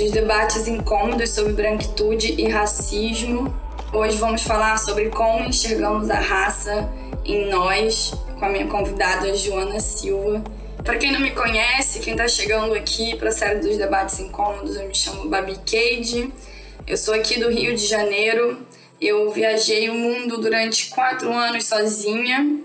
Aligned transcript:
dos 0.00 0.12
debates 0.12 0.66
incômodos 0.66 1.28
sobre 1.28 1.52
branquitude 1.52 2.34
e 2.38 2.48
racismo. 2.48 3.54
Hoje 3.92 4.16
vamos 4.16 4.42
falar 4.42 4.78
sobre 4.78 5.10
como 5.10 5.44
enxergamos 5.44 6.08
a 6.08 6.18
raça 6.18 6.90
em 7.22 7.50
nós, 7.50 8.14
com 8.38 8.46
a 8.46 8.48
minha 8.48 8.66
convidada 8.66 9.36
Joana 9.36 9.78
Silva. 9.78 10.42
Para 10.82 10.96
quem 10.96 11.12
não 11.12 11.20
me 11.20 11.32
conhece, 11.32 12.00
quem 12.00 12.14
está 12.14 12.26
chegando 12.26 12.72
aqui 12.72 13.14
para 13.16 13.28
a 13.28 13.32
série 13.32 13.60
dos 13.60 13.76
debates 13.76 14.18
incômodos, 14.18 14.74
eu 14.74 14.88
me 14.88 14.94
chamo 14.94 15.28
Babi 15.28 15.56
Cade. 15.56 16.32
Eu 16.86 16.96
sou 16.96 17.12
aqui 17.12 17.38
do 17.38 17.50
Rio 17.50 17.76
de 17.76 17.86
Janeiro. 17.86 18.56
Eu 18.98 19.30
viajei 19.30 19.90
o 19.90 19.94
mundo 19.94 20.38
durante 20.38 20.88
quatro 20.88 21.30
anos 21.30 21.66
sozinha 21.66 22.58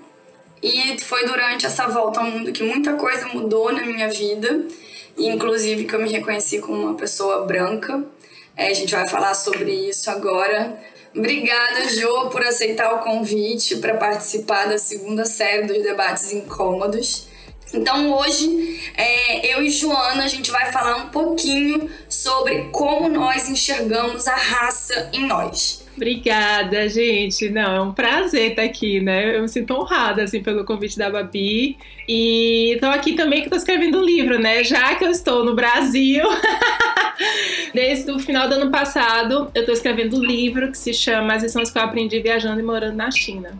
e 0.63 0.97
foi 0.99 1.25
durante 1.25 1.65
essa 1.65 1.85
volta 1.87 2.21
ao 2.21 2.27
mundo 2.27 2.53
que 2.53 2.63
muita 2.63 2.93
coisa 2.93 3.27
mudou 3.27 3.73
na 3.73 3.83
minha 3.83 4.07
vida 4.07 4.65
inclusive 5.17 5.85
que 5.85 5.95
eu 5.95 6.01
me 6.01 6.11
reconheci 6.11 6.59
como 6.59 6.81
uma 6.81 6.95
pessoa 6.95 7.45
branca. 7.45 8.03
É, 8.55 8.67
a 8.67 8.73
gente 8.73 8.93
vai 8.93 9.07
falar 9.07 9.33
sobre 9.33 9.71
isso 9.71 10.09
agora. 10.09 10.77
Obrigada, 11.15 11.87
Jo, 11.89 12.29
por 12.29 12.43
aceitar 12.43 12.93
o 12.93 12.99
convite 12.99 13.77
para 13.77 13.95
participar 13.95 14.65
da 14.65 14.77
segunda 14.77 15.25
série 15.25 15.65
dos 15.65 15.81
debates 15.81 16.33
incômodos. 16.33 17.27
Então 17.73 18.13
hoje 18.13 18.91
é, 18.95 19.53
eu 19.53 19.61
e 19.61 19.69
Joana 19.69 20.25
a 20.25 20.27
gente 20.27 20.51
vai 20.51 20.71
falar 20.71 20.97
um 20.97 21.09
pouquinho 21.09 21.89
sobre 22.09 22.69
como 22.71 23.09
nós 23.09 23.49
enxergamos 23.49 24.27
a 24.27 24.35
raça 24.35 25.09
em 25.13 25.25
nós. 25.25 25.84
Obrigada, 25.95 26.89
gente. 26.89 27.49
Não, 27.49 27.75
é 27.75 27.81
um 27.81 27.93
prazer 27.93 28.51
estar 28.51 28.63
aqui, 28.63 28.99
né? 28.99 29.37
Eu 29.37 29.41
me 29.41 29.49
sinto 29.49 29.73
honrada, 29.73 30.23
assim, 30.23 30.43
pelo 30.43 30.65
convite 30.65 30.97
da 30.97 31.09
Babi. 31.09 31.77
E 32.07 32.73
estou 32.73 32.89
aqui 32.89 33.13
também 33.13 33.39
que 33.39 33.45
estou 33.45 33.57
escrevendo 33.57 33.99
um 33.99 34.03
livro, 34.03 34.37
né? 34.37 34.63
Já 34.63 34.95
que 34.95 35.05
eu 35.05 35.09
estou 35.09 35.45
no 35.45 35.55
Brasil, 35.55 36.25
desde 37.73 38.11
o 38.11 38.19
final 38.19 38.49
do 38.49 38.55
ano 38.55 38.71
passado, 38.71 39.49
eu 39.55 39.61
estou 39.61 39.73
escrevendo 39.73 40.17
um 40.17 40.23
livro 40.23 40.69
que 40.69 40.77
se 40.77 40.93
chama 40.93 41.33
As 41.33 41.43
lições 41.43 41.71
que 41.71 41.77
eu 41.77 41.83
aprendi 41.83 42.19
viajando 42.19 42.59
e 42.59 42.63
morando 42.63 42.95
na 42.95 43.09
China 43.09 43.57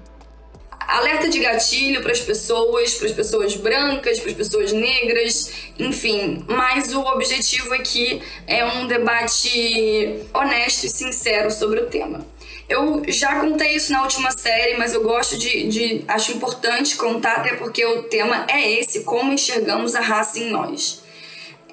alerta 0.87 1.29
de 1.29 1.39
gatilho 1.39 2.01
para 2.01 2.11
as 2.11 2.19
pessoas, 2.19 2.95
para 2.95 3.07
as 3.07 3.13
pessoas 3.13 3.55
brancas, 3.55 4.19
para 4.19 4.31
as 4.31 4.37
pessoas 4.37 4.71
negras, 4.71 5.51
enfim. 5.77 6.43
Mas 6.47 6.93
o 6.93 7.01
objetivo 7.01 7.73
aqui 7.73 8.21
é 8.47 8.65
um 8.65 8.87
debate 8.87 10.19
honesto 10.33 10.85
e 10.85 10.89
sincero 10.89 11.51
sobre 11.51 11.79
o 11.79 11.85
tema. 11.87 12.25
Eu 12.67 13.03
já 13.07 13.39
contei 13.39 13.75
isso 13.75 13.91
na 13.91 14.01
última 14.01 14.31
série, 14.31 14.75
mas 14.77 14.93
eu 14.93 15.03
gosto 15.03 15.37
de, 15.37 15.67
de. 15.67 16.05
Acho 16.07 16.31
importante 16.31 16.95
contar, 16.95 17.37
até 17.37 17.53
porque 17.55 17.85
o 17.85 18.03
tema 18.03 18.45
é 18.49 18.79
esse: 18.79 19.03
como 19.03 19.31
enxergamos 19.31 19.93
a 19.93 20.01
raça 20.01 20.39
em 20.39 20.49
nós. 20.49 21.03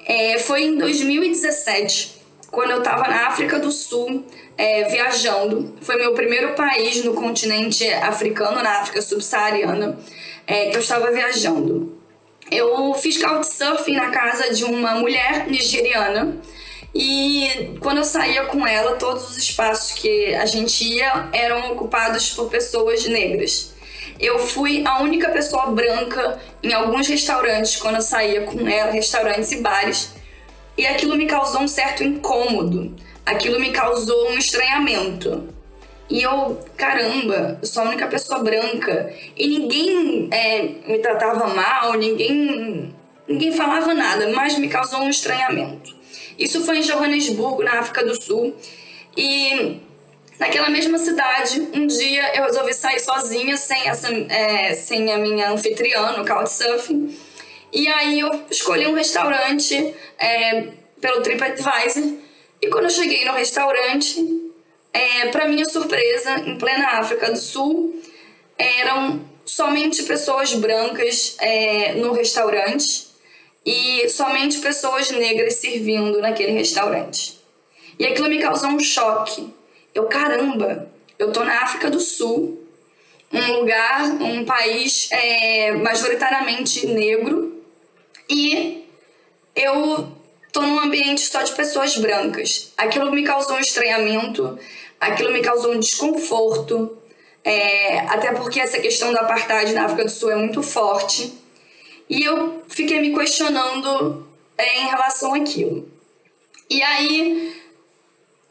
É, 0.05 0.37
foi 0.37 0.65
em 0.65 0.77
2017, 0.77 2.21
quando 2.51 2.71
eu 2.71 2.79
estava 2.79 3.07
na 3.07 3.27
África 3.27 3.57
do 3.57 3.71
Sul, 3.71 4.25
é, 4.57 4.83
viajando. 4.85 5.75
Foi 5.81 5.95
meu 5.97 6.13
primeiro 6.13 6.53
país 6.53 7.03
no 7.03 7.13
continente 7.13 7.87
africano, 7.89 8.61
na 8.61 8.81
África 8.81 9.01
subsaariana, 9.01 9.97
é, 10.45 10.69
que 10.69 10.77
eu 10.77 10.81
estava 10.81 11.11
viajando. 11.11 11.97
Eu 12.51 12.93
fiz 12.95 13.21
couchsurfing 13.21 13.95
na 13.95 14.11
casa 14.11 14.53
de 14.53 14.63
uma 14.63 14.95
mulher 14.95 15.47
nigeriana. 15.47 16.37
E 16.93 17.75
quando 17.79 17.97
eu 17.97 18.03
saía 18.03 18.45
com 18.45 18.67
ela, 18.67 18.97
todos 18.97 19.31
os 19.31 19.37
espaços 19.37 19.93
que 19.93 20.35
a 20.35 20.45
gente 20.45 20.83
ia 20.83 21.29
eram 21.33 21.71
ocupados 21.71 22.29
por 22.31 22.49
pessoas 22.49 23.05
negras. 23.07 23.73
Eu 24.19 24.37
fui 24.37 24.83
a 24.85 25.01
única 25.01 25.29
pessoa 25.29 25.67
branca 25.67 26.39
em 26.61 26.71
alguns 26.71 27.07
restaurantes 27.07 27.77
quando 27.77 27.95
eu 27.95 28.01
saía 28.01 28.41
com 28.41 28.67
ela, 28.67 28.91
restaurantes 28.91 29.51
e 29.51 29.57
bares, 29.57 30.11
e 30.77 30.85
aquilo 30.85 31.15
me 31.15 31.25
causou 31.25 31.61
um 31.61 31.67
certo 31.67 32.03
incômodo 32.03 32.95
aquilo 33.25 33.59
me 33.59 33.71
causou 33.71 34.31
um 34.31 34.37
estranhamento. 34.37 35.49
E 36.09 36.21
eu, 36.21 36.59
caramba, 36.77 37.59
sou 37.63 37.83
a 37.83 37.87
única 37.87 38.07
pessoa 38.07 38.39
branca. 38.39 39.13
E 39.35 39.47
ninguém 39.47 40.29
é, 40.31 40.61
me 40.87 40.99
tratava 40.99 41.47
mal, 41.47 41.93
ninguém, 41.93 42.93
ninguém 43.27 43.51
falava 43.51 43.93
nada, 43.93 44.29
mas 44.29 44.57
me 44.57 44.67
causou 44.67 44.99
um 44.99 45.09
estranhamento. 45.09 45.95
Isso 46.37 46.63
foi 46.65 46.79
em 46.79 46.81
Johannesburgo, 46.81 47.63
na 47.63 47.79
África 47.79 48.05
do 48.05 48.21
Sul. 48.21 48.55
E 49.15 49.79
naquela 50.39 50.69
mesma 50.69 50.97
cidade, 50.97 51.67
um 51.73 51.87
dia 51.87 52.35
eu 52.35 52.43
resolvi 52.43 52.73
sair 52.73 52.99
sozinha, 52.99 53.55
sem, 53.55 53.87
essa, 53.87 54.13
é, 54.13 54.73
sem 54.73 55.11
a 55.11 55.17
minha 55.17 55.51
anfitriã 55.51 56.17
no 56.17 56.25
Couchsurfing. 56.25 57.15
E 57.71 57.87
aí 57.87 58.19
eu 58.19 58.43
escolhi 58.51 58.85
um 58.85 58.93
restaurante 58.93 59.95
é, 60.19 60.67
pelo 60.99 61.21
TripAdvisor 61.21 62.22
e 62.63 62.69
quando 62.69 62.85
eu 62.85 62.89
cheguei 62.89 63.25
no 63.25 63.33
restaurante, 63.33 64.25
é, 64.93 65.27
para 65.27 65.49
minha 65.49 65.65
surpresa, 65.65 66.39
em 66.39 66.57
plena 66.57 66.99
África 66.99 67.29
do 67.29 67.37
Sul, 67.37 68.01
eram 68.57 69.19
somente 69.45 70.03
pessoas 70.03 70.53
brancas 70.53 71.35
é, 71.41 71.95
no 71.95 72.13
restaurante 72.13 73.07
e 73.65 74.07
somente 74.07 74.59
pessoas 74.59 75.11
negras 75.11 75.55
servindo 75.55 76.21
naquele 76.21 76.53
restaurante. 76.53 77.37
E 77.99 78.05
aquilo 78.05 78.29
me 78.29 78.39
causou 78.39 78.69
um 78.69 78.79
choque. 78.79 79.53
Eu, 79.93 80.05
caramba, 80.05 80.89
eu 81.19 81.33
tô 81.33 81.43
na 81.43 81.63
África 81.63 81.89
do 81.89 81.99
Sul, 81.99 82.65
um 83.29 83.59
lugar, 83.59 84.05
um 84.21 84.45
país 84.45 85.09
é, 85.11 85.73
majoritariamente 85.73 86.87
negro, 86.87 87.61
e 88.29 88.85
eu 89.53 90.22
tô 90.53 90.61
num 90.61 90.79
ambiente 90.79 91.21
só 91.21 91.41
de 91.41 91.51
pessoas 91.53 91.97
brancas. 91.97 92.71
Aquilo 92.77 93.11
me 93.11 93.23
causou 93.23 93.57
um 93.57 93.59
estranhamento, 93.59 94.57
aquilo 94.99 95.33
me 95.33 95.41
causou 95.41 95.73
um 95.73 95.79
desconforto, 95.79 96.95
é, 97.43 97.99
até 98.01 98.31
porque 98.31 98.61
essa 98.61 98.79
questão 98.79 99.11
da 99.11 99.21
apartheid 99.21 99.73
na 99.73 99.85
África 99.85 100.05
do 100.05 100.11
Sul 100.11 100.31
é 100.31 100.35
muito 100.35 100.61
forte. 100.61 101.33
E 102.07 102.23
eu 102.23 102.63
fiquei 102.69 103.01
me 103.01 103.13
questionando 103.13 104.27
é, 104.55 104.81
em 104.81 104.87
relação 104.87 105.33
àquilo. 105.33 105.91
E 106.69 106.81
aí, 106.83 107.59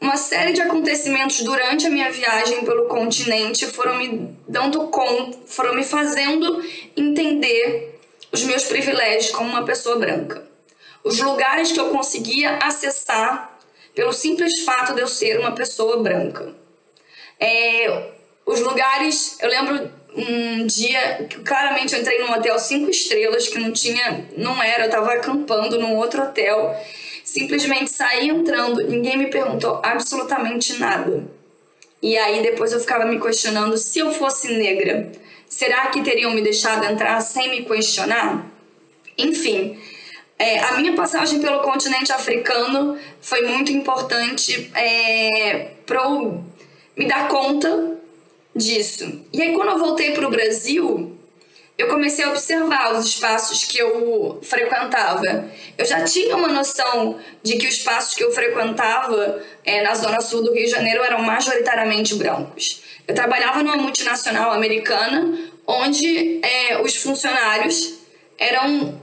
uma 0.01 0.17
série 0.17 0.51
de 0.51 0.61
acontecimentos 0.61 1.41
durante 1.41 1.87
a 1.87 1.89
minha 1.89 2.11
viagem 2.11 2.65
pelo 2.65 2.85
continente 2.87 3.65
foram 3.65 3.95
me 3.95 4.35
dando 4.47 4.87
conta, 4.89 5.37
foram 5.47 5.73
me 5.73 5.83
fazendo 5.83 6.61
entender 6.97 7.97
os 8.29 8.43
meus 8.43 8.65
privilégios 8.65 9.31
como 9.31 9.49
uma 9.49 9.63
pessoa 9.63 9.97
branca 9.97 10.52
os 11.03 11.19
lugares 11.19 11.71
que 11.71 11.79
eu 11.79 11.89
conseguia 11.89 12.57
acessar 12.57 13.59
pelo 13.93 14.13
simples 14.13 14.63
fato 14.63 14.93
de 14.93 15.01
eu 15.01 15.07
ser 15.07 15.39
uma 15.39 15.51
pessoa 15.51 16.01
branca. 16.01 16.53
É, 17.39 18.11
os 18.45 18.59
lugares, 18.59 19.37
eu 19.41 19.49
lembro 19.49 19.91
um 20.15 20.65
dia 20.65 21.25
que 21.29 21.39
claramente 21.39 21.93
eu 21.93 22.01
entrei 22.01 22.19
num 22.19 22.31
hotel 22.31 22.57
cinco 22.59 22.89
estrelas 22.89 23.47
que 23.47 23.59
não 23.59 23.71
tinha, 23.71 24.25
não 24.37 24.61
era, 24.61 24.83
eu 24.83 24.87
estava 24.87 25.13
acampando 25.13 25.79
num 25.79 25.95
outro 25.97 26.23
hotel. 26.23 26.75
Simplesmente 27.23 27.91
saí 27.91 28.29
entrando, 28.29 28.83
ninguém 28.83 29.17
me 29.17 29.27
perguntou 29.27 29.79
absolutamente 29.83 30.77
nada. 30.77 31.25
E 32.01 32.17
aí 32.17 32.41
depois 32.41 32.73
eu 32.73 32.79
ficava 32.79 33.05
me 33.05 33.19
questionando 33.19 33.77
se 33.77 33.99
eu 33.99 34.11
fosse 34.11 34.53
negra, 34.53 35.11
será 35.47 35.87
que 35.87 36.01
teriam 36.01 36.31
me 36.31 36.41
deixado 36.41 36.85
entrar 36.85 37.19
sem 37.21 37.49
me 37.49 37.63
questionar? 37.63 38.45
Enfim, 39.17 39.79
é, 40.37 40.59
a 40.59 40.77
minha 40.77 40.93
passagem 40.93 41.39
pelo 41.39 41.59
continente 41.59 42.11
africano 42.11 42.97
foi 43.21 43.47
muito 43.47 43.71
importante 43.71 44.71
é, 44.75 45.71
para 45.85 46.07
me 46.97 47.05
dar 47.07 47.27
conta 47.27 47.97
disso. 48.55 49.25
E 49.31 49.41
aí, 49.41 49.53
quando 49.53 49.69
eu 49.69 49.77
voltei 49.77 50.11
para 50.11 50.27
o 50.27 50.31
Brasil, 50.31 51.17
eu 51.77 51.87
comecei 51.87 52.23
a 52.23 52.29
observar 52.29 52.93
os 52.93 53.05
espaços 53.05 53.63
que 53.63 53.77
eu 53.79 54.39
frequentava. 54.43 55.49
Eu 55.77 55.85
já 55.85 56.03
tinha 56.03 56.35
uma 56.35 56.47
noção 56.47 57.19
de 57.41 57.57
que 57.57 57.67
os 57.67 57.75
espaços 57.75 58.13
que 58.13 58.23
eu 58.23 58.31
frequentava 58.31 59.41
é, 59.65 59.81
na 59.81 59.95
zona 59.95 60.21
sul 60.21 60.43
do 60.43 60.53
Rio 60.53 60.65
de 60.65 60.71
Janeiro 60.71 61.03
eram 61.03 61.21
majoritariamente 61.21 62.15
brancos. 62.15 62.83
Eu 63.07 63.15
trabalhava 63.15 63.63
numa 63.63 63.75
multinacional 63.75 64.51
americana 64.51 65.37
onde 65.65 66.39
é, 66.43 66.81
os 66.81 66.95
funcionários 66.95 67.95
eram 68.37 69.01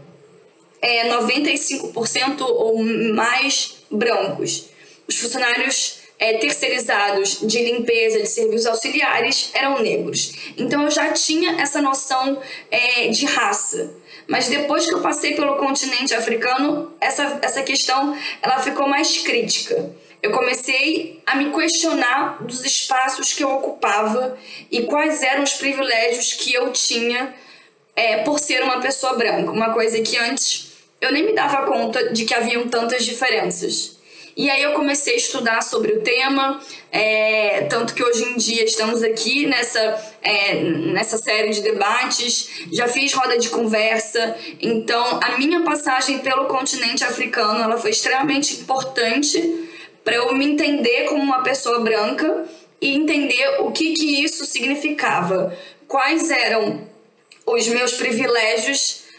é, 0.82 1.09
95% 1.09 2.41
ou 2.41 2.82
mais 3.15 3.77
brancos. 3.91 4.69
Os 5.06 5.19
funcionários 5.19 6.00
é, 6.21 6.35
terceirizados 6.35 7.41
de 7.41 7.62
limpeza, 7.62 8.21
de 8.21 8.29
serviços 8.29 8.67
auxiliares 8.67 9.50
eram 9.55 9.81
negros. 9.81 10.32
Então 10.56 10.85
eu 10.85 10.91
já 10.91 11.12
tinha 11.12 11.61
essa 11.61 11.81
noção 11.81 12.41
é, 12.71 13.09
de 13.09 13.25
raça. 13.25 13.94
Mas 14.29 14.47
depois 14.47 14.85
que 14.85 14.94
eu 14.94 15.00
passei 15.00 15.35
pelo 15.35 15.56
continente 15.56 16.15
africano, 16.15 16.93
essa, 17.00 17.38
essa 17.43 17.62
questão 17.62 18.17
ela 18.43 18.61
ficou 18.61 18.87
mais 18.87 19.19
crítica. 19.19 19.93
Eu 20.23 20.31
comecei 20.32 21.23
a 21.25 21.35
me 21.37 21.50
questionar 21.50 22.44
dos 22.44 22.65
espaços 22.65 23.32
que 23.32 23.43
eu 23.43 23.50
ocupava 23.50 24.38
e 24.71 24.82
quais 24.82 25.23
eram 25.23 25.43
os 25.43 25.55
privilégios 25.55 26.35
que 26.35 26.53
eu 26.53 26.71
tinha 26.71 27.35
é, 27.97 28.19
por 28.19 28.38
ser 28.38 28.62
uma 28.62 28.81
pessoa 28.81 29.15
branca. 29.15 29.50
Uma 29.50 29.73
coisa 29.73 30.00
que 30.03 30.19
antes 30.19 30.69
eu 31.00 31.12
nem 31.12 31.25
me 31.25 31.32
dava 31.32 31.67
conta 31.67 32.12
de 32.12 32.25
que 32.25 32.35
haviam 32.35 32.69
tantas 32.69 33.05
diferenças. 33.05 33.99
E 34.37 34.49
aí 34.49 34.62
eu 34.62 34.73
comecei 34.73 35.14
a 35.14 35.17
estudar 35.17 35.62
sobre 35.62 35.93
o 35.93 36.02
tema, 36.02 36.61
é, 36.93 37.62
tanto 37.69 37.94
que 37.94 38.02
hoje 38.02 38.25
em 38.25 38.37
dia 38.37 38.64
estamos 38.64 39.02
aqui 39.02 39.47
nessa, 39.47 39.81
é, 40.23 40.55
nessa 40.55 41.19
série 41.19 41.50
de 41.50 41.62
debates, 41.62 42.49
já 42.73 42.87
fiz 42.87 43.12
roda 43.12 43.37
de 43.38 43.49
conversa, 43.49 44.37
então 44.61 45.20
a 45.23 45.37
minha 45.37 45.62
passagem 45.62 46.20
pelo 46.20 46.47
continente 46.47 47.05
africano 47.05 47.62
ela 47.62 47.76
foi 47.76 47.91
extremamente 47.91 48.55
importante 48.61 49.69
para 50.05 50.14
eu 50.14 50.35
me 50.35 50.46
entender 50.46 51.05
como 51.05 51.23
uma 51.23 51.43
pessoa 51.43 51.81
branca 51.81 52.46
e 52.81 52.94
entender 52.94 53.61
o 53.61 53.70
que, 53.73 53.93
que 53.93 54.23
isso 54.25 54.46
significava, 54.46 55.55
quais 55.87 56.31
eram 56.31 56.88
os 57.44 57.69
meus 57.69 57.94
privilégios 57.94 59.10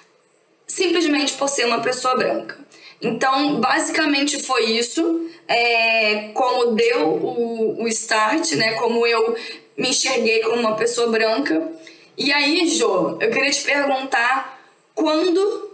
simplesmente 0.72 1.34
por 1.34 1.50
ser 1.50 1.66
uma 1.66 1.82
pessoa 1.82 2.16
branca. 2.16 2.58
Então, 3.02 3.60
basicamente 3.60 4.42
foi 4.42 4.72
isso, 4.72 5.30
é, 5.46 6.30
como 6.34 6.74
deu 6.74 7.10
o, 7.10 7.84
o 7.84 7.88
start, 7.90 8.54
né? 8.54 8.74
Como 8.74 9.06
eu 9.06 9.36
me 9.78 9.90
enxerguei 9.90 10.40
como 10.40 10.62
uma 10.62 10.76
pessoa 10.76 11.12
branca. 11.12 11.70
E 12.18 12.32
aí, 12.32 12.70
Jo, 12.70 13.18
eu 13.20 13.30
queria 13.32 13.52
te 13.52 13.64
perguntar 13.64 14.62
quando 14.96 15.72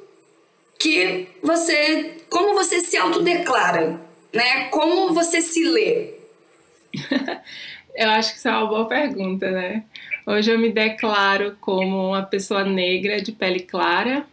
que 0.80 1.28
você, 1.44 2.18
como 2.28 2.56
você 2.56 2.80
se 2.80 2.98
autodeclara, 2.98 4.02
né? 4.34 4.66
Como 4.70 5.14
você 5.14 5.42
se 5.42 5.64
lê? 5.64 6.14
eu 7.94 8.10
acho 8.12 8.32
que 8.32 8.40
isso 8.40 8.48
é 8.48 8.52
uma 8.52 8.66
boa 8.66 8.88
pergunta, 8.88 9.52
né? 9.52 9.84
Hoje 10.26 10.52
eu 10.52 10.58
me 10.58 10.72
declaro 10.72 11.56
como 11.62 12.08
uma 12.08 12.24
pessoa 12.24 12.64
negra 12.64 13.22
de 13.22 13.32
pele 13.32 13.60
clara, 13.60 14.26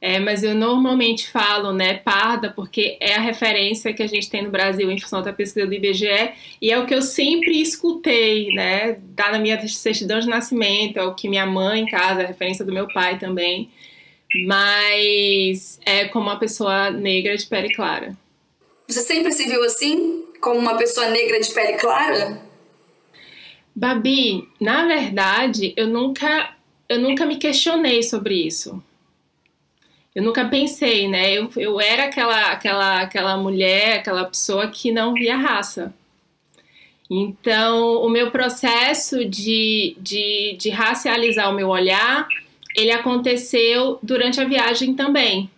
é, 0.00 0.20
mas 0.20 0.44
eu 0.44 0.54
normalmente 0.54 1.28
falo, 1.28 1.72
né, 1.72 1.94
parda, 1.94 2.50
porque 2.50 2.96
é 3.00 3.14
a 3.14 3.20
referência 3.20 3.92
que 3.92 4.02
a 4.02 4.06
gente 4.06 4.30
tem 4.30 4.42
no 4.42 4.50
Brasil 4.50 4.88
em 4.90 5.00
função 5.00 5.22
da 5.22 5.32
pesquisa 5.32 5.66
do 5.66 5.74
IBGE 5.74 6.32
e 6.62 6.70
é 6.70 6.78
o 6.78 6.86
que 6.86 6.94
eu 6.94 7.02
sempre 7.02 7.60
escutei, 7.60 8.52
né, 8.54 8.98
tá 9.16 9.32
na 9.32 9.40
minha 9.40 9.66
certidão 9.66 10.20
de 10.20 10.28
nascimento, 10.28 10.98
é 10.98 11.04
o 11.04 11.14
que 11.14 11.28
minha 11.28 11.46
mãe 11.46 11.80
em 11.80 11.86
casa, 11.86 12.20
é 12.20 12.24
a 12.24 12.28
referência 12.28 12.64
do 12.64 12.72
meu 12.72 12.86
pai 12.86 13.18
também, 13.18 13.70
mas 14.46 15.80
é 15.84 16.04
como 16.04 16.26
uma 16.26 16.38
pessoa 16.38 16.92
negra 16.92 17.36
de 17.36 17.46
pele 17.46 17.74
clara. 17.74 18.16
Você 18.86 19.00
sempre 19.00 19.32
se 19.32 19.48
viu 19.48 19.64
assim, 19.64 20.24
como 20.40 20.60
uma 20.60 20.76
pessoa 20.76 21.08
negra 21.08 21.40
de 21.40 21.52
pele 21.52 21.72
clara? 21.76 22.40
Babi, 23.74 24.48
na 24.60 24.86
verdade, 24.86 25.74
eu 25.76 25.88
nunca, 25.88 26.54
eu 26.88 27.00
nunca 27.00 27.26
me 27.26 27.36
questionei 27.36 28.02
sobre 28.04 28.46
isso 28.46 28.82
eu 30.14 30.22
nunca 30.22 30.44
pensei, 30.44 31.08
né? 31.08 31.32
Eu, 31.32 31.50
eu 31.56 31.80
era 31.80 32.04
aquela, 32.04 32.52
aquela, 32.52 33.00
aquela 33.02 33.36
mulher, 33.36 33.98
aquela 33.98 34.24
pessoa 34.24 34.68
que 34.68 34.90
não 34.90 35.14
via 35.14 35.36
raça. 35.36 35.94
Então, 37.10 38.02
o 38.02 38.08
meu 38.08 38.30
processo 38.30 39.24
de, 39.24 39.96
de, 39.98 40.56
de 40.58 40.70
racializar 40.70 41.50
o 41.50 41.54
meu 41.54 41.68
olhar, 41.68 42.28
ele 42.76 42.90
aconteceu 42.90 43.98
durante 44.02 44.40
a 44.40 44.44
viagem 44.44 44.94
também. 44.94 45.50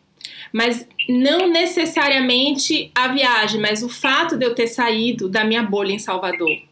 Mas 0.52 0.86
não 1.08 1.48
necessariamente 1.48 2.90
a 2.94 3.08
viagem, 3.08 3.60
mas 3.60 3.82
o 3.82 3.88
fato 3.88 4.36
de 4.36 4.44
eu 4.44 4.54
ter 4.54 4.68
saído 4.68 5.28
da 5.28 5.44
minha 5.44 5.62
bolha 5.62 5.92
em 5.92 5.98
Salvador 5.98 6.69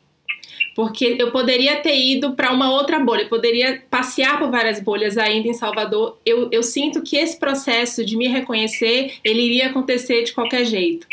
porque 0.78 1.16
eu 1.19 1.32
poderia 1.32 1.80
ter 1.80 1.98
ido 1.98 2.34
para 2.34 2.52
uma 2.52 2.70
outra 2.70 3.00
bolha, 3.00 3.22
eu 3.22 3.28
poderia 3.28 3.82
passear 3.90 4.38
por 4.38 4.48
várias 4.48 4.78
bolhas 4.78 5.19
ainda 5.19 5.48
em 5.48 5.52
Salvador. 5.52 6.20
Eu, 6.25 6.48
eu 6.52 6.62
sinto 6.62 7.02
que 7.02 7.16
esse 7.16 7.36
processo 7.36 8.04
de 8.04 8.16
me 8.16 8.28
reconhecer, 8.28 9.14
ele 9.25 9.42
iria 9.42 9.66
acontecer 9.70 10.22
de 10.22 10.32
qualquer 10.32 10.64
jeito. 10.64 11.04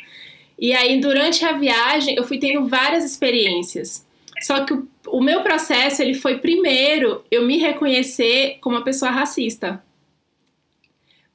E 0.59 0.71
aí, 0.71 1.01
durante 1.01 1.43
a 1.43 1.53
viagem, 1.53 2.15
eu 2.15 2.23
fui 2.23 2.37
tendo 2.37 2.67
várias 2.67 3.03
experiências. 3.03 4.05
Só 4.43 4.63
que 4.63 4.73
o, 4.75 4.87
o 5.07 5.19
meu 5.19 5.41
processo, 5.41 5.99
ele 5.99 6.13
foi 6.13 6.37
primeiro 6.37 7.23
eu 7.31 7.43
me 7.43 7.57
reconhecer 7.57 8.59
como 8.61 8.75
uma 8.75 8.83
pessoa 8.83 9.09
racista. 9.09 9.83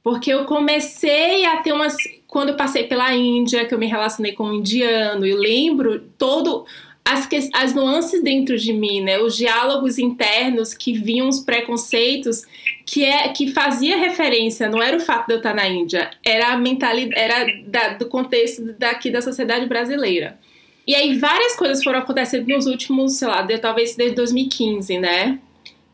Porque 0.04 0.32
eu 0.32 0.44
comecei 0.44 1.44
a 1.46 1.56
ter 1.56 1.72
umas. 1.72 1.96
Quando 2.28 2.50
eu 2.50 2.56
passei 2.56 2.84
pela 2.84 3.12
Índia, 3.12 3.64
que 3.64 3.74
eu 3.74 3.78
me 3.78 3.88
relacionei 3.88 4.34
com 4.34 4.44
um 4.44 4.54
indiano, 4.54 5.26
eu 5.26 5.36
lembro 5.36 5.98
todo 6.16 6.64
as, 7.12 7.28
as 7.52 7.74
nuances 7.74 8.22
dentro 8.22 8.56
de 8.56 8.72
mim, 8.72 9.00
né? 9.00 9.18
Os 9.18 9.36
diálogos 9.36 9.98
internos 9.98 10.72
que 10.72 10.92
vinham 10.92 11.28
os 11.28 11.40
preconceitos 11.40 12.42
que 12.86 13.04
é 13.04 13.28
que 13.28 13.52
fazia 13.52 13.96
referência, 13.96 14.68
não 14.68 14.82
era 14.82 14.96
o 14.96 15.00
fato 15.00 15.26
de 15.28 15.34
eu 15.34 15.36
estar 15.38 15.54
na 15.54 15.68
Índia, 15.68 16.10
era 16.24 16.52
a 16.52 16.56
mentalidade, 16.56 17.20
era 17.20 17.46
da, 17.66 17.88
do 17.94 18.06
contexto 18.06 18.74
daqui 18.78 19.10
da 19.10 19.22
sociedade 19.22 19.66
brasileira. 19.66 20.38
E 20.86 20.94
aí 20.94 21.16
várias 21.18 21.54
coisas 21.54 21.84
foram 21.84 22.00
acontecendo 22.00 22.48
nos 22.48 22.66
últimos, 22.66 23.12
sei 23.12 23.28
lá, 23.28 23.42
de, 23.42 23.58
talvez 23.58 23.94
desde 23.94 24.16
2015, 24.16 24.98
né? 24.98 25.38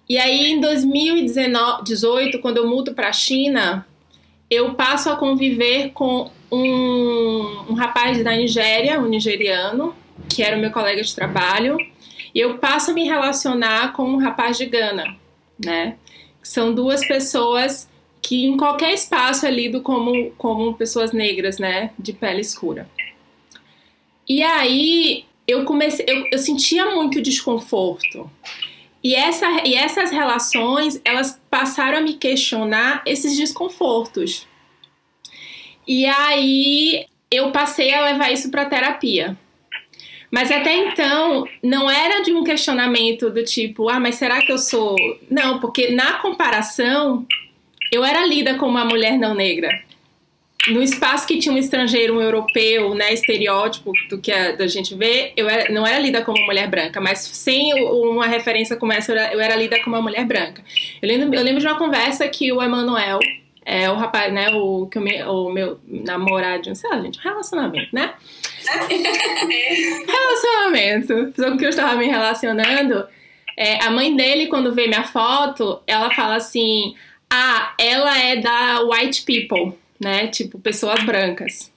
E 0.08 0.16
aí 0.18 0.52
em 0.52 0.60
2018, 0.60 2.38
quando 2.38 2.58
eu 2.58 2.66
mudo 2.66 2.94
para 2.94 3.08
a 3.08 3.12
China, 3.12 3.86
eu 4.50 4.74
passo 4.74 5.10
a 5.10 5.16
conviver 5.16 5.90
com 5.90 6.30
um, 6.50 7.64
um 7.70 7.74
rapaz 7.74 8.22
da 8.22 8.32
Nigéria, 8.32 9.00
um 9.00 9.06
nigeriano, 9.06 9.94
que 10.28 10.43
era 10.43 10.56
o 10.56 10.61
meu 10.61 10.70
colega 10.70 11.02
de 11.02 11.14
trabalho, 11.14 11.76
e 12.34 12.40
eu 12.40 12.58
passo 12.58 12.90
a 12.90 12.94
me 12.94 13.05
relacionar 13.05 13.93
com 13.93 14.05
um 14.05 14.19
rapaz 14.19 14.58
de 14.58 14.67
Gana, 14.67 15.17
né? 15.58 15.96
São 16.43 16.75
duas 16.75 17.06
pessoas 17.06 17.88
que 18.20 18.44
em 18.44 18.56
qualquer 18.56 18.93
espaço 18.93 19.46
é 19.46 19.50
lido 19.50 19.81
como, 19.81 20.31
como 20.32 20.75
pessoas 20.75 21.12
negras, 21.12 21.58
né? 21.58 21.90
De 21.99 22.12
pele 22.12 22.40
escura. 22.40 22.88
E 24.28 24.43
aí 24.43 25.25
eu 25.46 25.64
comecei, 25.64 26.05
eu, 26.08 26.26
eu 26.32 26.38
sentia 26.38 26.94
muito 26.94 27.23
desconforto. 27.23 28.31
E, 29.02 29.14
essa, 29.14 29.46
e 29.64 29.75
essas 29.75 30.11
relações, 30.11 31.00
elas 31.04 31.40
passaram 31.49 31.99
a 31.99 32.00
me 32.00 32.14
questionar 32.14 33.02
esses 33.06 33.37
desconfortos. 33.37 34.47
E 35.87 36.04
aí 36.06 37.06
eu 37.30 37.52
passei 37.52 37.95
a 37.95 38.04
levar 38.04 38.33
isso 38.33 38.50
para 38.50 38.64
terapia. 38.64 39.38
Mas 40.37 40.52
até 40.52 40.76
então, 40.76 41.49
não 41.62 41.90
era 41.90 42.21
de 42.21 42.31
um 42.31 42.45
questionamento 42.45 43.31
do 43.31 43.43
tipo, 43.43 43.88
ah, 43.88 43.99
mas 43.99 44.16
será 44.16 44.38
que 44.43 44.52
eu 44.52 44.59
sou. 44.59 44.95
Não, 45.31 45.61
porque 45.61 45.93
na 45.93 46.19
comparação, 46.19 47.25
eu 47.90 48.05
era 48.05 48.23
lida 48.26 48.57
como 48.57 48.73
uma 48.73 48.85
mulher 48.85 49.16
não 49.16 49.33
negra. 49.33 49.71
No 50.69 50.83
espaço 50.83 51.26
que 51.26 51.38
tinha 51.38 51.55
um 51.55 51.57
estrangeiro, 51.57 52.19
um 52.19 52.21
europeu, 52.21 52.95
né, 52.95 53.14
estereótipo 53.14 53.93
do 54.11 54.21
que 54.21 54.31
a, 54.31 54.52
da 54.52 54.66
gente 54.66 54.95
vê, 54.95 55.33
eu 55.38 55.49
era, 55.49 55.73
não 55.73 55.87
era 55.87 55.99
lida 55.99 56.21
como 56.21 56.45
mulher 56.45 56.69
branca, 56.69 57.00
mas 57.00 57.21
sem 57.21 57.73
uma 57.85 58.26
referência 58.26 58.76
como 58.76 58.93
essa, 58.93 59.12
eu 59.12 59.16
era, 59.16 59.33
eu 59.33 59.40
era 59.40 59.57
lida 59.57 59.83
como 59.83 59.97
uma 59.97 60.02
mulher 60.02 60.26
branca. 60.26 60.62
Eu 61.00 61.09
lembro, 61.09 61.35
eu 61.35 61.43
lembro 61.43 61.62
de 61.62 61.66
uma 61.66 61.78
conversa 61.78 62.28
que 62.28 62.52
o 62.52 62.62
Emanuel, 62.62 63.21
é, 63.68 63.90
o 63.90 63.96
rapaz, 63.96 64.32
né, 64.32 64.49
o, 64.52 64.87
que 64.87 64.96
o, 64.96 65.02
meu, 65.02 65.28
o 65.28 65.50
meu 65.52 65.80
namorado, 65.85 66.73
sei 66.76 66.88
lá, 66.88 67.00
gente, 67.00 67.18
relacionamento, 67.18 67.88
né? 67.92 68.14
Relacionamento. 70.06 71.32
Pessoa 71.32 71.50
com 71.50 71.58
que 71.58 71.64
eu 71.64 71.70
estava 71.70 71.96
me 71.96 72.06
relacionando. 72.06 73.08
É, 73.56 73.82
a 73.85 73.90
mãe 73.90 74.14
dele, 74.14 74.46
quando 74.46 74.73
vê 74.73 74.87
minha 74.87 75.02
foto, 75.02 75.82
ela 75.85 76.14
fala 76.14 76.37
assim: 76.37 76.94
Ah, 77.28 77.75
ela 77.76 78.16
é 78.16 78.37
da 78.37 78.82
white 78.82 79.23
people, 79.23 79.76
né? 79.99 80.28
Tipo, 80.28 80.61
pessoas 80.61 81.02
brancas. 81.02 81.73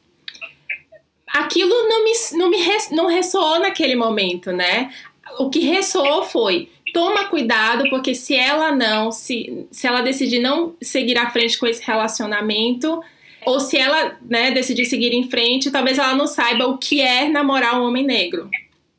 Aquilo 1.26 1.74
não 1.88 2.04
me, 2.04 2.12
não 2.34 2.50
me 2.52 2.58
não 2.92 3.08
ressoou 3.08 3.60
naquele 3.60 3.96
momento, 3.96 4.52
né? 4.52 4.94
O 5.40 5.50
que 5.50 5.62
ressoou 5.62 6.24
foi: 6.24 6.70
toma 6.94 7.26
cuidado, 7.26 7.90
porque 7.90 8.14
se 8.16 8.36
ela 8.36 8.72
não, 8.72 9.12
se, 9.12 9.66
se 9.72 9.88
ela 9.88 10.02
decidir 10.02 10.40
não 10.40 10.76
seguir 10.82 11.18
à 11.18 11.30
frente 11.30 11.58
com 11.58 11.68
esse 11.68 11.84
relacionamento, 11.86 13.02
ou 13.46 13.60
se 13.60 13.78
ela 13.78 14.18
né, 14.22 14.52
decidir 14.52 14.86
seguir 14.86 15.14
em 15.14 15.30
frente, 15.30 15.72
talvez 15.72 15.98
ela 15.98 16.16
não 16.16 16.28
saiba 16.28 16.68
o 16.68 16.78
que 16.78 17.02
é 17.02 17.30
namorar 17.30 17.80
um 17.80 17.86
homem 17.86 18.04
negro, 18.04 18.50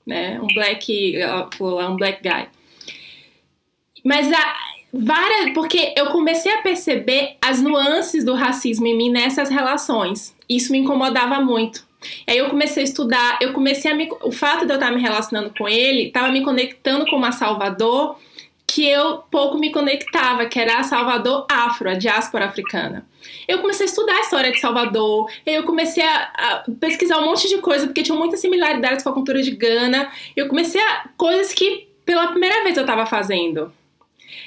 né? 0.06 0.40
Um 0.40 0.46
black, 0.48 1.14
um 1.60 1.96
black 1.96 2.22
guy. 2.22 2.48
Mas 4.04 4.32
a, 4.32 4.56
várias, 4.92 5.52
porque 5.52 5.94
eu 5.96 6.06
comecei 6.06 6.52
a 6.52 6.62
perceber 6.62 7.36
as 7.40 7.60
nuances 7.62 8.24
do 8.24 8.34
racismo 8.34 8.86
em 8.86 8.96
mim 8.96 9.10
nessas 9.10 9.48
relações. 9.48 10.34
Isso 10.48 10.72
me 10.72 10.78
incomodava 10.78 11.40
muito. 11.40 11.86
E 12.26 12.32
aí 12.32 12.38
eu 12.38 12.48
comecei 12.48 12.82
a 12.82 12.84
estudar, 12.84 13.38
eu 13.40 13.52
comecei 13.52 13.90
a 13.90 13.94
me, 13.94 14.08
o 14.22 14.32
fato 14.32 14.64
de 14.64 14.72
eu 14.72 14.76
estar 14.76 14.90
me 14.90 15.00
relacionando 15.00 15.52
com 15.56 15.68
ele, 15.68 16.04
estava 16.04 16.30
me 16.30 16.42
conectando 16.42 17.04
com 17.06 17.16
uma 17.16 17.32
Salvador 17.32 18.16
que 18.66 18.86
eu 18.86 19.18
pouco 19.30 19.58
me 19.58 19.72
conectava, 19.72 20.46
que 20.46 20.58
era 20.58 20.78
a 20.78 20.82
Salvador 20.84 21.44
Afro, 21.50 21.90
a 21.90 21.94
diáspora 21.94 22.46
africana. 22.46 23.04
Eu 23.48 23.58
comecei 23.58 23.84
a 23.84 23.88
estudar 23.88 24.14
a 24.14 24.20
história 24.20 24.52
de 24.52 24.60
Salvador, 24.60 25.28
eu 25.44 25.64
comecei 25.64 26.04
a, 26.04 26.16
a, 26.16 26.64
pesquisar 26.78 27.18
um 27.18 27.24
monte 27.24 27.48
de 27.48 27.58
coisa, 27.58 27.86
porque 27.86 28.02
tinha 28.02 28.16
muitas 28.16 28.40
similaridades 28.40 29.02
com 29.02 29.10
a 29.10 29.12
cultura 29.12 29.42
de 29.42 29.50
Gana. 29.50 30.10
Eu 30.36 30.46
comecei 30.46 30.80
a 30.80 31.08
coisas 31.16 31.52
que 31.52 31.88
pela 32.04 32.28
primeira 32.28 32.62
vez 32.62 32.76
eu 32.76 32.82
estava 32.82 33.04
fazendo. 33.06 33.72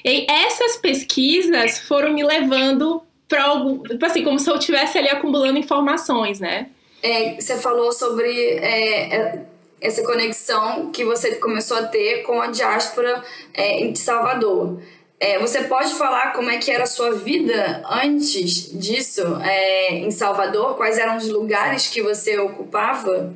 E 0.06 0.26
essas 0.30 0.78
pesquisas 0.78 1.80
foram 1.80 2.14
me 2.14 2.24
levando 2.24 3.04
para 3.28 3.44
algo, 3.44 3.84
tipo 3.88 4.06
assim, 4.06 4.24
como 4.24 4.40
se 4.40 4.50
eu 4.50 4.56
estivesse 4.56 4.98
ali 4.98 5.10
acumulando 5.10 5.60
informações, 5.60 6.40
né? 6.40 6.70
É, 7.04 7.36
você 7.36 7.58
falou 7.58 7.92
sobre 7.92 8.32
é, 8.32 9.14
é, 9.14 9.46
essa 9.82 10.02
conexão 10.04 10.90
que 10.90 11.04
você 11.04 11.36
começou 11.36 11.76
a 11.76 11.84
ter 11.84 12.24
com 12.24 12.42
a 12.42 12.48
diáspora 12.48 13.22
é, 13.54 13.86
de 13.88 14.00
Salvador. 14.00 14.82
É, 15.20 15.38
você 15.38 15.64
pode 15.64 15.94
falar 15.96 16.32
como 16.32 16.50
é 16.50 16.58
que 16.58 16.72
era 16.72 16.84
a 16.84 16.88
sua 16.88 17.12
vida 17.12 17.84
antes 17.90 18.72
disso 18.80 19.22
é, 19.44 19.96
em 19.96 20.12
Salvador? 20.12 20.78
Quais 20.78 20.98
eram 20.98 21.18
os 21.18 21.28
lugares 21.28 21.88
que 21.88 22.02
você 22.02 22.38
ocupava? 22.38 23.36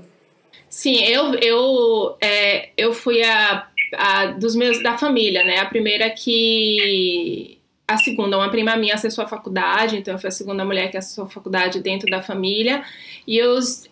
Sim, 0.69 1.03
eu, 1.03 1.33
eu, 1.35 2.17
eu 2.77 2.93
fui 2.93 3.21
a, 3.21 3.67
a 3.93 4.25
dos 4.27 4.55
meus 4.55 4.81
da 4.81 4.97
família, 4.97 5.43
né? 5.43 5.59
A 5.59 5.65
primeira 5.65 6.09
que 6.09 7.56
a 7.87 7.97
segunda, 7.97 8.37
uma 8.37 8.49
prima 8.49 8.75
minha 8.75 8.95
acessou 8.95 9.23
a 9.23 9.27
faculdade, 9.27 9.97
então 9.97 10.13
eu 10.13 10.19
fui 10.19 10.27
a 10.27 10.31
segunda 10.31 10.65
mulher 10.65 10.91
que 10.91 10.97
acessou 10.97 11.23
a 11.23 11.29
faculdade 11.29 11.79
dentro 11.79 12.09
da 12.09 12.21
família. 12.21 12.83
E 13.25 13.39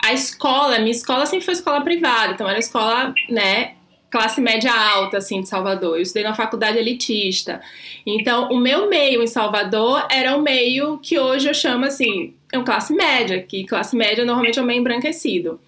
a 0.03 0.13
escola, 0.13 0.79
minha 0.79 0.91
escola 0.91 1.25
sempre 1.25 1.45
foi 1.45 1.53
escola 1.53 1.79
privada, 1.81 2.33
então 2.33 2.47
era 2.47 2.59
escola, 2.59 3.13
né, 3.29 3.75
classe 4.11 4.41
média 4.41 4.73
alta, 4.73 5.17
assim, 5.17 5.41
de 5.41 5.47
Salvador. 5.47 5.95
Eu 5.95 6.01
estudei 6.01 6.23
na 6.23 6.33
faculdade 6.33 6.77
elitista. 6.77 7.61
Então, 8.05 8.49
o 8.49 8.57
meu 8.57 8.89
meio 8.89 9.23
em 9.23 9.27
Salvador 9.27 10.05
era 10.11 10.35
o 10.35 10.41
meio 10.41 10.97
que 10.97 11.17
hoje 11.17 11.47
eu 11.47 11.53
chamo, 11.53 11.85
assim, 11.85 12.33
é 12.51 12.59
um 12.59 12.65
classe 12.65 12.93
média, 12.93 13.41
que 13.41 13.63
classe 13.63 13.95
média 13.95 14.25
normalmente 14.25 14.59
é 14.59 14.61
um 14.61 14.65
meio 14.65 14.81
embranquecido. 14.81 15.59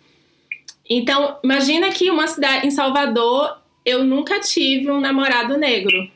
Então, 0.89 1.37
imagina 1.43 1.89
que 1.91 2.11
uma 2.11 2.27
cidade, 2.27 2.67
em 2.67 2.71
Salvador, 2.71 3.57
eu 3.85 4.03
nunca 4.03 4.39
tive 4.41 4.91
um 4.91 4.99
namorado 4.99 5.57
negro. 5.57 6.09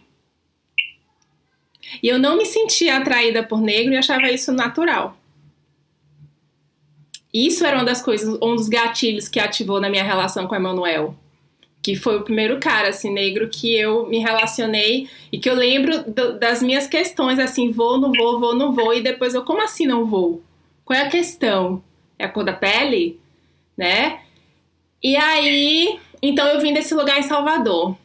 E 2.02 2.08
eu 2.08 2.20
não 2.20 2.38
me 2.38 2.46
sentia 2.46 2.98
atraída 2.98 3.44
por 3.44 3.62
negro 3.62 3.94
e 3.94 3.98
achava 3.98 4.30
isso 4.32 4.52
natural. 4.52 5.18
Isso 7.34 7.66
era 7.66 7.78
uma 7.78 7.86
das 7.86 8.02
coisas, 8.02 8.38
um 8.42 8.56
dos 8.56 8.68
gatilhos 8.68 9.28
que 9.28 9.40
ativou 9.40 9.80
na 9.80 9.90
minha 9.90 10.04
relação 10.04 10.48
com 10.48 10.54
o 10.54 10.58
Emanuel. 10.58 11.16
Que 11.82 11.96
foi 11.96 12.18
o 12.18 12.24
primeiro 12.24 12.60
cara, 12.60 12.90
assim, 12.90 13.12
negro 13.12 13.50
que 13.50 13.74
eu 13.74 14.08
me 14.08 14.20
relacionei 14.20 15.10
e 15.32 15.40
que 15.40 15.50
eu 15.50 15.56
lembro 15.56 16.04
do, 16.04 16.38
das 16.38 16.62
minhas 16.62 16.86
questões, 16.86 17.40
assim, 17.40 17.72
vou, 17.72 17.98
não 17.98 18.12
vou, 18.12 18.40
vou, 18.40 18.56
não 18.56 18.72
vou, 18.72 18.94
e 18.94 19.02
depois 19.02 19.34
eu, 19.34 19.44
como 19.44 19.64
assim 19.64 19.88
não 19.88 20.06
vou? 20.06 20.44
Qual 20.86 20.98
é 20.98 21.04
a 21.04 21.10
questão? 21.10 21.82
É 22.20 22.26
a 22.26 22.30
cor 22.30 22.44
da 22.44 22.54
pele? 22.54 23.20
Né? 23.76 24.20
E 25.02 25.16
aí, 25.16 26.00
então 26.22 26.46
eu 26.48 26.60
vim 26.60 26.74
desse 26.74 26.94
lugar 26.94 27.18
em 27.18 27.24
Salvador. 27.24 27.96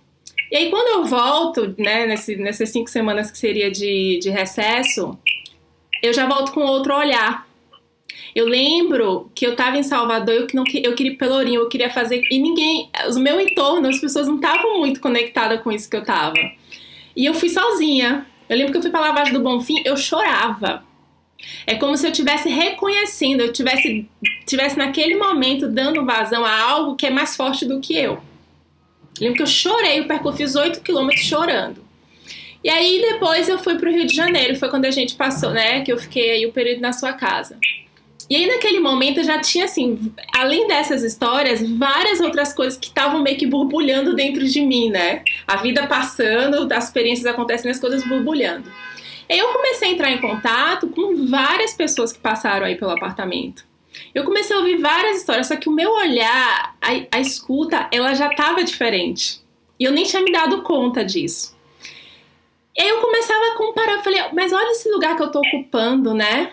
E 0.51 0.57
aí, 0.57 0.71
quando 0.71 0.89
eu 0.89 1.05
volto, 1.05 1.75
né, 1.79 2.07
nesse, 2.07 2.37
nessas 2.37 2.71
cinco 2.71 2.89
semanas 2.89 3.31
que 3.31 3.39
seria 3.39 3.71
de, 3.71 4.19
de 4.21 4.31
recesso, 4.31 5.19
eu 6.03 6.13
já 6.13 6.27
volto 6.27 6.53
com 6.53 6.61
outro 6.61 6.95
olhar. 6.95 7.47
Eu 8.35 8.47
lembro 8.47 9.31
que 9.35 9.47
eu 9.47 9.57
tava 9.57 9.79
em 9.79 9.83
Salvador, 9.83 10.35
eu, 10.35 10.47
não, 10.53 10.65
eu 10.75 10.95
queria 10.95 11.13
ir 11.13 11.17
Pelourinho, 11.17 11.63
eu 11.63 11.69
queria 11.69 11.91
fazer. 11.91 12.23
E 12.31 12.39
ninguém, 12.39 12.91
o 13.15 13.19
meu 13.19 13.41
entorno, 13.41 13.89
as 13.89 13.99
pessoas 13.99 14.29
não 14.29 14.37
estavam 14.37 14.79
muito 14.79 15.01
conectadas 15.01 15.61
com 15.63 15.73
isso 15.73 15.89
que 15.89 15.97
eu 15.97 16.05
tava. 16.05 16.37
E 17.17 17.25
eu 17.25 17.35
fui 17.35 17.49
sozinha. 17.49 18.27
Eu 18.49 18.57
lembro 18.57 18.73
que 18.73 18.79
eu 18.79 18.83
fui 18.83 18.91
pra 18.91 19.01
Lavagem 19.01 19.33
do 19.33 19.41
Bonfim, 19.41 19.83
eu 19.85 19.97
chorava. 19.97 20.85
É 21.67 21.75
como 21.75 21.97
se 21.97 22.07
eu 22.07 22.11
estivesse 22.11 22.49
reconhecendo, 22.49 23.41
eu 23.41 23.53
tivesse, 23.53 24.09
tivesse 24.47 24.77
naquele 24.77 25.17
momento 25.17 25.69
dando 25.69 26.05
vazão 26.05 26.45
a 26.45 26.61
algo 26.63 26.95
que 26.95 27.07
é 27.07 27.11
mais 27.11 27.37
forte 27.37 27.65
do 27.65 27.81
que 27.81 27.97
eu. 27.97 28.21
Lembro 29.21 29.37
que 29.37 29.43
eu 29.43 29.47
chorei, 29.47 30.01
eu 30.01 30.07
percorri 30.07 30.45
os 30.45 30.55
8 30.55 30.81
quilômetros 30.81 31.25
chorando. 31.25 31.85
E 32.63 32.69
aí 32.69 33.01
depois 33.01 33.49
eu 33.49 33.59
fui 33.59 33.77
pro 33.77 33.91
Rio 33.91 34.07
de 34.07 34.15
Janeiro, 34.15 34.57
foi 34.57 34.69
quando 34.69 34.87
a 34.87 34.91
gente 34.91 35.15
passou, 35.15 35.51
né? 35.51 35.83
Que 35.83 35.93
eu 35.93 35.99
fiquei 35.99 36.31
aí 36.31 36.47
o 36.47 36.53
período 36.53 36.81
na 36.81 36.93
sua 36.93 37.13
casa. 37.13 37.57
E 38.29 38.35
aí 38.35 38.47
naquele 38.47 38.81
momento 38.81 39.19
eu 39.19 39.25
já 39.25 39.41
tinha, 39.41 39.67
assim, 39.67 40.13
além 40.35 40.67
dessas 40.67 41.05
histórias, 41.05 41.63
várias 41.79 42.19
outras 42.19 42.53
coisas 42.53 42.77
que 42.77 42.89
estavam 42.89 43.23
meio 43.23 43.37
que 43.37 43.47
borbulhando 43.47 44.17
dentro 44.17 44.45
de 44.45 44.61
mim, 44.61 44.91
né? 44.91 45.23
A 45.47 45.57
vida 45.57 45.87
passando, 45.87 46.73
as 46.73 46.87
experiências 46.87 47.27
acontecendo, 47.27 47.71
as 47.71 47.79
coisas 47.79 48.03
borbulhando. 48.05 48.69
E 49.29 49.35
aí 49.35 49.39
eu 49.39 49.53
comecei 49.53 49.89
a 49.89 49.93
entrar 49.93 50.11
em 50.11 50.21
contato 50.21 50.89
com 50.89 51.27
várias 51.27 51.73
pessoas 51.73 52.13
que 52.13 52.19
passaram 52.19 52.67
aí 52.67 52.75
pelo 52.75 52.91
apartamento. 52.91 53.65
Eu 54.15 54.25
comecei 54.25 54.55
a 54.55 54.59
ouvir 54.59 54.79
várias 54.79 55.19
histórias, 55.19 55.47
só 55.47 55.57
que 55.57 55.69
o 55.69 55.73
meu 55.73 55.91
olhar, 55.93 56.77
a, 56.81 57.17
a 57.17 57.21
escuta, 57.21 57.89
ela 57.93 58.15
já 58.15 58.29
estava 58.29 58.65
diferente. 58.65 59.41
E 59.79 59.85
eu 59.85 59.93
nem 59.93 60.05
tinha 60.05 60.23
me 60.23 60.33
dado 60.33 60.63
conta 60.63 61.05
disso. 61.05 61.57
E 62.77 62.83
aí 62.83 62.89
eu 62.89 63.01
começava 63.01 63.53
a 63.53 63.57
comparar, 63.57 63.93
eu 63.95 64.03
falei, 64.03 64.21
mas 64.33 64.53
olha 64.53 64.73
esse 64.73 64.89
lugar 64.91 65.17
que 65.17 65.23
eu 65.23 65.31
tô 65.31 65.41
ocupando, 65.41 66.13
né? 66.13 66.53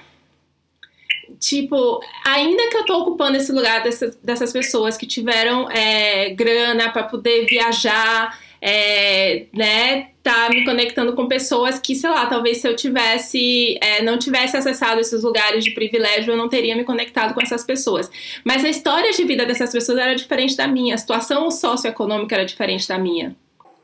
Tipo, 1.39 2.01
ainda 2.25 2.69
que 2.69 2.77
eu 2.77 2.85
tô 2.85 2.99
ocupando 2.99 3.35
esse 3.35 3.51
lugar 3.51 3.83
dessas, 3.83 4.15
dessas 4.17 4.53
pessoas 4.53 4.95
que 4.95 5.05
tiveram 5.05 5.69
é, 5.69 6.29
grana 6.29 6.91
para 6.91 7.03
poder 7.03 7.45
viajar, 7.45 8.39
é, 8.65 9.47
né, 9.53 10.11
tá 10.23 10.47
me 10.49 10.63
conectando 10.63 11.13
com 11.13 11.27
pessoas 11.27 11.79
que, 11.79 11.93
sei 11.93 12.09
lá, 12.09 12.27
talvez 12.27 12.59
se 12.59 12.67
eu 12.67 12.73
tivesse, 12.73 13.77
é, 13.81 14.01
não 14.01 14.17
tivesse 14.17 14.55
acessado 14.55 15.01
esses 15.01 15.21
lugares 15.21 15.65
de 15.65 15.71
privilégio, 15.71 16.31
eu 16.31 16.37
não 16.37 16.47
teria 16.47 16.73
me 16.73 16.85
conectado 16.85 17.33
com 17.33 17.41
essas 17.41 17.65
pessoas. 17.65 18.09
Mas 18.45 18.63
a 18.63 18.69
história 18.69 19.11
de 19.11 19.25
vida 19.25 19.45
dessas 19.45 19.69
pessoas 19.69 19.97
era 19.97 20.15
diferente 20.15 20.55
da 20.55 20.65
minha, 20.65 20.95
a 20.95 20.97
situação 20.97 21.51
socioeconômica 21.51 22.35
era 22.35 22.45
diferente 22.45 22.87
da 22.87 22.97
minha. 22.97 23.35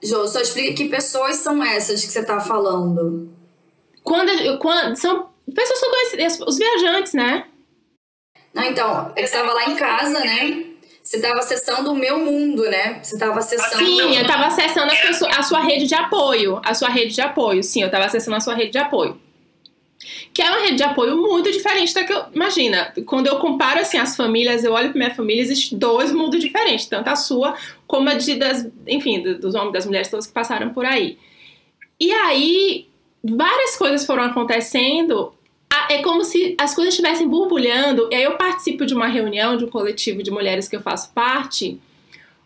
Jô, 0.02 0.26
só 0.26 0.40
explica 0.40 0.74
que 0.74 0.86
pessoas 0.86 1.36
são 1.36 1.62
essas 1.62 2.06
que 2.06 2.10
você 2.10 2.24
tá 2.24 2.40
falando. 2.40 3.30
Quando, 4.02 4.32
quando 4.60 4.96
são 4.96 5.28
pessoas 5.54 5.78
que 5.78 5.86
eu 5.86 5.90
conheci, 5.90 6.44
os 6.48 6.58
viajantes, 6.58 7.14
né? 7.14 7.44
Não, 8.54 8.64
então, 8.64 9.12
eu 9.18 9.26
estava 9.26 9.52
lá 9.52 9.66
em 9.66 9.76
casa, 9.76 10.20
né? 10.22 10.64
Você 11.10 11.18
estava 11.18 11.40
acessando 11.40 11.92
o 11.92 11.96
meu 11.96 12.20
mundo, 12.20 12.62
né? 12.70 13.00
Você 13.02 13.16
estava 13.16 13.40
acessando. 13.40 13.84
Sim, 13.84 14.16
eu 14.16 14.22
estava 14.22 14.46
acessando 14.46 14.92
a 14.92 15.14
sua, 15.16 15.30
a 15.30 15.42
sua 15.42 15.60
rede 15.60 15.88
de 15.88 15.96
apoio. 15.96 16.62
A 16.64 16.76
sua 16.76 16.88
rede 16.88 17.16
de 17.16 17.20
apoio. 17.22 17.64
Sim, 17.64 17.82
eu 17.82 17.88
estava 17.88 18.06
acessando 18.06 18.38
a 18.38 18.40
sua 18.40 18.54
rede 18.54 18.74
de 18.74 18.78
apoio. 18.78 19.20
Que 20.32 20.44
é 20.44 20.52
uma 20.52 20.60
rede 20.60 20.76
de 20.76 20.84
apoio 20.84 21.18
muito 21.18 21.52
diferente 21.52 21.96
da 21.96 22.04
que 22.04 22.14
eu. 22.14 22.26
Imagina, 22.32 22.94
quando 23.08 23.26
eu 23.26 23.40
comparo 23.40 23.80
assim 23.80 23.98
as 23.98 24.16
famílias, 24.16 24.64
eu 24.64 24.72
olho 24.72 24.92
para 24.92 25.00
minha 25.00 25.16
família, 25.16 25.42
existe 25.42 25.76
dois 25.76 26.12
mundos 26.12 26.40
diferentes, 26.40 26.86
tanto 26.86 27.08
a 27.08 27.16
sua 27.16 27.56
como 27.88 28.08
a 28.08 28.14
de 28.14 28.36
das, 28.36 28.68
enfim, 28.86 29.20
dos 29.24 29.56
homens, 29.56 29.74
das 29.74 29.88
mulheres 29.88 30.10
todas 30.10 30.28
que 30.28 30.34
passaram 30.34 30.70
por 30.76 30.86
aí. 30.86 31.18
E 32.00 32.12
aí, 32.12 32.88
várias 33.24 33.76
coisas 33.78 34.06
foram 34.06 34.26
acontecendo 34.26 35.34
é 35.90 36.04
como 36.04 36.24
se 36.24 36.56
as 36.58 36.76
coisas 36.76 36.94
estivessem 36.94 37.28
borbulhando. 37.28 38.08
E 38.12 38.16
aí 38.16 38.24
eu 38.24 38.38
participo 38.38 38.86
de 38.86 38.94
uma 38.94 39.08
reunião 39.08 39.58
de 39.58 39.66
um 39.66 39.70
coletivo 39.70 40.22
de 40.22 40.32
mulheres 40.32 40.68
que 40.68 40.76
eu 40.76 40.82
faço 40.82 41.12
parte, 41.14 41.80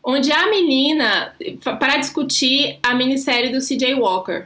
onde 0.04 0.32
a 0.32 0.50
menina, 0.50 1.36
para 1.80 1.98
discutir 1.98 2.80
a 2.82 2.96
minissérie 2.96 3.52
do 3.52 3.60
CJ 3.60 3.96
Walker. 3.96 4.46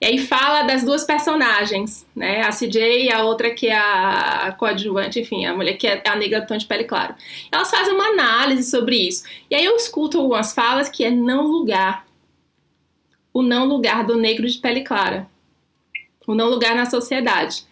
E 0.00 0.06
aí 0.06 0.18
fala 0.18 0.62
das 0.62 0.84
duas 0.84 1.02
personagens, 1.02 2.06
né? 2.14 2.42
A 2.42 2.50
CJ 2.50 3.06
e 3.06 3.12
a 3.12 3.24
outra 3.24 3.50
que 3.50 3.66
é 3.66 3.76
a 3.76 4.54
coadjuvante, 4.56 5.18
enfim, 5.18 5.44
a 5.44 5.56
mulher 5.56 5.76
que 5.76 5.88
é 5.88 6.00
a 6.06 6.14
negra 6.14 6.46
tom 6.46 6.56
de 6.56 6.66
pele 6.66 6.84
claro. 6.84 7.16
Elas 7.50 7.68
fazem 7.68 7.94
uma 7.94 8.10
análise 8.10 8.70
sobre 8.70 8.96
isso. 8.96 9.24
E 9.50 9.56
aí 9.56 9.64
eu 9.64 9.74
escuto 9.74 10.20
algumas 10.20 10.52
falas 10.52 10.88
que 10.88 11.04
é 11.04 11.10
não 11.10 11.48
lugar. 11.48 12.06
O 13.32 13.42
não 13.42 13.66
lugar 13.66 14.04
do 14.04 14.16
negro 14.16 14.46
de 14.46 14.58
pele 14.58 14.82
clara 14.82 15.28
o 16.28 16.34
não 16.34 16.50
lugar 16.50 16.76
na 16.76 16.84
sociedade. 16.84 17.64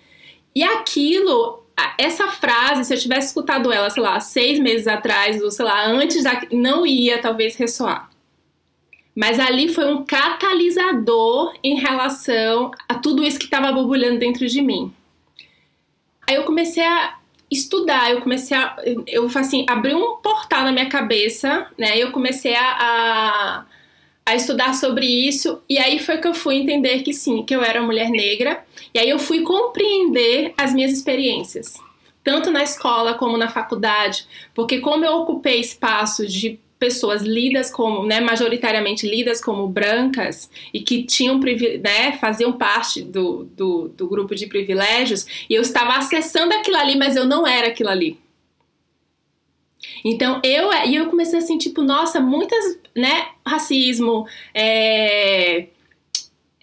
E 0.56 0.64
aquilo, 0.64 1.62
essa 1.98 2.28
frase, 2.28 2.86
se 2.86 2.94
eu 2.94 2.98
tivesse 2.98 3.26
escutado 3.26 3.70
ela, 3.70 3.90
sei 3.90 4.02
lá, 4.02 4.18
seis 4.20 4.58
meses 4.58 4.86
atrás, 4.86 5.42
ou 5.42 5.50
sei 5.50 5.66
lá, 5.66 5.86
antes, 5.86 6.24
da, 6.24 6.40
não 6.50 6.86
ia 6.86 7.20
talvez 7.20 7.56
ressoar. 7.56 8.08
Mas 9.14 9.38
ali 9.38 9.68
foi 9.68 9.84
um 9.92 10.02
catalisador 10.02 11.52
em 11.62 11.74
relação 11.74 12.70
a 12.88 12.94
tudo 12.94 13.22
isso 13.22 13.38
que 13.38 13.44
estava 13.44 13.70
borbulhando 13.70 14.18
dentro 14.18 14.46
de 14.46 14.62
mim. 14.62 14.94
Aí 16.26 16.36
eu 16.36 16.44
comecei 16.44 16.82
a 16.82 17.18
estudar, 17.50 18.10
eu 18.10 18.22
comecei 18.22 18.56
a. 18.56 18.76
Eu, 19.06 19.26
assim, 19.34 19.66
abri 19.68 19.94
um 19.94 20.16
portal 20.16 20.64
na 20.64 20.72
minha 20.72 20.88
cabeça, 20.88 21.70
né? 21.76 21.98
Eu 21.98 22.12
comecei 22.12 22.54
a, 22.54 22.76
a 22.78 23.64
a 24.26 24.34
estudar 24.34 24.74
sobre 24.74 25.06
isso 25.06 25.62
e 25.68 25.78
aí 25.78 26.00
foi 26.00 26.18
que 26.18 26.26
eu 26.26 26.34
fui 26.34 26.56
entender 26.56 27.04
que 27.04 27.12
sim, 27.12 27.44
que 27.44 27.54
eu 27.54 27.62
era 27.62 27.80
mulher 27.80 28.10
negra 28.10 28.64
e 28.92 28.98
aí 28.98 29.08
eu 29.08 29.20
fui 29.20 29.42
compreender 29.42 30.52
as 30.58 30.74
minhas 30.74 30.90
experiências, 30.90 31.74
tanto 32.24 32.50
na 32.50 32.64
escola 32.64 33.14
como 33.14 33.38
na 33.38 33.48
faculdade, 33.48 34.26
porque 34.52 34.80
como 34.80 35.04
eu 35.04 35.12
ocupei 35.18 35.60
espaços 35.60 36.32
de 36.32 36.58
pessoas 36.76 37.22
lidas 37.22 37.70
como, 37.70 38.04
né, 38.04 38.20
majoritariamente 38.20 39.08
lidas 39.08 39.40
como 39.40 39.66
brancas 39.68 40.50
e 40.74 40.80
que 40.80 41.04
tinham, 41.04 41.38
né, 41.38 42.18
faziam 42.20 42.52
parte 42.52 43.02
do, 43.02 43.44
do, 43.56 43.88
do 43.88 44.08
grupo 44.08 44.34
de 44.34 44.46
privilégios 44.46 45.24
e 45.48 45.54
eu 45.54 45.62
estava 45.62 45.92
acessando 45.96 46.52
aquilo 46.52 46.76
ali, 46.76 46.96
mas 46.96 47.16
eu 47.16 47.24
não 47.24 47.46
era 47.46 47.68
aquilo 47.68 47.90
ali. 47.90 48.18
Então 50.04 50.40
eu 50.44 50.70
e 50.84 50.96
eu 50.96 51.06
comecei 51.06 51.38
assim, 51.38 51.56
tipo, 51.56 51.80
nossa, 51.82 52.20
muitas, 52.20 52.78
né, 52.94 53.28
racismo, 53.46 54.26
é, 54.52 55.66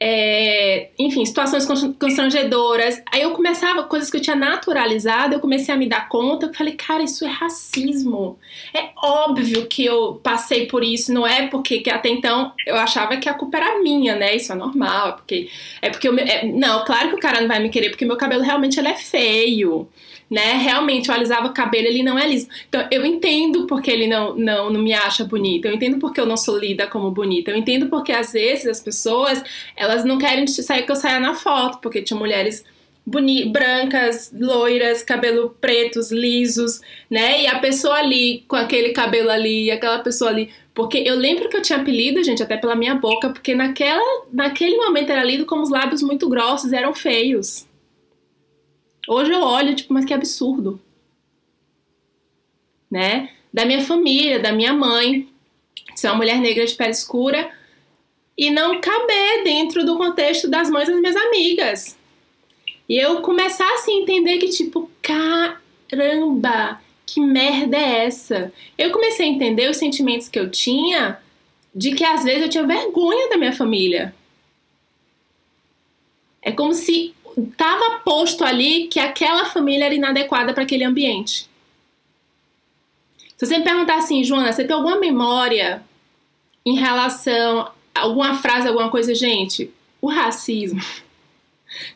é, 0.06 0.90
enfim, 1.00 1.26
situações 1.26 1.66
constrangedoras. 1.66 3.02
Aí 3.10 3.22
eu 3.22 3.32
começava, 3.32 3.84
coisas 3.84 4.10
que 4.10 4.18
eu 4.18 4.22
tinha 4.22 4.36
naturalizado, 4.36 5.34
eu 5.34 5.40
comecei 5.40 5.74
a 5.74 5.78
me 5.78 5.88
dar 5.88 6.10
conta, 6.10 6.48
eu 6.48 6.54
falei, 6.54 6.74
cara, 6.74 7.04
isso 7.04 7.24
é 7.24 7.30
racismo. 7.30 8.38
É 8.74 8.90
óbvio 8.98 9.66
que 9.66 9.86
eu 9.86 10.20
passei 10.22 10.66
por 10.66 10.84
isso, 10.84 11.14
não 11.14 11.26
é 11.26 11.48
porque 11.48 11.80
que 11.80 11.90
até 11.90 12.10
então 12.10 12.52
eu 12.68 12.76
achava 12.76 13.16
que 13.16 13.30
a 13.30 13.34
culpa 13.34 13.58
era 13.58 13.82
minha, 13.82 14.14
né? 14.14 14.36
Isso 14.36 14.52
é 14.52 14.56
normal, 14.56 15.08
é 15.08 15.12
porque. 15.14 15.50
É 15.82 15.90
porque 15.90 16.10
eu, 16.10 16.18
é, 16.18 16.46
não, 16.48 16.84
claro 16.84 17.08
que 17.08 17.16
o 17.16 17.20
cara 17.20 17.40
não 17.40 17.48
vai 17.48 17.62
me 17.62 17.70
querer, 17.70 17.90
porque 17.90 18.06
meu 18.06 18.18
cabelo 18.18 18.44
realmente 18.44 18.78
ele 18.78 18.90
é 18.90 18.96
feio 18.96 19.88
né? 20.34 20.54
Realmente, 20.54 21.10
eu 21.10 21.16
alisava 21.16 21.46
o 21.46 21.54
cabelo, 21.54 21.86
ele 21.86 22.02
não 22.02 22.18
é 22.18 22.28
liso. 22.28 22.48
Então, 22.68 22.88
eu 22.90 23.06
entendo 23.06 23.68
porque 23.68 23.92
ele 23.92 24.08
não, 24.08 24.36
não, 24.36 24.72
não 24.72 24.82
me 24.82 24.92
acha 24.92 25.24
bonita. 25.24 25.68
Eu 25.68 25.76
entendo 25.76 26.00
porque 26.00 26.20
eu 26.20 26.26
não 26.26 26.36
sou 26.36 26.58
lida 26.58 26.88
como 26.88 27.12
bonita. 27.12 27.52
Eu 27.52 27.56
entendo 27.56 27.86
porque, 27.86 28.12
às 28.12 28.34
vezes, 28.34 28.66
as 28.66 28.82
pessoas, 28.82 29.44
elas 29.76 30.04
não 30.04 30.18
querem 30.18 30.48
sair 30.48 30.88
que 30.88 30.92
eu 30.92 30.96
saia 30.96 31.20
na 31.20 31.36
foto, 31.36 31.78
porque 31.78 32.02
tinha 32.02 32.18
mulheres 32.18 32.66
boni 33.06 33.46
brancas, 33.46 34.34
loiras, 34.34 35.04
cabelo 35.04 35.56
pretos, 35.62 36.12
lisos, 36.12 36.82
né? 37.12 37.44
E 37.44 37.48
a 37.48 37.60
pessoa 37.60 37.94
ali, 37.96 38.44
com 38.48 38.56
aquele 38.56 38.90
cabelo 38.90 39.30
ali, 39.30 39.70
aquela 39.70 40.00
pessoa 40.00 40.32
ali. 40.32 40.50
Porque 40.74 40.98
eu 40.98 41.16
lembro 41.16 41.48
que 41.48 41.58
eu 41.58 41.62
tinha 41.62 41.78
apelido, 41.78 42.24
gente, 42.24 42.42
até 42.42 42.58
pela 42.58 42.76
minha 42.76 42.96
boca, 42.96 43.30
porque 43.30 43.54
naquela, 43.54 44.26
naquele 44.34 44.78
momento 44.78 45.12
era 45.12 45.24
lido 45.24 45.46
como 45.46 45.62
os 45.62 45.70
lábios 45.70 46.02
muito 46.02 46.28
grossos, 46.28 46.74
eram 46.74 46.92
feios. 46.96 47.68
Hoje 49.08 49.32
eu 49.32 49.42
olho, 49.42 49.76
tipo, 49.76 49.94
mas 49.94 50.06
que 50.06 50.14
absurdo. 50.14 50.80
Né? 52.90 53.30
Da 53.52 53.66
minha 53.66 53.82
família, 53.82 54.40
da 54.40 54.52
minha 54.52 54.74
mãe, 54.74 55.28
ser 55.96 56.08
uma 56.08 56.16
mulher 56.16 56.40
negra 56.40 56.66
de 56.66 56.74
pele 56.74 56.92
escura 56.92 57.52
e 58.38 58.50
não 58.50 58.80
caber 58.82 59.44
dentro 59.44 59.86
do 59.86 59.98
contexto 59.98 60.50
das 60.50 60.70
mães 60.70 60.88
das 60.88 61.00
minhas 61.00 61.16
amigas. 61.16 61.98
E 62.88 62.98
eu 62.98 63.22
começar 63.22 63.72
assim 63.76 64.00
a 64.00 64.02
entender 64.02 64.38
que, 64.38 64.50
tipo, 64.50 64.90
caramba, 65.02 66.82
que 67.06 67.20
merda 67.20 67.78
é 67.78 68.06
essa? 68.06 68.52
Eu 68.78 68.92
comecei 68.92 69.26
a 69.26 69.30
entender 69.30 69.70
os 69.70 69.78
sentimentos 69.78 70.28
que 70.28 70.40
eu 70.40 70.50
tinha 70.50 71.20
de 71.74 71.94
que 71.94 72.04
às 72.04 72.24
vezes 72.24 72.44
eu 72.44 72.50
tinha 72.50 72.68
vergonha 72.68 73.30
da 73.30 73.38
minha 73.38 73.54
família. 73.54 74.14
É 76.42 76.52
como 76.52 76.74
se 76.74 77.16
estava 77.38 78.00
posto 78.00 78.44
ali 78.44 78.88
que 78.88 79.00
aquela 79.00 79.46
família 79.46 79.86
era 79.86 79.96
inadequada 79.96 80.54
para 80.54 80.64
aquele 80.64 80.84
ambiente. 80.84 81.50
Se 83.38 83.46
você 83.46 83.58
me 83.58 83.64
perguntar 83.64 83.98
assim, 83.98 84.24
Joana, 84.24 84.52
você 84.52 84.64
tem 84.64 84.76
alguma 84.76 85.00
memória 85.00 85.84
em 86.66 86.76
relação 86.76 87.72
a 87.94 88.02
alguma 88.02 88.36
frase, 88.36 88.68
alguma 88.68 88.90
coisa, 88.90 89.14
gente? 89.14 89.72
O 90.02 90.08
racismo. 90.08 90.82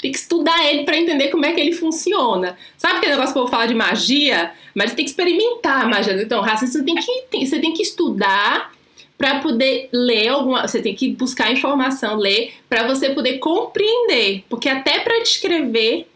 Tem 0.01 0.11
que 0.11 0.17
estudar 0.17 0.65
ele 0.65 0.83
para 0.83 0.97
entender 0.97 1.29
como 1.29 1.45
é 1.45 1.53
que 1.53 1.61
ele 1.61 1.71
funciona. 1.71 2.57
Sabe 2.77 2.97
aquele 2.97 3.11
negócio 3.11 3.31
que 3.31 3.37
eu 3.37 3.43
vou 3.43 3.51
falar 3.51 3.67
de 3.67 3.75
magia? 3.75 4.51
Mas 4.73 4.95
tem 4.95 5.05
que 5.05 5.11
experimentar 5.11 5.83
a 5.83 5.87
magia. 5.87 6.19
Então, 6.19 6.41
racismo 6.41 6.83
tem 6.83 6.95
que, 6.95 7.45
você 7.45 7.59
tem 7.59 7.73
que 7.73 7.83
estudar 7.83 8.73
para 9.17 9.39
poder 9.39 9.89
ler 9.91 10.27
alguma, 10.27 10.67
você 10.67 10.81
tem 10.81 10.93
que 10.93 11.09
buscar 11.09 11.51
informação, 11.51 12.15
ler 12.15 12.53
para 12.69 12.87
você 12.87 13.09
poder 13.09 13.39
compreender, 13.39 14.43
porque 14.47 14.69
até 14.69 14.99
para 14.99 15.19
descrever 15.23 16.07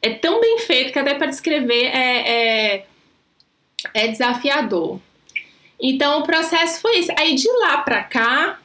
é 0.00 0.10
tão 0.10 0.40
bem 0.40 0.58
feito 0.60 0.92
que 0.92 0.98
até 0.98 1.14
para 1.14 1.26
descrever 1.26 1.84
é, 1.84 2.74
é, 2.74 2.86
é 3.92 4.08
desafiador. 4.08 4.98
Então 5.78 6.20
o 6.20 6.22
processo 6.22 6.80
foi 6.80 6.98
esse. 6.98 7.12
Aí 7.18 7.34
de 7.34 7.48
lá 7.60 7.78
para 7.78 8.02
cá, 8.02 8.58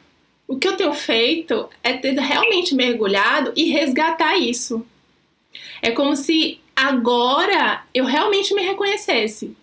o 0.48 0.58
que 0.58 0.68
eu 0.68 0.78
tenho 0.78 0.94
feito 0.94 1.70
é 1.84 1.94
ter 1.94 2.18
realmente 2.18 2.76
mergulhado 2.76 3.52
e 3.56 3.72
resgatar 3.72 4.38
isso. 4.38 4.86
É 5.82 5.92
como 5.92 6.16
se 6.16 6.60
agora 6.76 7.84
eu 7.94 8.06
realmente 8.06 8.54
me 8.54 8.62
reconhecesse. 8.62 9.56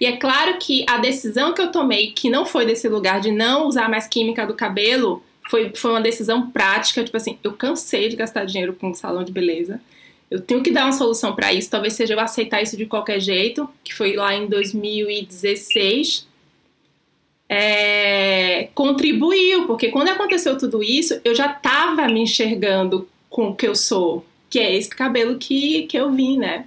E 0.00 0.06
é 0.06 0.16
claro 0.16 0.58
que 0.58 0.84
a 0.88 0.98
decisão 0.98 1.52
que 1.52 1.60
eu 1.60 1.70
tomei, 1.70 2.10
que 2.12 2.28
não 2.28 2.44
foi 2.44 2.66
desse 2.66 2.88
lugar 2.88 3.20
de 3.20 3.30
não 3.30 3.66
usar 3.66 3.88
mais 3.88 4.06
química 4.06 4.46
do 4.46 4.54
cabelo, 4.54 5.22
foi, 5.50 5.72
foi 5.74 5.90
uma 5.92 6.00
decisão 6.00 6.50
prática. 6.50 7.04
Tipo 7.04 7.16
assim, 7.16 7.38
eu 7.42 7.52
cansei 7.52 8.08
de 8.08 8.16
gastar 8.16 8.44
dinheiro 8.44 8.74
com 8.74 8.90
um 8.90 8.94
salão 8.94 9.24
de 9.24 9.32
beleza. 9.32 9.80
Eu 10.30 10.40
tenho 10.40 10.62
que 10.62 10.72
dar 10.72 10.84
uma 10.84 10.92
solução 10.92 11.34
para 11.34 11.52
isso. 11.52 11.70
Talvez 11.70 11.94
seja 11.94 12.14
eu 12.14 12.20
aceitar 12.20 12.62
isso 12.62 12.76
de 12.76 12.86
qualquer 12.86 13.20
jeito, 13.20 13.68
que 13.84 13.94
foi 13.94 14.14
lá 14.16 14.34
em 14.34 14.46
2016. 14.46 16.26
É, 17.48 18.68
contribuiu, 18.74 19.66
porque 19.66 19.88
quando 19.88 20.08
aconteceu 20.08 20.58
tudo 20.58 20.82
isso, 20.82 21.20
eu 21.24 21.32
já 21.34 21.46
estava 21.52 22.08
me 22.08 22.20
enxergando 22.20 23.08
com 23.30 23.50
o 23.50 23.54
que 23.54 23.68
eu 23.68 23.74
sou, 23.76 24.26
que 24.50 24.58
é 24.58 24.74
esse 24.74 24.90
cabelo 24.90 25.38
que, 25.38 25.82
que 25.82 25.96
eu 25.96 26.10
vim, 26.10 26.38
né? 26.38 26.66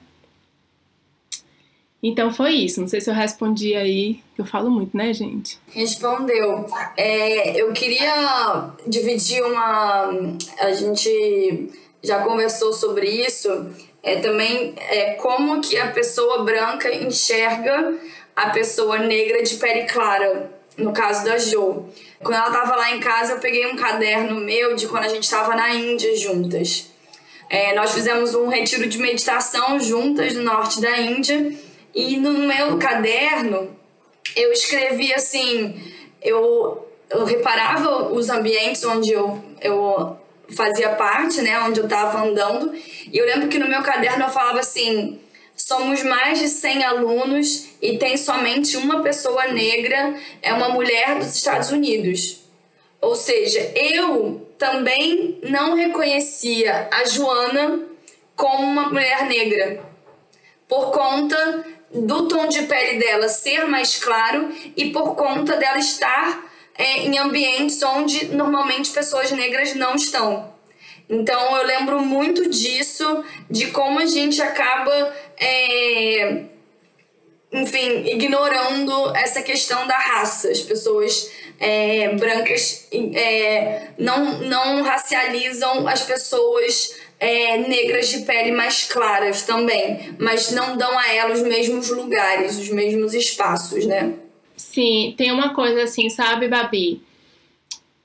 Então 2.01 2.33
foi 2.33 2.53
isso. 2.53 2.79
Não 2.79 2.88
sei 2.88 3.01
se 3.01 3.09
eu 3.09 3.13
respondi 3.13 3.75
aí. 3.75 4.21
Eu 4.38 4.45
falo 4.45 4.69
muito, 4.69 4.95
né, 4.95 5.13
gente? 5.13 5.59
Respondeu. 5.71 6.65
É, 6.95 7.62
eu 7.62 7.71
queria 7.73 8.69
dividir 8.88 9.43
uma. 9.43 10.35
A 10.59 10.71
gente 10.71 11.69
já 12.01 12.21
conversou 12.23 12.71
sobre 12.71 13.07
isso. 13.07 13.69
É 14.01 14.15
também 14.15 14.73
é, 14.77 15.15
como 15.15 15.59
que 15.59 15.77
a 15.77 15.91
pessoa 15.91 16.43
branca 16.43 16.93
enxerga 16.93 17.97
a 18.33 18.49
pessoa 18.51 18.99
negra 18.99 19.43
de 19.43 19.55
pele 19.57 19.83
clara. 19.83 20.57
No 20.77 20.93
caso 20.93 21.25
da 21.25 21.38
Jo. 21.38 21.85
Quando 22.23 22.38
ela 22.38 22.51
tava 22.51 22.77
lá 22.77 22.95
em 22.95 23.01
casa, 23.01 23.33
eu 23.33 23.39
peguei 23.39 23.67
um 23.67 23.75
caderno 23.75 24.39
meu 24.39 24.75
de 24.75 24.88
quando 24.88 25.03
a 25.03 25.09
gente 25.09 25.23
estava 25.23 25.53
na 25.53 25.75
Índia 25.75 26.15
juntas. 26.15 26.89
É, 27.49 27.75
nós 27.75 27.91
fizemos 27.91 28.33
um 28.33 28.47
retiro 28.47 28.88
de 28.88 28.97
meditação 28.97 29.77
juntas 29.77 30.33
no 30.33 30.43
norte 30.43 30.79
da 30.79 30.97
Índia 30.97 31.53
e 31.93 32.17
no 32.17 32.34
meu 32.34 32.78
caderno 32.78 33.75
eu 34.36 34.52
escrevi 34.52 35.13
assim, 35.13 35.82
eu, 36.21 36.88
eu 37.10 37.25
reparava 37.25 38.12
os 38.12 38.30
ambientes 38.30 38.84
onde 38.84 39.12
eu, 39.12 39.43
eu 39.62 40.17
fazia 40.56 40.89
parte, 40.89 41.41
né, 41.41 41.60
onde 41.62 41.80
eu 41.80 41.86
estava 41.86 42.21
andando, 42.23 42.73
e 43.12 43.17
eu 43.17 43.25
lembro 43.25 43.47
que 43.47 43.60
no 43.60 43.67
meu 43.67 43.82
caderno 43.82 44.25
eu 44.25 44.30
falava 44.30 44.60
assim: 44.60 45.19
somos 45.56 46.04
mais 46.04 46.39
de 46.39 46.47
100 46.47 46.84
alunos 46.84 47.69
e 47.82 47.97
tem 47.97 48.17
somente 48.17 48.78
uma 48.78 49.02
pessoa 49.02 49.47
negra, 49.47 50.15
é 50.41 50.54
uma 50.54 50.69
mulher 50.69 51.17
dos 51.17 51.36
Estados 51.36 51.71
Unidos. 51.71 52.39
Ou 53.02 53.15
seja, 53.15 53.60
eu 53.75 54.47
também 54.58 55.39
não 55.43 55.73
reconhecia 55.73 56.89
a 56.91 57.06
Joana 57.06 57.88
como 58.36 58.63
uma 58.63 58.89
mulher 58.89 59.25
negra 59.25 59.82
por 60.67 60.91
conta 60.91 61.65
do 61.93 62.28
tom 62.28 62.47
de 62.47 62.63
pele 62.63 62.99
dela 62.99 63.28
ser 63.28 63.65
mais 63.65 63.95
claro 63.97 64.49
e 64.75 64.91
por 64.91 65.15
conta 65.15 65.56
dela 65.56 65.80
estar 65.80 66.49
é, 66.78 66.99
em 66.99 67.17
ambientes 67.17 67.82
onde 67.84 68.28
normalmente 68.28 68.91
pessoas 68.91 69.32
negras 69.32 69.75
não 69.75 69.95
estão. 69.95 70.54
Então 71.10 71.58
eu 71.58 71.65
lembro 71.65 71.99
muito 72.02 72.49
disso, 72.49 73.23
de 73.49 73.67
como 73.67 73.99
a 73.99 74.06
gente 74.06 74.39
acaba, 74.41 75.13
é, 75.38 76.43
enfim, 77.52 78.06
ignorando 78.06 79.15
essa 79.15 79.41
questão 79.41 79.88
da 79.88 79.97
raça. 79.97 80.52
As 80.52 80.62
pessoas 80.62 81.32
é, 81.60 82.10
brancas 82.15 82.88
é, 83.15 83.88
não, 83.97 84.39
não 84.41 84.84
racializam 84.84 85.88
as 85.88 86.04
pessoas 86.04 86.93
é, 87.19 87.58
negras 87.58 88.10
de 88.10 88.19
pele 88.19 88.51
mais 88.51 88.86
claras 88.86 89.41
também, 89.41 90.15
mas 90.17 90.51
não 90.51 90.77
dão 90.77 90.97
a 90.97 91.13
ela 91.13 91.34
os 91.34 91.41
mesmos 91.41 91.89
lugares, 91.89 92.58
os 92.58 92.69
mesmos 92.69 93.13
espaços, 93.13 93.86
né? 93.86 94.13
Sim, 94.55 95.13
tem 95.17 95.32
uma 95.32 95.53
coisa 95.53 95.84
assim, 95.84 96.10
sabe, 96.10 96.47
Babi? 96.47 97.01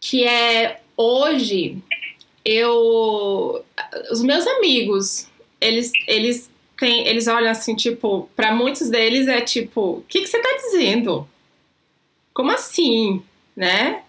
Que 0.01 0.25
é 0.25 0.81
hoje 0.97 1.79
eu. 2.45 3.65
Os 4.11 4.23
meus 4.23 4.47
amigos, 4.47 5.29
eles, 5.61 5.93
eles 6.07 6.51
têm. 6.79 7.07
Eles 7.07 7.27
olham 7.27 7.51
assim, 7.51 7.75
tipo, 7.75 8.29
para 8.37 8.55
muitos 8.55 8.91
deles 8.91 9.29
é 9.29 9.41
tipo, 9.41 9.99
o 9.99 10.05
que, 10.09 10.21
que 10.21 10.27
você 10.27 10.41
tá 10.41 10.57
dizendo? 10.65 11.29
Como 12.33 12.51
assim? 12.51 13.23
Né? 13.57 14.03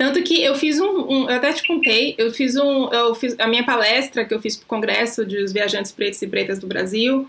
Tanto 0.00 0.22
que 0.22 0.42
eu 0.42 0.54
fiz 0.54 0.80
um, 0.80 0.98
um, 1.10 1.28
eu 1.28 1.36
até 1.36 1.52
te 1.52 1.62
contei, 1.66 2.14
eu 2.16 2.32
fiz 2.32 2.56
um, 2.56 2.88
eu 2.88 3.14
fiz 3.14 3.38
a 3.38 3.46
minha 3.46 3.62
palestra 3.62 4.24
que 4.24 4.32
eu 4.32 4.40
fiz 4.40 4.56
para 4.56 4.64
o 4.64 4.66
Congresso 4.66 5.26
dos 5.26 5.52
Viajantes 5.52 5.92
Pretos 5.92 6.22
e 6.22 6.26
Pretas 6.26 6.58
do 6.58 6.66
Brasil. 6.66 7.28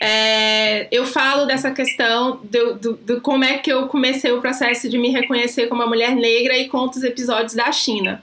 É, 0.00 0.88
eu 0.90 1.04
falo 1.04 1.44
dessa 1.44 1.70
questão 1.70 2.40
do, 2.42 2.74
do, 2.76 2.92
do, 2.94 3.20
como 3.20 3.44
é 3.44 3.58
que 3.58 3.70
eu 3.70 3.86
comecei 3.86 4.32
o 4.32 4.40
processo 4.40 4.88
de 4.88 4.96
me 4.96 5.10
reconhecer 5.10 5.66
como 5.66 5.82
uma 5.82 5.86
mulher 5.86 6.16
negra 6.16 6.56
e 6.56 6.70
conto 6.70 6.96
os 6.96 7.04
episódios 7.04 7.52
da 7.52 7.70
China. 7.70 8.22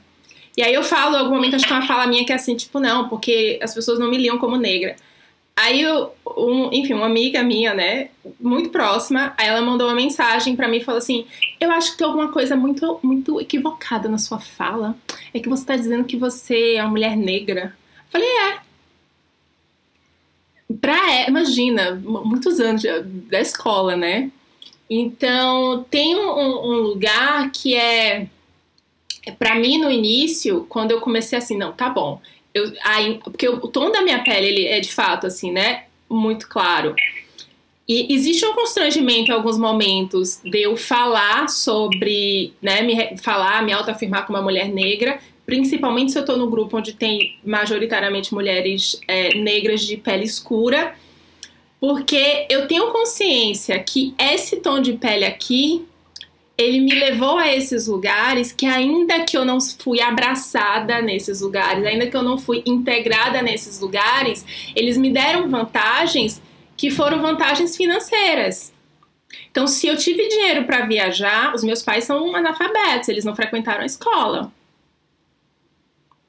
E 0.58 0.64
aí 0.64 0.74
eu 0.74 0.82
falo, 0.82 1.16
em 1.16 1.20
algum 1.20 1.36
momento, 1.36 1.56
acho 1.56 1.68
que 1.68 1.74
é 1.74 1.76
uma 1.76 1.86
fala 1.86 2.08
minha 2.08 2.26
que 2.26 2.32
é 2.32 2.36
assim, 2.36 2.56
tipo, 2.56 2.80
não, 2.80 3.08
porque 3.08 3.60
as 3.62 3.76
pessoas 3.76 4.00
não 4.00 4.10
me 4.10 4.18
liam 4.18 4.40
como 4.40 4.58
negra. 4.58 4.96
Aí, 5.58 5.86
um, 5.88 6.70
enfim, 6.74 6.94
uma 6.94 7.06
amiga 7.06 7.42
minha, 7.42 7.74
né, 7.74 8.10
muito 8.40 8.70
próxima, 8.72 9.34
aí 9.38 9.48
ela 9.48 9.62
mandou 9.62 9.88
uma 9.88 9.96
mensagem 9.96 10.54
para 10.54 10.68
mim 10.68 10.78
e 10.78 10.84
falou 10.84 10.98
assim: 10.98 11.26
Eu 11.62 11.72
acho 11.72 11.92
que 11.92 11.98
tem 11.98 12.06
alguma 12.06 12.30
coisa 12.30 12.58
muito, 12.58 13.00
muito 13.02 13.40
equivocada 13.40 14.10
na 14.10 14.18
sua 14.18 14.38
fala. 14.38 14.98
É 15.34 15.40
que 15.40 15.48
você 15.48 15.66
tá 15.66 15.78
dizendo 15.78 16.04
que 16.04 16.18
você 16.18 16.74
é 16.76 16.82
uma 16.84 16.92
mulher 16.92 17.16
negra. 17.16 17.76
Eu 17.98 18.12
falei: 18.12 18.28
É. 18.28 18.66
Pra, 20.82 21.28
imagina, 21.28 21.96
muitos 21.96 22.60
anos 22.60 22.84
da 23.30 23.40
escola, 23.40 23.96
né? 23.96 24.32
Então, 24.90 25.86
tem 25.90 26.16
um, 26.16 26.30
um 26.30 26.80
lugar 26.82 27.50
que 27.52 27.76
é. 27.76 28.28
Para 29.40 29.56
mim, 29.56 29.80
no 29.80 29.90
início, 29.90 30.66
quando 30.70 30.92
eu 30.92 31.02
comecei 31.02 31.38
assim, 31.38 31.58
não, 31.58 31.72
tá 31.72 31.90
bom, 31.90 32.22
eu, 32.56 32.72
aí, 32.86 33.20
porque 33.22 33.50
o 33.50 33.68
tom 33.68 33.92
da 33.92 34.02
minha 34.02 34.24
pele 34.24 34.48
ele 34.48 34.66
é 34.66 34.80
de 34.80 34.92
fato 34.92 35.28
assim, 35.28 35.52
né? 35.52 35.84
Muito 36.10 36.48
claro. 36.48 36.96
E 37.88 38.12
existe 38.14 38.46
um 38.46 38.54
constrangimento 38.54 39.30
em 39.30 39.34
alguns 39.34 39.60
momentos 39.60 40.40
de 40.42 40.62
eu 40.62 40.76
falar 40.78 41.50
sobre, 41.50 42.54
né, 42.62 42.82
me 42.82 43.18
falar, 43.18 43.62
me 43.62 43.74
autoafirmar 43.74 44.26
como 44.26 44.40
uma 44.40 44.44
mulher 44.44 44.70
negra, 44.70 45.20
principalmente 45.46 46.12
se 46.12 46.18
eu 46.18 46.22
estou 46.22 46.38
no 46.38 46.50
grupo 46.50 46.78
onde 46.78 46.94
tem 46.94 47.38
majoritariamente 47.46 48.34
mulheres 48.34 49.00
é, 49.08 49.36
negras 49.36 49.82
de 49.82 49.98
pele 49.98 50.24
escura, 50.24 50.96
porque 51.80 52.48
eu 52.50 52.68
tenho 52.68 52.92
consciência 52.92 53.78
que 53.78 54.16
esse 54.18 54.56
tom 54.56 54.80
de 54.80 54.94
pele 54.94 55.26
aqui 55.26 55.86
ele 56.58 56.80
me 56.80 56.94
levou 56.96 57.38
a 57.38 57.54
esses 57.54 57.88
lugares 57.88 58.52
que 58.52 58.66
ainda 58.66 59.26
que 59.26 59.38
eu 59.38 59.44
não 59.44 59.60
fui 59.60 60.00
abraçada 60.00 61.02
nesses 61.02 61.42
lugares, 61.42 61.86
ainda 61.86 62.08
que 62.08 62.16
eu 62.16 62.24
não 62.24 62.38
fui 62.38 62.64
integrada 62.66 63.42
nesses 63.42 63.80
lugares, 63.80 64.46
eles 64.76 64.98
me 64.98 65.12
deram 65.12 65.50
vantagens 65.50 66.42
que 66.78 66.90
foram 66.90 67.22
vantagens 67.22 67.76
financeiras. 67.76 68.74
Então, 69.52 69.68
se 69.68 69.88
eu 69.88 69.98
tive 69.98 70.28
dinheiro 70.28 70.66
para 70.66 70.86
viajar, 70.86 71.54
os 71.54 71.64
meus 71.64 71.82
pais 71.82 72.06
são 72.06 72.36
analfabetos, 72.36 73.10
eles 73.10 73.26
não 73.26 73.36
frequentaram 73.36 73.84
a 73.84 73.86
escola. 73.86 74.52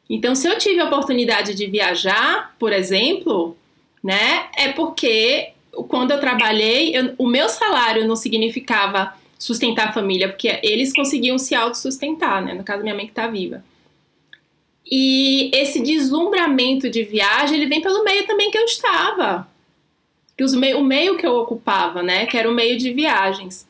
Então, 0.08 0.34
se 0.34 0.48
eu 0.48 0.58
tive 0.58 0.80
a 0.80 0.86
oportunidade 0.86 1.54
de 1.54 1.66
viajar, 1.66 2.54
por 2.58 2.72
exemplo, 2.72 3.56
né, 4.02 4.46
é 4.56 4.72
porque 4.72 5.52
quando 5.88 6.12
eu 6.12 6.20
trabalhei, 6.20 6.96
eu, 6.96 7.14
o 7.18 7.26
meu 7.26 7.48
salário 7.48 8.06
não 8.06 8.16
significava 8.16 9.14
sustentar 9.38 9.88
a 9.88 9.92
família, 9.92 10.28
porque 10.28 10.58
eles 10.62 10.94
conseguiam 10.94 11.38
se 11.38 11.54
autossustentar, 11.54 12.44
né? 12.44 12.54
No 12.54 12.64
caso, 12.64 12.82
minha 12.82 12.94
mãe 12.94 13.06
que 13.06 13.12
tá 13.12 13.26
viva. 13.26 13.64
E 14.90 15.50
esse 15.52 15.80
deslumbramento 15.80 16.88
de 16.88 17.02
viagem, 17.02 17.56
ele 17.56 17.66
vem 17.66 17.80
pelo 17.80 18.04
meio 18.04 18.26
também 18.26 18.50
que 18.50 18.58
eu 18.58 18.64
estava. 18.64 19.48
Que 20.36 20.44
os 20.44 20.52
o 20.52 20.84
meio 20.84 21.16
que 21.16 21.26
eu 21.26 21.34
ocupava, 21.36 22.02
né? 22.02 22.26
Que 22.26 22.36
era 22.36 22.48
o 22.48 22.54
meio 22.54 22.78
de 22.78 22.92
viagens. 22.92 23.66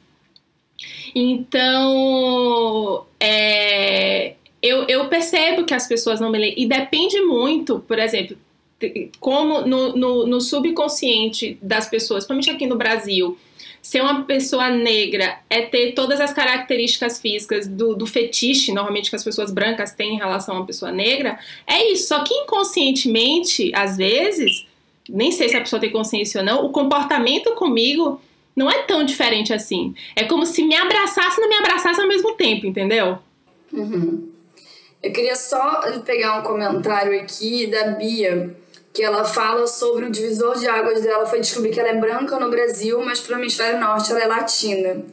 Então, 1.15 3.07
é, 3.19 4.35
eu, 4.61 4.85
eu 4.89 5.09
percebo 5.09 5.65
que 5.65 5.73
as 5.73 5.87
pessoas 5.87 6.21
não 6.21 6.31
me 6.31 6.39
leem. 6.39 6.55
E 6.57 6.67
depende 6.67 7.21
muito, 7.23 7.79
por 7.81 7.99
exemplo, 7.99 8.37
como 9.19 9.63
no, 9.63 9.97
no, 9.97 10.27
no 10.27 10.41
subconsciente 10.41 11.59
das 11.63 11.89
pessoas, 11.89 12.27
principalmente 12.27 12.51
aqui 12.51 12.67
no 12.67 12.77
Brasil, 12.77 13.39
ser 13.87 14.01
uma 14.01 14.25
pessoa 14.25 14.69
negra 14.69 15.39
é 15.49 15.63
ter 15.63 15.93
todas 15.93 16.21
as 16.21 16.33
características 16.33 17.21
físicas 17.21 17.69
do, 17.69 17.95
do, 17.95 18.05
fetiche, 18.05 18.73
normalmente 18.73 19.09
que 19.09 19.15
as 19.15 19.23
pessoas 19.23 19.53
brancas 19.53 19.93
têm 19.93 20.15
em 20.15 20.19
relação 20.19 20.57
a 20.57 20.59
uma 20.59 20.67
pessoa 20.67 20.91
negra, 20.91 21.39
é 21.65 21.93
isso. 21.93 22.09
Só 22.09 22.25
que 22.25 22.35
inconscientemente, 22.35 23.71
às 23.73 23.97
vezes, 23.97 24.67
nem 25.09 25.31
sei 25.31 25.49
se 25.49 25.57
a 25.57 25.61
pessoa 25.61 25.79
tem 25.79 25.93
consciência 25.93 26.41
ou 26.41 26.45
não, 26.45 26.65
o 26.67 26.71
comportamento 26.71 27.55
comigo 27.55 28.21
não 28.57 28.69
é 28.69 28.83
tão 28.83 29.05
diferente 29.05 29.53
assim. 29.53 29.95
É 30.17 30.25
como 30.25 30.45
se 30.45 30.65
me 30.65 30.75
abraçasse 30.75 31.39
e 31.39 31.41
não 31.41 31.49
me 31.49 31.55
abraçasse 31.55 32.01
ao 32.01 32.09
mesmo 32.09 32.33
tempo, 32.33 32.67
entendeu? 32.67 33.21
Uhum. 33.73 34.29
Eu 35.01 35.13
queria 35.13 35.37
só 35.37 35.83
pegar 36.05 36.41
um 36.41 36.43
comentário 36.43 37.21
aqui 37.21 37.69
da 37.69 37.93
Bia 37.93 38.53
que 38.97 39.03
ela 39.03 39.27
fala 39.27 39.67
sobre 39.67 40.07
o 40.07 40.11
divisor 40.11 40.59
de 40.59 40.67
águas 40.67 41.03
dela 41.03 41.27
foi 41.27 41.39
descobrir 41.41 41.71
que 41.71 41.79
ela 41.79 41.91
é 41.91 41.95
branca 41.95 42.41
no 42.41 42.49
Brasil, 42.49 42.99
mas 43.05 43.21
para 43.21 43.37
o 43.37 43.39
hemisfério 43.39 43.79
norte 43.79 44.11
ela 44.11 44.23
é 44.23 44.27
latina. 44.27 45.05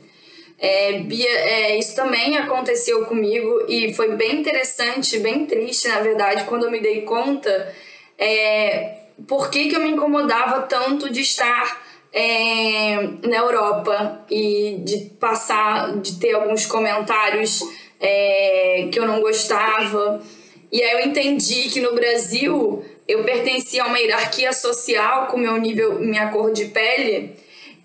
É, 0.58 1.00
Bia, 1.00 1.30
é, 1.30 1.78
isso 1.78 1.94
também 1.94 2.38
aconteceu 2.38 3.04
comigo 3.06 3.66
e 3.68 3.94
foi 3.94 4.16
bem 4.16 4.40
interessante, 4.40 5.20
bem 5.20 5.46
triste, 5.46 5.90
na 5.90 6.00
verdade, 6.00 6.46
quando 6.46 6.64
eu 6.64 6.72
me 6.72 6.80
dei 6.80 7.02
conta 7.02 7.76
é, 8.18 9.00
por 9.28 9.50
que, 9.50 9.68
que 9.68 9.76
eu 9.76 9.82
me 9.82 9.90
incomodava 9.90 10.62
tanto 10.62 11.10
de 11.12 11.20
estar 11.20 11.84
é, 12.14 12.96
na 13.28 13.36
Europa 13.36 14.24
e 14.32 14.78
de 14.86 15.12
passar, 15.20 15.98
de 15.98 16.18
ter 16.20 16.34
alguns 16.36 16.66
comentários 16.66 17.62
é, 18.00 18.88
que 18.90 18.98
eu 18.98 19.06
não 19.06 19.20
gostava. 19.20 20.24
E 20.72 20.82
aí 20.82 21.02
eu 21.02 21.08
entendi 21.08 21.70
que 21.70 21.82
no 21.82 21.94
Brasil 21.94 22.84
eu 23.08 23.24
pertencia 23.24 23.84
a 23.84 23.88
uma 23.88 24.00
hierarquia 24.00 24.54
social 24.54 25.28
com 25.28 25.38
meu 25.38 25.58
nível, 25.58 26.00
minha 26.00 26.30
cor 26.30 26.52
de 26.52 26.66
pele, 26.66 27.36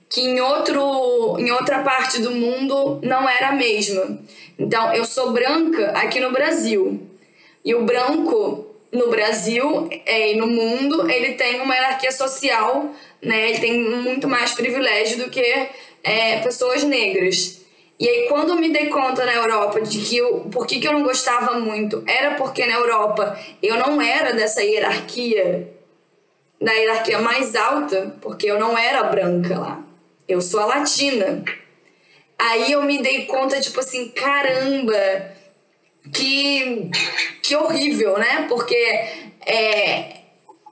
que 0.09 0.23
em, 0.23 0.41
outro, 0.41 1.37
em 1.39 1.51
outra 1.51 1.83
parte 1.83 2.21
do 2.21 2.31
mundo 2.31 3.01
não 3.03 3.29
era 3.29 3.49
a 3.49 3.53
mesma. 3.53 4.19
Então, 4.59 4.93
eu 4.95 5.05
sou 5.05 5.33
branca 5.33 5.91
aqui 5.91 6.21
no 6.21 6.33
Brasil. 6.33 7.03
E 7.65 7.75
o 7.75 7.85
branco 7.85 8.75
no 8.91 9.09
Brasil 9.09 9.89
é, 10.07 10.33
e 10.33 10.37
no 10.37 10.47
mundo, 10.47 11.11
ele 11.11 11.35
tem 11.35 11.61
uma 11.61 11.75
hierarquia 11.75 12.11
social, 12.11 12.91
né? 13.21 13.51
Ele 13.51 13.59
tem 13.59 13.83
muito 13.83 14.27
mais 14.27 14.53
privilégio 14.53 15.19
do 15.19 15.31
que 15.31 15.69
é, 16.03 16.39
pessoas 16.41 16.83
negras. 16.85 17.58
E 17.99 18.09
aí, 18.09 18.29
quando 18.29 18.55
me 18.55 18.73
dei 18.73 18.87
conta 18.89 19.25
na 19.25 19.35
Europa 19.35 19.81
de 19.81 19.99
que 19.99 20.17
eu, 20.17 20.49
por 20.53 20.67
que, 20.67 20.79
que 20.79 20.87
eu 20.87 20.93
não 20.93 21.03
gostava 21.03 21.59
muito, 21.59 22.05
era 22.07 22.37
porque 22.37 22.65
na 22.65 22.75
Europa 22.75 23.37
eu 23.61 23.77
não 23.77 24.01
era 24.01 24.33
dessa 24.33 24.63
hierarquia, 24.63 25.69
da 26.61 26.73
hierarquia 26.73 27.19
mais 27.19 27.57
alta, 27.57 28.17
porque 28.21 28.47
eu 28.47 28.59
não 28.59 28.79
era 28.79 29.03
branca 29.03 29.59
lá. 29.59 29.83
Eu 30.29 30.41
sou 30.41 30.61
a 30.61 30.67
latina. 30.67 31.43
Aí 32.39 32.71
eu 32.71 32.83
me 32.83 33.03
dei 33.03 33.27
conta, 33.27 33.61
tipo 33.61 33.81
assim, 33.81 34.11
caramba, 34.11 35.33
que, 36.13 36.91
que 37.43 37.57
horrível, 37.57 38.17
né? 38.17 38.47
Porque 38.49 38.77
é, 38.77 40.19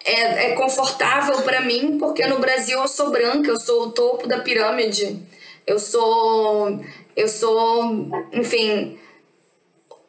é, 0.05 0.51
é 0.51 0.53
confortável 0.53 1.43
para 1.43 1.61
mim, 1.61 1.99
porque 1.99 2.25
no 2.27 2.39
Brasil 2.39 2.79
eu 2.79 2.87
sou 2.87 3.11
branca, 3.11 3.49
eu 3.49 3.59
sou 3.59 3.83
o 3.85 3.91
topo 3.91 4.29
da 4.29 4.39
pirâmide. 4.39 5.19
Eu 5.67 5.81
sou 5.81 6.79
eu 7.17 7.29
sou, 7.29 8.09
enfim, 8.33 8.99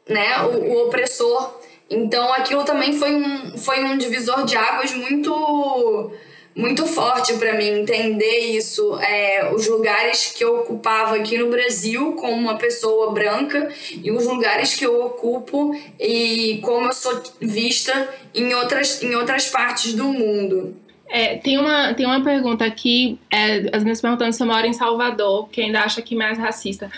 né, 0.07 0.41
o, 0.41 0.57
o 0.57 0.87
opressor. 0.87 1.59
Então 1.89 2.33
aquilo 2.33 2.65
também 2.65 2.97
foi 2.97 3.15
um, 3.15 3.57
foi 3.57 3.83
um 3.83 3.97
divisor 3.97 4.43
de 4.43 4.57
águas 4.57 4.93
muito 4.93 6.11
muito 6.57 6.87
forte 6.87 7.33
para 7.35 7.53
mim 7.53 7.67
entender 7.67 8.39
isso, 8.39 8.99
é, 8.99 9.53
os 9.53 9.67
lugares 9.67 10.33
que 10.35 10.43
eu 10.43 10.61
ocupava 10.61 11.15
aqui 11.15 11.37
no 11.37 11.51
Brasil 11.51 12.13
como 12.13 12.33
uma 12.33 12.57
pessoa 12.57 13.11
branca 13.11 13.71
e 13.91 14.11
os 14.11 14.25
lugares 14.25 14.73
que 14.73 14.83
eu 14.83 15.05
ocupo 15.05 15.79
e 15.99 16.59
como 16.63 16.87
eu 16.87 16.93
sou 16.93 17.21
vista 17.39 18.09
em 18.33 18.55
outras, 18.55 19.03
em 19.03 19.13
outras 19.13 19.49
partes 19.49 19.93
do 19.93 20.05
mundo. 20.05 20.75
É, 21.09 21.37
tem, 21.37 21.57
uma, 21.57 21.93
tem 21.93 22.05
uma 22.05 22.21
pergunta 22.21 22.65
aqui, 22.65 23.17
é, 23.31 23.69
as 23.75 23.83
minhas 23.83 24.01
perguntando 24.01 24.33
se 24.33 24.43
eu 24.43 24.47
moro 24.47 24.65
em 24.65 24.73
Salvador, 24.73 25.47
que 25.49 25.61
ainda 25.61 25.81
acha 25.81 26.01
que 26.01 26.15
mais 26.15 26.37
racista. 26.37 26.91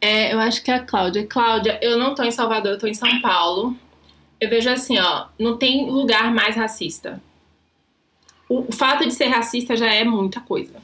É, 0.00 0.32
eu 0.32 0.38
acho 0.40 0.62
que 0.62 0.70
é 0.70 0.74
a 0.74 0.80
Cláudia. 0.80 1.26
Cláudia, 1.26 1.78
eu 1.82 1.98
não 1.98 2.14
tô 2.14 2.22
em 2.22 2.30
Salvador, 2.30 2.72
eu 2.72 2.78
tô 2.78 2.86
em 2.86 2.94
São 2.94 3.20
Paulo. 3.20 3.76
Eu 4.40 4.50
vejo 4.50 4.68
assim, 4.68 4.98
ó, 4.98 5.26
não 5.38 5.56
tem 5.56 5.88
lugar 5.88 6.32
mais 6.32 6.56
racista. 6.56 7.20
O, 8.48 8.60
o 8.68 8.72
fato 8.72 9.04
de 9.04 9.12
ser 9.12 9.26
racista 9.26 9.76
já 9.76 9.92
é 9.92 10.04
muita 10.04 10.40
coisa. 10.40 10.74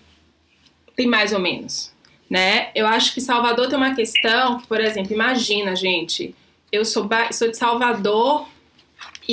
Tem 0.96 1.06
mais 1.06 1.32
ou 1.32 1.40
menos, 1.40 1.92
né? 2.30 2.70
Eu 2.74 2.86
acho 2.86 3.12
que 3.12 3.20
Salvador 3.20 3.68
tem 3.68 3.76
uma 3.76 3.94
questão 3.94 4.58
que, 4.58 4.66
por 4.66 4.80
exemplo, 4.80 5.12
imagina, 5.12 5.74
gente, 5.74 6.34
eu 6.70 6.84
sou, 6.84 7.08
sou 7.32 7.50
de 7.50 7.56
Salvador, 7.56 8.46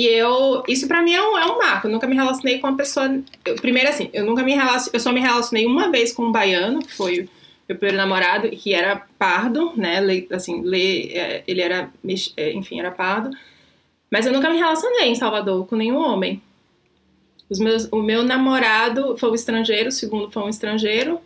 e 0.00 0.06
eu. 0.06 0.62
Isso 0.66 0.88
pra 0.88 1.02
mim 1.02 1.12
é 1.12 1.20
um, 1.20 1.36
é 1.36 1.44
um 1.44 1.58
marco. 1.58 1.86
Eu 1.86 1.92
nunca 1.92 2.06
me 2.06 2.14
relacionei 2.14 2.58
com 2.58 2.68
uma 2.68 2.76
pessoa. 2.76 3.20
Eu, 3.44 3.56
primeiro, 3.56 3.90
assim, 3.90 4.08
eu 4.14 4.24
nunca 4.24 4.42
me 4.42 4.54
relacionei. 4.54 4.92
Eu 4.94 5.00
só 5.00 5.12
me 5.12 5.20
relacionei 5.20 5.66
uma 5.66 5.90
vez 5.90 6.10
com 6.10 6.22
um 6.24 6.32
baiano, 6.32 6.80
que 6.80 6.90
foi 6.90 7.28
meu 7.68 7.76
primeiro 7.76 7.98
namorado, 7.98 8.48
que 8.48 8.72
era 8.72 9.06
pardo, 9.18 9.74
né? 9.76 10.00
Le, 10.00 10.26
assim, 10.32 10.62
le, 10.62 11.12
é, 11.12 11.44
ele 11.46 11.60
era. 11.60 11.92
É, 12.34 12.52
enfim, 12.54 12.80
era 12.80 12.90
pardo. 12.90 13.30
Mas 14.10 14.24
eu 14.24 14.32
nunca 14.32 14.48
me 14.48 14.56
relacionei 14.56 15.08
em 15.08 15.14
Salvador 15.14 15.66
com 15.66 15.76
nenhum 15.76 15.98
homem. 15.98 16.42
Os 17.50 17.58
meus, 17.58 17.86
o 17.92 18.00
meu 18.00 18.22
namorado 18.22 19.18
foi 19.18 19.30
um 19.30 19.34
estrangeiro, 19.34 19.90
o 19.90 19.92
segundo 19.92 20.30
foi 20.30 20.42
um 20.42 20.48
estrangeiro. 20.48 21.20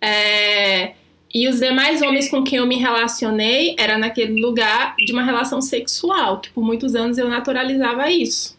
É, 0.00 0.94
e 1.32 1.48
os 1.48 1.60
demais 1.60 2.02
homens 2.02 2.28
com 2.28 2.44
quem 2.44 2.58
eu 2.58 2.66
me 2.66 2.76
relacionei 2.76 3.74
era 3.78 3.96
naquele 3.96 4.40
lugar 4.40 4.94
de 4.96 5.12
uma 5.12 5.22
relação 5.22 5.62
sexual, 5.62 6.40
que 6.40 6.50
por 6.50 6.62
muitos 6.62 6.94
anos 6.94 7.16
eu 7.16 7.28
naturalizava 7.28 8.10
isso. 8.10 8.58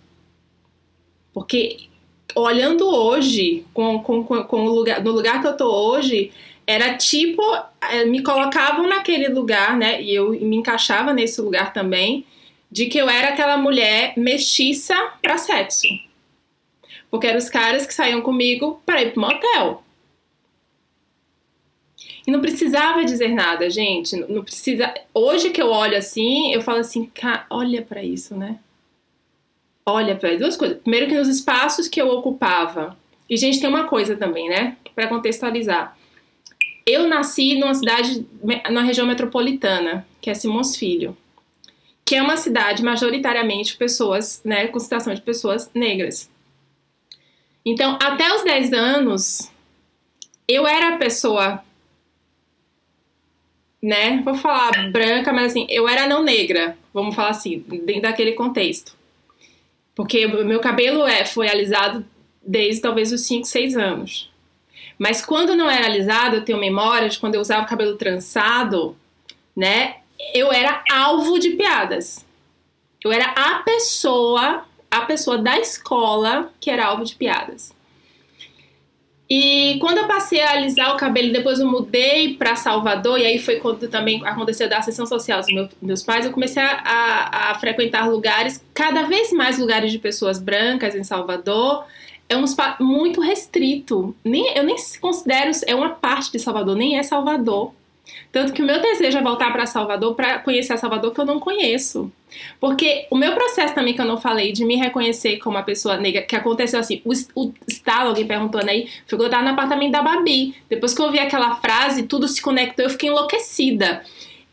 Porque 1.31 1.87
olhando 2.35 2.87
hoje, 2.87 3.63
com, 3.73 3.99
com, 3.99 4.23
com 4.23 4.65
o 4.65 4.73
lugar, 4.73 5.03
no 5.03 5.11
lugar 5.11 5.39
que 5.41 5.47
eu 5.47 5.55
tô 5.55 5.71
hoje, 5.71 6.31
era 6.65 6.97
tipo, 6.97 7.43
eh, 7.91 8.05
me 8.05 8.23
colocavam 8.23 8.87
naquele 8.87 9.27
lugar, 9.27 9.77
né? 9.77 10.01
E 10.01 10.15
eu 10.15 10.31
me 10.31 10.55
encaixava 10.55 11.13
nesse 11.13 11.41
lugar 11.41 11.73
também, 11.73 12.25
de 12.71 12.87
que 12.87 12.97
eu 12.97 13.07
era 13.07 13.29
aquela 13.29 13.57
mulher 13.57 14.13
mestiça 14.17 14.95
para 15.21 15.37
sexo. 15.37 15.87
Porque 17.11 17.27
eram 17.27 17.37
os 17.37 17.49
caras 17.49 17.85
que 17.85 17.93
saíam 17.93 18.21
comigo 18.21 18.81
para 18.83 19.03
ir 19.03 19.11
pro 19.11 19.21
motel. 19.21 19.82
E 22.25 22.31
não 22.31 22.39
precisava 22.39 23.03
dizer 23.03 23.29
nada, 23.29 23.69
gente. 23.69 24.15
Não 24.15 24.43
precisa. 24.43 24.93
Hoje 25.13 25.49
que 25.49 25.61
eu 25.61 25.69
olho 25.69 25.97
assim, 25.97 26.53
eu 26.53 26.61
falo 26.61 26.79
assim, 26.79 27.11
olha 27.49 27.81
para 27.81 28.03
isso, 28.03 28.35
né? 28.35 28.59
Olha 29.85 30.15
para 30.15 30.37
duas 30.37 30.55
coisas. 30.55 30.77
Primeiro 30.79 31.07
que 31.07 31.17
nos 31.17 31.27
espaços 31.27 31.87
que 31.87 32.01
eu 32.01 32.07
ocupava. 32.09 32.97
E 33.29 33.35
gente 33.35 33.59
tem 33.59 33.69
uma 33.69 33.85
coisa 33.85 34.15
também, 34.15 34.47
né? 34.47 34.77
Para 34.95 35.07
contextualizar. 35.07 35.97
Eu 36.85 37.07
nasci 37.07 37.57
numa 37.57 37.73
cidade, 37.73 38.25
na 38.69 38.81
região 38.81 39.07
metropolitana, 39.07 40.05
que 40.21 40.29
é 40.29 40.33
Simões 40.33 40.75
Filho, 40.75 41.17
que 42.05 42.15
é 42.15 42.21
uma 42.21 42.35
cidade 42.35 42.83
majoritariamente 42.83 43.77
pessoas, 43.77 44.41
né, 44.43 44.67
com 44.67 44.79
situação 44.79 45.13
de 45.13 45.21
pessoas 45.21 45.69
negras. 45.73 46.29
Então, 47.65 47.97
até 48.01 48.35
os 48.35 48.43
10 48.43 48.73
anos, 48.73 49.49
eu 50.45 50.67
era 50.67 50.95
a 50.95 50.97
pessoa, 50.97 51.63
né, 53.83 54.21
vou 54.23 54.33
falar 54.33 54.89
branca, 54.91 55.33
mas 55.33 55.51
assim, 55.51 55.67
eu 55.69 55.89
era 55.89 56.07
não 56.07 56.23
negra, 56.23 56.77
vamos 56.93 57.13
falar 57.13 57.31
assim, 57.31 57.59
dentro 57.67 58.03
daquele 58.03 58.31
contexto. 58.31 58.95
Porque 59.93 60.25
meu 60.25 60.61
cabelo 60.61 61.05
é, 61.05 61.25
foi 61.25 61.49
alisado 61.49 62.05
desde 62.41 62.81
talvez 62.81 63.11
os 63.11 63.27
5, 63.27 63.45
6 63.45 63.75
anos. 63.75 64.31
Mas 64.97 65.23
quando 65.23 65.53
não 65.53 65.69
era 65.69 65.85
alisado, 65.85 66.37
eu 66.37 66.45
tenho 66.45 66.57
memória 66.57 67.09
de 67.09 67.19
quando 67.19 67.35
eu 67.35 67.41
usava 67.41 67.63
o 67.63 67.67
cabelo 67.67 67.97
trançado, 67.97 68.95
né? 69.53 69.97
Eu 70.33 70.49
era 70.51 70.81
alvo 70.89 71.37
de 71.37 71.51
piadas. 71.51 72.25
Eu 73.03 73.11
era 73.11 73.25
a 73.31 73.63
pessoa, 73.63 74.63
a 74.89 75.01
pessoa 75.01 75.37
da 75.37 75.59
escola 75.59 76.53
que 76.57 76.69
era 76.69 76.85
alvo 76.85 77.03
de 77.03 77.15
piadas. 77.15 77.75
E 79.35 79.79
quando 79.79 79.97
eu 79.97 80.05
passei 80.05 80.43
a 80.43 80.51
alisar 80.51 80.93
o 80.93 80.97
cabelo, 80.97 81.33
depois 81.33 81.59
eu 81.59 81.65
mudei 81.65 82.35
para 82.35 82.55
Salvador, 82.55 83.17
e 83.17 83.25
aí 83.25 83.39
foi 83.39 83.55
quando 83.55 83.87
também 83.87 84.23
aconteceu 84.23 84.69
da 84.69 84.79
sessão 84.83 85.07
social 85.07 85.39
dos 85.39 85.51
meus, 85.51 85.69
meus 85.81 86.03
pais, 86.03 86.23
eu 86.23 86.31
comecei 86.31 86.61
a, 86.61 86.69
a, 86.69 87.49
a, 87.49 87.55
frequentar 87.55 88.07
lugares, 88.07 88.63
cada 88.75 89.01
vez 89.07 89.33
mais 89.33 89.57
lugares 89.57 89.91
de 89.91 89.97
pessoas 89.97 90.37
brancas 90.39 90.93
em 90.93 91.03
Salvador, 91.03 91.83
é 92.29 92.37
um 92.37 92.43
espaço 92.43 92.83
muito 92.83 93.19
restrito. 93.21 94.15
Nem, 94.23 94.55
eu 94.55 94.63
nem 94.63 94.75
considero 95.01 95.49
é 95.65 95.73
uma 95.73 95.89
parte 95.89 96.31
de 96.31 96.37
Salvador, 96.37 96.75
nem 96.75 96.99
é 96.99 97.01
Salvador. 97.01 97.73
Tanto 98.33 98.51
que 98.51 98.63
o 98.63 98.65
meu 98.65 98.81
desejo 98.81 99.15
é 99.15 99.21
voltar 99.21 99.53
para 99.53 99.67
Salvador 99.67 100.15
para 100.15 100.39
conhecer 100.39 100.73
a 100.73 100.77
Salvador 100.77 101.13
que 101.13 101.21
eu 101.21 101.25
não 101.25 101.39
conheço. 101.39 102.11
Porque 102.59 103.05
o 103.11 103.15
meu 103.15 103.33
processo 103.33 103.75
também 103.75 103.93
que 103.93 104.01
eu 104.01 104.05
não 104.05 104.19
falei 104.19 104.51
de 104.51 104.65
me 104.65 104.75
reconhecer 104.75 105.37
como 105.37 105.55
uma 105.55 105.61
pessoa 105.61 105.97
negra, 105.97 106.23
que 106.23 106.35
aconteceu 106.35 106.79
assim, 106.79 106.99
o, 107.05 107.11
o 107.35 107.53
estalo, 107.67 108.09
alguém 108.09 108.25
perguntando 108.25 108.71
aí, 108.71 108.89
eu 109.07 109.29
tava 109.29 109.43
no 109.43 109.49
apartamento 109.49 109.91
da 109.91 110.01
Babi. 110.01 110.55
Depois 110.67 110.95
que 110.95 111.01
eu 111.01 111.05
ouvi 111.05 111.19
aquela 111.19 111.57
frase, 111.57 112.03
tudo 112.07 112.27
se 112.27 112.41
conectou, 112.41 112.85
eu 112.85 112.89
fiquei 112.89 113.09
enlouquecida. 113.09 114.01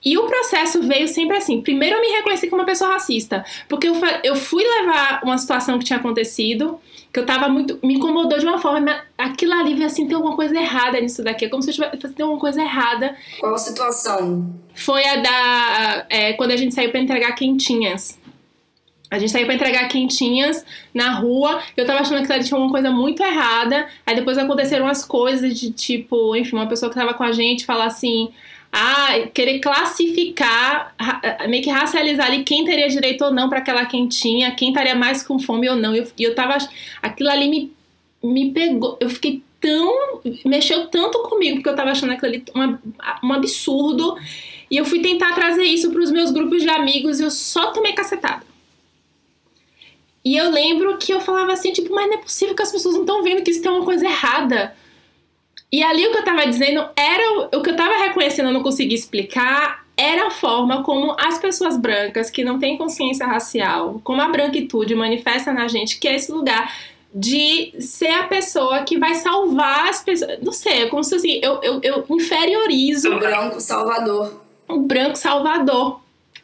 E 0.04 0.16
o 0.16 0.26
processo 0.26 0.82
veio 0.82 1.06
sempre 1.06 1.36
assim. 1.36 1.60
Primeiro 1.60 1.96
eu 1.96 2.00
me 2.00 2.08
reconheci 2.08 2.48
como 2.48 2.62
uma 2.62 2.66
pessoa 2.66 2.92
racista, 2.92 3.44
porque 3.68 3.88
eu, 3.88 3.94
eu 4.24 4.34
fui 4.34 4.64
levar 4.64 5.20
uma 5.22 5.36
situação 5.36 5.78
que 5.78 5.84
tinha 5.84 5.98
acontecido, 5.98 6.80
que 7.12 7.18
eu 7.18 7.26
tava 7.26 7.48
muito. 7.48 7.78
me 7.82 7.94
incomodou 7.94 8.38
de 8.38 8.46
uma 8.46 8.58
forma. 8.58 9.02
Aquilo 9.18 9.52
ali 9.52 9.74
veio 9.74 9.86
assim, 9.86 10.06
tem 10.06 10.16
alguma 10.16 10.34
coisa 10.34 10.58
errada 10.58 11.00
nisso 11.00 11.22
daqui. 11.22 11.44
É 11.44 11.48
como 11.48 11.62
se 11.62 11.70
eu 11.70 11.74
tivesse 11.74 12.14
tem 12.14 12.24
alguma 12.24 12.40
coisa 12.40 12.62
errada. 12.62 13.14
Qual 13.38 13.58
situação? 13.58 14.54
Foi 14.74 15.04
a 15.04 15.16
da. 15.16 16.06
É, 16.08 16.32
quando 16.32 16.52
a 16.52 16.56
gente 16.56 16.74
saiu 16.74 16.90
para 16.90 17.00
entregar 17.00 17.32
quentinhas. 17.32 18.18
A 19.10 19.18
gente 19.18 19.32
saiu 19.32 19.44
pra 19.44 19.56
entregar 19.56 19.88
quentinhas 19.88 20.64
na 20.94 21.14
rua. 21.14 21.60
Eu 21.76 21.84
tava 21.84 21.98
achando 22.00 22.24
que 22.24 22.32
ali 22.32 22.44
tinha 22.44 22.56
uma 22.56 22.70
coisa 22.70 22.92
muito 22.92 23.20
errada. 23.22 23.88
Aí 24.06 24.14
depois 24.14 24.38
aconteceram 24.38 24.86
as 24.86 25.04
coisas 25.04 25.58
de 25.58 25.72
tipo, 25.72 26.36
enfim, 26.36 26.54
uma 26.54 26.68
pessoa 26.68 26.88
que 26.88 26.94
tava 26.94 27.12
com 27.12 27.24
a 27.24 27.32
gente 27.32 27.66
falar 27.66 27.86
assim: 27.86 28.30
a 28.72 29.26
querer 29.34 29.58
classificar, 29.58 30.94
meio 31.48 31.62
que 31.62 31.70
racializar 31.70 32.26
ali 32.26 32.44
quem 32.44 32.64
teria 32.64 32.88
direito 32.88 33.24
ou 33.24 33.32
não 33.32 33.48
para 33.48 33.58
aquela 33.58 33.84
quentinha, 33.84 34.54
quem 34.54 34.68
estaria 34.68 34.94
mais 34.94 35.22
com 35.22 35.38
fome 35.38 35.68
ou 35.68 35.76
não. 35.76 35.94
E 35.94 35.98
eu, 35.98 36.06
eu 36.18 36.34
tava. 36.34 36.56
Aquilo 37.02 37.30
ali 37.30 37.48
me, 37.48 37.72
me 38.22 38.52
pegou. 38.52 38.96
Eu 39.00 39.10
fiquei 39.10 39.42
tão. 39.60 40.20
mexeu 40.44 40.86
tanto 40.86 41.18
comigo, 41.24 41.56
porque 41.56 41.68
eu 41.68 41.74
tava 41.74 41.90
achando 41.90 42.12
aquilo 42.12 42.28
ali 42.28 42.44
uma, 42.54 42.80
um 43.22 43.32
absurdo. 43.32 44.16
E 44.70 44.76
eu 44.76 44.84
fui 44.84 45.00
tentar 45.00 45.34
trazer 45.34 45.64
isso 45.64 45.90
para 45.90 46.00
os 46.00 46.12
meus 46.12 46.30
grupos 46.30 46.62
de 46.62 46.70
amigos 46.70 47.18
e 47.18 47.24
eu 47.24 47.30
só 47.30 47.72
tomei 47.72 47.92
cacetada. 47.92 48.44
E 50.24 50.36
eu 50.36 50.50
lembro 50.50 50.96
que 50.98 51.12
eu 51.12 51.20
falava 51.20 51.52
assim, 51.52 51.72
tipo, 51.72 51.92
mas 51.92 52.06
não 52.06 52.14
é 52.14 52.18
possível 52.18 52.54
que 52.54 52.62
as 52.62 52.70
pessoas 52.70 52.94
não 52.94 53.02
estão 53.02 53.22
vendo 53.22 53.42
que 53.42 53.50
isso 53.50 53.62
tem 53.62 53.70
uma 53.70 53.84
coisa 53.84 54.04
errada. 54.04 54.76
E 55.72 55.82
ali 55.82 56.06
o 56.06 56.10
que 56.10 56.18
eu 56.18 56.24
tava 56.24 56.46
dizendo 56.46 56.84
era 56.96 57.48
o 57.56 57.62
que 57.62 57.70
eu 57.70 57.76
tava 57.76 57.96
reconhecendo, 57.96 58.46
eu 58.46 58.52
não 58.52 58.62
consegui 58.62 58.94
explicar, 58.94 59.84
era 59.96 60.28
a 60.28 60.30
forma 60.30 60.82
como 60.82 61.14
as 61.18 61.38
pessoas 61.38 61.76
brancas 61.76 62.30
que 62.30 62.42
não 62.42 62.58
têm 62.58 62.76
consciência 62.76 63.26
racial, 63.26 64.00
como 64.02 64.20
a 64.20 64.28
branquitude 64.28 64.94
manifesta 64.94 65.52
na 65.52 65.68
gente, 65.68 65.98
que 65.98 66.08
é 66.08 66.16
esse 66.16 66.32
lugar 66.32 66.74
de 67.14 67.72
ser 67.80 68.10
a 68.10 68.24
pessoa 68.24 68.82
que 68.82 68.98
vai 68.98 69.14
salvar 69.14 69.88
as 69.88 70.02
pessoas. 70.02 70.38
Não 70.42 70.52
sei, 70.52 70.84
é 70.84 70.86
como 70.86 71.04
se 71.04 71.14
assim, 71.14 71.40
eu, 71.42 71.60
eu, 71.62 71.80
eu 71.82 72.04
inferiorizo. 72.10 73.12
O 73.12 73.18
branco 73.18 73.60
salvador. 73.60 74.42
O 74.68 74.78
branco 74.80 75.16
salvador. 75.16 76.00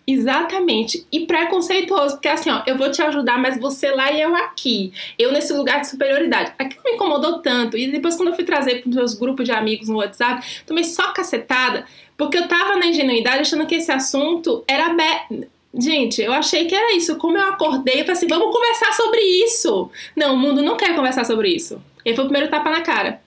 Exatamente. 0.06 1.04
E 1.10 1.26
preconceituoso, 1.26 2.14
porque 2.14 2.28
assim, 2.28 2.48
ó, 2.48 2.62
eu 2.64 2.78
vou 2.78 2.90
te 2.92 3.02
ajudar, 3.02 3.38
mas 3.38 3.58
você 3.58 3.90
lá 3.90 4.12
e 4.12 4.20
eu 4.20 4.36
aqui. 4.36 4.92
Eu 5.18 5.32
nesse 5.32 5.52
lugar 5.52 5.80
de 5.80 5.88
superioridade. 5.88 6.52
Aquilo 6.56 6.82
me 6.84 6.92
incomodou 6.92 7.40
tanto. 7.40 7.76
E 7.76 7.90
depois, 7.90 8.14
quando 8.14 8.28
eu 8.28 8.34
fui 8.34 8.44
trazer 8.44 8.82
para 8.82 8.88
os 8.88 8.94
meus 8.94 9.14
grupos 9.14 9.44
de 9.44 9.50
amigos 9.50 9.88
no 9.88 9.96
WhatsApp, 9.96 10.62
tomei 10.64 10.84
só 10.84 11.12
cacetada, 11.12 11.84
porque 12.16 12.38
eu 12.38 12.46
tava 12.46 12.76
na 12.76 12.86
ingenuidade 12.86 13.40
achando 13.40 13.66
que 13.66 13.74
esse 13.74 13.90
assunto 13.90 14.62
era. 14.68 14.94
Be... 14.94 15.48
Gente, 15.74 16.22
eu 16.22 16.32
achei 16.32 16.66
que 16.66 16.74
era 16.74 16.96
isso. 16.96 17.16
Como 17.16 17.36
eu 17.36 17.48
acordei, 17.48 18.00
eu 18.00 18.04
falei 18.04 18.12
assim: 18.12 18.28
vamos 18.28 18.54
conversar 18.54 18.92
sobre 18.92 19.20
isso. 19.20 19.90
Não, 20.14 20.34
o 20.34 20.38
mundo 20.38 20.62
não 20.62 20.76
quer 20.76 20.94
conversar 20.94 21.24
sobre 21.24 21.48
isso. 21.48 21.82
E 22.04 22.14
foi 22.14 22.24
o 22.24 22.28
primeiro 22.28 22.48
tapa 22.48 22.70
na 22.70 22.82
cara. 22.82 23.20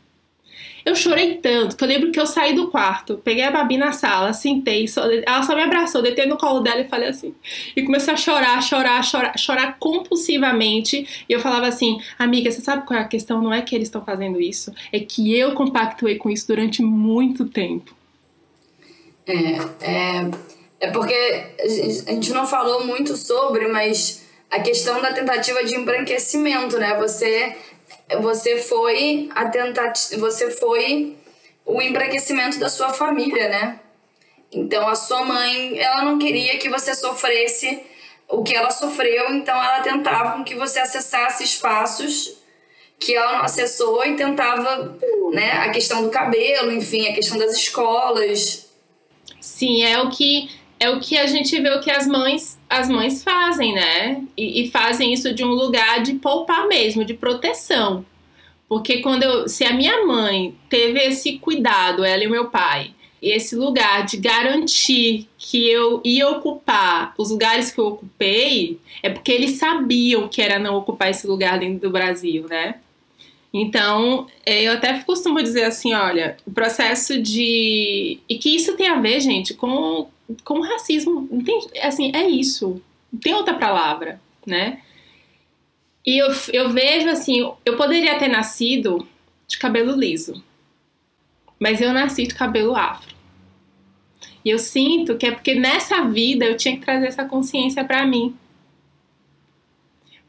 Eu 0.85 0.95
chorei 0.95 1.35
tanto 1.35 1.75
que 1.75 1.83
eu 1.83 1.87
lembro 1.87 2.11
que 2.11 2.19
eu 2.19 2.25
saí 2.25 2.53
do 2.53 2.69
quarto, 2.69 3.19
peguei 3.23 3.43
a 3.43 3.51
Babi 3.51 3.77
na 3.77 3.91
sala, 3.91 4.33
sentei, 4.33 4.87
só, 4.87 5.03
ela 5.05 5.43
só 5.43 5.55
me 5.55 5.61
abraçou, 5.61 6.01
deitei 6.01 6.25
no 6.25 6.37
colo 6.37 6.61
dela 6.61 6.81
e 6.81 6.87
falei 6.87 7.09
assim. 7.09 7.33
E 7.75 7.83
comecei 7.83 8.13
a 8.13 8.17
chorar, 8.17 8.61
chorar, 8.61 9.03
chorar, 9.03 9.37
chorar 9.37 9.77
compulsivamente. 9.79 11.25
E 11.27 11.33
eu 11.33 11.39
falava 11.39 11.67
assim: 11.67 11.99
amiga, 12.17 12.51
você 12.51 12.61
sabe 12.61 12.85
qual 12.85 12.99
é 12.99 13.03
a 13.03 13.07
questão? 13.07 13.41
Não 13.41 13.53
é 13.53 13.61
que 13.61 13.75
eles 13.75 13.87
estão 13.87 14.03
fazendo 14.03 14.39
isso, 14.39 14.73
é 14.91 14.99
que 14.99 15.37
eu 15.37 15.53
compactuei 15.53 16.15
com 16.15 16.29
isso 16.29 16.47
durante 16.47 16.81
muito 16.81 17.45
tempo. 17.45 17.93
É, 19.27 19.35
é, 19.81 20.31
é 20.79 20.91
porque 20.91 21.13
a 22.07 22.11
gente 22.11 22.31
não 22.31 22.47
falou 22.47 22.85
muito 22.85 23.15
sobre, 23.15 23.67
mas 23.67 24.27
a 24.49 24.59
questão 24.59 25.01
da 25.01 25.13
tentativa 25.13 25.63
de 25.63 25.75
embranquecimento, 25.75 26.77
né? 26.79 26.95
Você 26.97 27.55
você 28.21 28.57
foi 28.57 29.29
a 29.35 29.45
tentativa, 29.49 30.19
você 30.19 30.49
foi 30.51 31.17
o 31.65 31.81
embranquecimento 31.81 32.57
da 32.59 32.69
sua 32.69 32.89
família, 32.89 33.49
né? 33.49 33.79
Então 34.51 34.87
a 34.87 34.95
sua 34.95 35.23
mãe, 35.23 35.77
ela 35.79 36.03
não 36.03 36.17
queria 36.17 36.57
que 36.57 36.69
você 36.69 36.95
sofresse 36.95 37.81
o 38.27 38.43
que 38.43 38.55
ela 38.55 38.71
sofreu, 38.71 39.33
então 39.33 39.55
ela 39.55 39.81
tentava 39.81 40.43
que 40.43 40.55
você 40.55 40.79
acessasse 40.79 41.43
espaços 41.43 42.39
que 42.99 43.15
ela 43.15 43.37
não 43.37 43.43
acessou 43.43 44.05
e 44.05 44.15
tentava, 44.15 44.97
né, 45.31 45.53
a 45.53 45.69
questão 45.69 46.03
do 46.03 46.09
cabelo, 46.09 46.71
enfim, 46.71 47.07
a 47.07 47.13
questão 47.13 47.37
das 47.37 47.53
escolas. 47.53 48.67
Sim, 49.39 49.83
é 49.83 50.01
o 50.01 50.09
que 50.09 50.49
é 50.79 50.89
o 50.89 50.99
que 50.99 51.17
a 51.17 51.27
gente 51.27 51.59
vê 51.59 51.69
o 51.71 51.81
que 51.81 51.91
as 51.91 52.07
mães 52.07 52.57
as 52.69 52.87
mães 52.87 53.23
fazem, 53.23 53.73
né? 53.73 54.23
E, 54.37 54.61
e, 54.61 54.71
fazem 54.71 55.11
isso 55.11 55.33
de 55.33 55.43
um 55.43 55.49
lugar 55.49 56.01
de 56.01 56.13
poupar 56.13 56.67
mesmo, 56.67 57.03
de 57.03 57.13
proteção. 57.13 58.05
Porque 58.67 58.99
quando 58.99 59.23
eu, 59.23 59.47
se 59.47 59.65
a 59.65 59.73
minha 59.73 60.05
mãe 60.05 60.55
teve 60.69 60.99
esse 60.99 61.39
cuidado, 61.39 62.05
ela 62.05 62.23
e 62.23 62.27
o 62.27 62.31
meu 62.31 62.49
pai, 62.49 62.91
e 63.21 63.31
esse 63.31 63.55
lugar 63.55 64.05
de 64.05 64.17
garantir 64.17 65.27
que 65.37 65.67
eu 65.67 66.01
ia 66.05 66.29
ocupar 66.29 67.13
os 67.17 67.31
lugares 67.31 67.71
que 67.71 67.79
eu 67.79 67.87
ocupei, 67.87 68.79
é 69.01 69.09
porque 69.09 69.31
eles 69.31 69.57
sabiam 69.57 70.27
que 70.27 70.41
era 70.41 70.59
não 70.59 70.75
ocupar 70.75 71.09
esse 71.09 71.27
lugar 71.27 71.59
dentro 71.59 71.79
do 71.79 71.89
Brasil, 71.89 72.45
né? 72.47 72.75
Então, 73.53 74.27
é, 74.45 74.63
eu 74.63 74.73
até 74.73 74.99
costumo 74.99 75.41
dizer 75.41 75.63
assim, 75.63 75.93
olha, 75.93 76.38
o 76.45 76.51
processo 76.51 77.19
de. 77.21 78.19
E 78.29 78.38
que 78.38 78.55
isso 78.55 78.75
tem 78.77 78.88
a 78.88 78.99
ver, 78.99 79.19
gente, 79.19 79.53
com 79.53 80.07
com 80.43 80.62
racismo. 80.62 81.27
Assim, 81.81 82.12
é 82.13 82.27
isso. 82.27 82.81
Não 83.12 83.19
tem 83.19 83.33
outra 83.33 83.55
palavra, 83.55 84.21
né? 84.45 84.81
E 86.05 86.17
eu, 86.17 86.27
eu 86.53 86.69
vejo 86.69 87.09
assim, 87.09 87.51
eu 87.65 87.75
poderia 87.75 88.17
ter 88.17 88.27
nascido 88.27 89.07
de 89.47 89.57
cabelo 89.57 89.91
liso, 89.95 90.43
mas 91.59 91.81
eu 91.81 91.91
nasci 91.91 92.25
de 92.27 92.33
cabelo 92.33 92.75
afro. 92.75 93.15
E 94.43 94.49
eu 94.49 94.57
sinto 94.57 95.17
que 95.17 95.27
é 95.27 95.31
porque 95.31 95.55
nessa 95.55 96.03
vida 96.05 96.45
eu 96.45 96.55
tinha 96.55 96.75
que 96.77 96.85
trazer 96.85 97.07
essa 97.07 97.25
consciência 97.25 97.83
para 97.83 98.05
mim. 98.05 98.35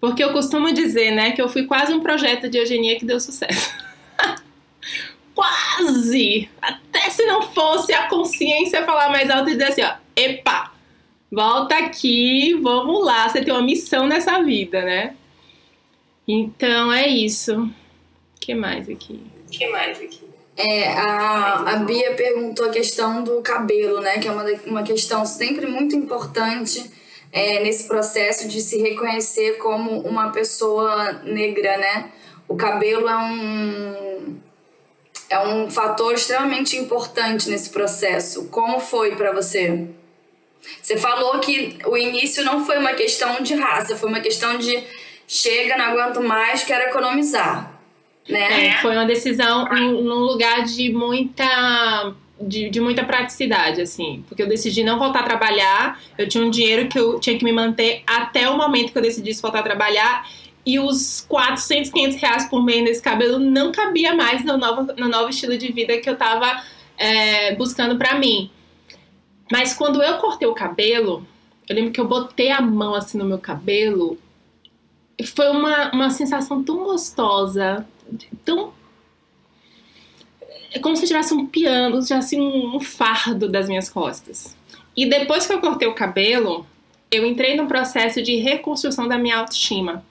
Porque 0.01 0.25
eu 0.25 0.33
costumo 0.33 0.73
dizer, 0.73 1.11
né, 1.11 1.33
que 1.33 1.43
eu 1.43 1.49
fui 1.49 1.67
quase 1.67 1.93
um 1.93 2.01
projeto 2.01 2.49
de 2.49 2.57
eugenia 2.57 2.99
que 2.99 3.05
deu 3.05 3.21
sucesso. 3.21 3.75
quase! 5.35 6.49
Até 6.61 7.11
se 7.11 7.27
não 7.27 7.43
fosse 7.43 7.93
a 7.93 8.09
consciência 8.09 8.85
falar 8.85 9.11
mais 9.11 9.29
alto 9.29 9.51
e 9.51 9.53
dizer 9.53 9.65
assim, 9.65 9.83
ó, 9.83 9.93
epa, 10.17 10.73
volta 11.31 11.77
aqui, 11.77 12.55
vamos 12.55 13.05
lá, 13.05 13.29
você 13.29 13.43
tem 13.43 13.53
uma 13.53 13.63
missão 13.63 14.07
nessa 14.07 14.43
vida, 14.43 14.83
né? 14.83 15.15
Então 16.27 16.93
é 16.93 17.07
isso. 17.07 17.63
O 17.63 17.71
que 18.41 18.55
mais 18.55 18.89
aqui? 18.89 19.21
O 19.47 19.51
que 19.51 19.69
mais 19.69 20.01
aqui? 20.01 20.31
É, 20.57 20.89
a, 20.93 21.73
a 21.73 21.77
Bia 21.77 22.15
perguntou 22.15 22.67
a 22.67 22.71
questão 22.71 23.23
do 23.23 23.41
cabelo, 23.43 24.01
né? 24.01 24.19
Que 24.19 24.29
é 24.29 24.31
uma, 24.31 24.45
uma 24.67 24.83
questão 24.83 25.25
sempre 25.27 25.67
muito 25.67 25.95
importante 25.97 26.91
é, 27.33 27.63
nesse 27.63 27.87
processo 27.87 28.49
de 28.49 28.61
se 28.61 28.79
reconhecer 28.79 29.59
como 29.59 30.01
uma 30.01 30.31
pessoa 30.31 31.13
negra, 31.25 31.77
né? 31.77 32.11
O 32.49 32.57
cabelo 32.57 33.09
é 33.09 33.17
um, 33.17 34.41
é 35.29 35.39
um 35.41 35.71
fator 35.71 36.15
extremamente 36.15 36.77
importante 36.77 37.49
nesse 37.49 37.71
processo. 37.71 38.49
Como 38.49 38.81
foi 38.81 39.15
para 39.15 39.33
você? 39.33 39.89
Você 40.83 40.97
falou 40.97 41.39
que 41.39 41.79
o 41.87 41.97
início 41.97 42.45
não 42.45 42.67
foi 42.67 42.79
uma 42.79 42.93
questão 42.93 43.41
de 43.41 43.55
raça, 43.55 43.97
foi 43.97 44.09
uma 44.09 44.21
questão 44.21 44.59
de 44.59 44.83
chega, 45.27 45.77
não 45.77 45.87
aguento 45.87 46.21
mais, 46.21 46.65
quero 46.65 46.91
economizar. 46.91 47.81
Né? 48.29 48.67
É, 48.69 48.81
foi 48.81 48.93
uma 48.93 49.07
decisão 49.07 49.65
num 49.67 50.19
lugar 50.19 50.65
de 50.65 50.93
muita 50.93 52.15
de, 52.41 52.71
de, 52.71 52.81
muita 52.81 53.05
praticidade, 53.05 53.81
assim. 53.81 54.25
Porque 54.29 54.43
eu 54.43 54.49
decidi 54.49 54.83
não 54.83 54.99
voltar 54.99 55.21
a 55.21 55.25
trabalhar. 55.25 56.01
Eu 56.17 56.29
tinha 56.29 56.45
um 56.45 56.51
dinheiro 56.51 56.89
que 56.89 56.99
eu 56.99 57.21
tinha 57.21 57.39
que 57.39 57.45
me 57.45 57.53
manter 57.53 58.03
até 58.07 58.49
o 58.49 58.57
momento 58.57 58.93
que 58.93 58.99
eu 58.99 59.03
decidisse 59.03 59.43
voltar 59.43 59.61
a 59.61 59.63
trabalhar. 59.63 60.29
E 60.65 60.79
os 60.79 61.25
400, 61.29 61.91
500 61.91 62.17
reais 62.21 62.45
por 62.49 62.63
mês 62.65 62.83
nesse 62.83 63.03
cabelo 63.03 63.39
não 63.39 63.73
cabia 63.73 64.15
mais 64.15 64.45
no 64.45 64.57
novo, 64.57 64.93
no 64.97 65.09
novo 65.09 65.31
estilo 65.31 65.57
de 65.57 65.73
vida 65.73 65.99
que 65.99 66.09
eu 66.09 66.17
tava 66.17 66.63
é, 66.97 67.55
buscando 67.55 67.97
para 67.97 68.19
mim. 68.19 68.51
Mas 69.51 69.75
quando 69.75 70.03
eu 70.03 70.19
cortei 70.19 70.47
o 70.47 70.55
cabelo, 70.55 71.27
eu 71.69 71.77
lembro 71.77 71.93
que 71.93 72.01
eu 72.01 72.07
botei 72.07 72.51
a 72.51 72.61
mão 72.61 72.95
assim 72.95 73.19
no 73.19 73.25
meu 73.25 73.39
cabelo. 73.39 74.19
Foi 75.35 75.49
uma, 75.49 75.91
uma 75.93 76.11
sensação 76.11 76.63
tão 76.63 76.85
gostosa, 76.85 77.87
tão 78.45 78.73
é 80.73 80.79
como 80.79 80.97
se 80.97 81.07
tivesse 81.07 81.35
um 81.35 81.47
piano, 81.47 82.01
um, 82.35 82.77
um 82.77 82.81
fardo 82.81 83.49
das 83.49 83.69
minhas 83.69 83.89
costas. 83.89 84.57
E 84.97 85.07
depois 85.07 85.47
que 85.47 85.53
eu 85.53 85.61
cortei 85.61 85.89
o 85.89 85.95
cabelo, 85.95 86.67
eu 87.11 87.27
entrei 87.27 87.57
num 87.57 87.67
processo 87.67 88.23
de 88.23 88.37
reconstrução 88.37 89.09
da 89.09 89.19
minha 89.19 89.39
autoestima. 89.39 90.05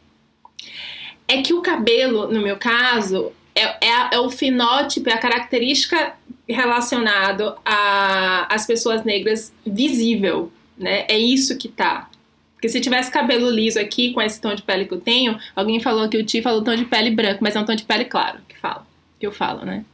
É 1.27 1.41
que 1.41 1.53
o 1.53 1.61
cabelo, 1.61 2.31
no 2.31 2.41
meu 2.41 2.57
caso, 2.57 3.31
é, 3.55 3.63
é, 3.85 4.15
é 4.15 4.19
o 4.19 4.29
fenótipo, 4.29 5.09
é 5.09 5.13
a 5.13 5.17
característica 5.17 6.13
relacionado 6.47 7.55
às 7.63 8.65
pessoas 8.65 9.03
negras 9.03 9.53
visível, 9.65 10.51
né? 10.77 11.05
É 11.07 11.17
isso 11.17 11.57
que 11.57 11.67
tá. 11.67 12.09
Porque 12.53 12.67
se 12.67 12.81
tivesse 12.81 13.11
cabelo 13.11 13.49
liso 13.49 13.79
aqui, 13.79 14.11
com 14.11 14.21
esse 14.21 14.41
tom 14.41 14.53
de 14.53 14.63
pele 14.63 14.85
que 14.85 14.93
eu 14.93 14.99
tenho, 14.99 15.39
alguém 15.55 15.79
falou 15.79 16.09
que 16.09 16.17
o 16.17 16.25
Ti 16.25 16.41
falou 16.41 16.63
tom 16.63 16.75
de 16.75 16.83
pele 16.83 17.11
branco, 17.11 17.39
mas 17.41 17.55
é 17.55 17.59
um 17.59 17.65
tom 17.65 17.75
de 17.75 17.83
pele 17.83 18.05
claro 18.05 18.39
que 18.49 18.57
falo, 18.57 18.81
que 19.17 19.25
eu 19.25 19.31
falo, 19.31 19.63
né? 19.65 19.85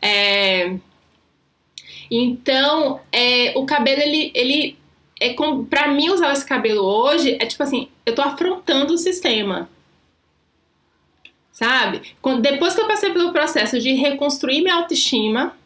É, 0.00 0.76
então, 2.10 3.00
é, 3.12 3.52
o 3.56 3.66
cabelo, 3.66 4.00
ele, 4.00 4.30
ele 4.34 4.78
é 5.20 5.34
com, 5.34 5.64
pra 5.64 5.88
mim 5.88 6.10
usar 6.10 6.32
esse 6.32 6.46
cabelo 6.46 6.82
hoje, 6.82 7.36
é 7.40 7.46
tipo 7.46 7.62
assim, 7.62 7.88
eu 8.06 8.14
tô 8.14 8.22
afrontando 8.22 8.94
o 8.94 8.98
sistema. 8.98 9.68
Sabe? 11.52 12.14
Quando, 12.22 12.40
depois 12.40 12.74
que 12.74 12.80
eu 12.80 12.86
passei 12.86 13.12
pelo 13.12 13.32
processo 13.32 13.80
de 13.80 13.92
reconstruir 13.94 14.62
minha 14.62 14.76
autoestima, 14.76 15.56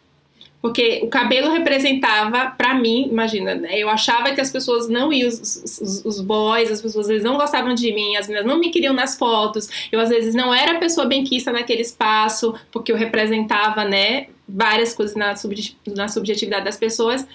porque 0.63 1.01
o 1.03 1.09
cabelo 1.09 1.51
representava, 1.51 2.55
para 2.57 2.73
mim, 2.73 3.09
imagina, 3.11 3.57
né? 3.57 3.77
Eu 3.77 3.89
achava 3.89 4.33
que 4.33 4.41
as 4.41 4.49
pessoas 4.49 4.89
não 4.89 5.13
iam, 5.13 5.29
os, 5.29 5.81
os, 5.81 6.05
os, 6.05 6.21
boys, 6.21 6.71
as 6.71 6.81
pessoas 6.81 7.11
eles 7.11 7.25
não 7.25 7.37
gostavam 7.37 7.75
de 7.75 7.93
mim, 7.93 8.15
as 8.15 8.29
meninas 8.29 8.47
não 8.47 8.61
me 8.61 8.71
queriam 8.71 8.95
nas 8.95 9.19
fotos. 9.19 9.69
Eu 9.91 9.99
às 9.99 10.09
vezes 10.09 10.37
não 10.37 10.55
era 10.55 10.77
a 10.77 10.79
pessoa 10.79 11.05
benquista 11.05 11.51
naquele 11.51 11.83
espaço, 11.83 12.55
porque 12.71 12.93
eu 12.93 12.97
representava, 12.97 13.85
né, 13.85 14.29
várias 14.49 14.95
coisas 14.95 15.17
na, 15.17 15.35
subjet, 15.35 15.77
na 15.89 16.07
subjetividade 16.07 16.65
das 16.65 16.77
pessoas. 16.77 17.27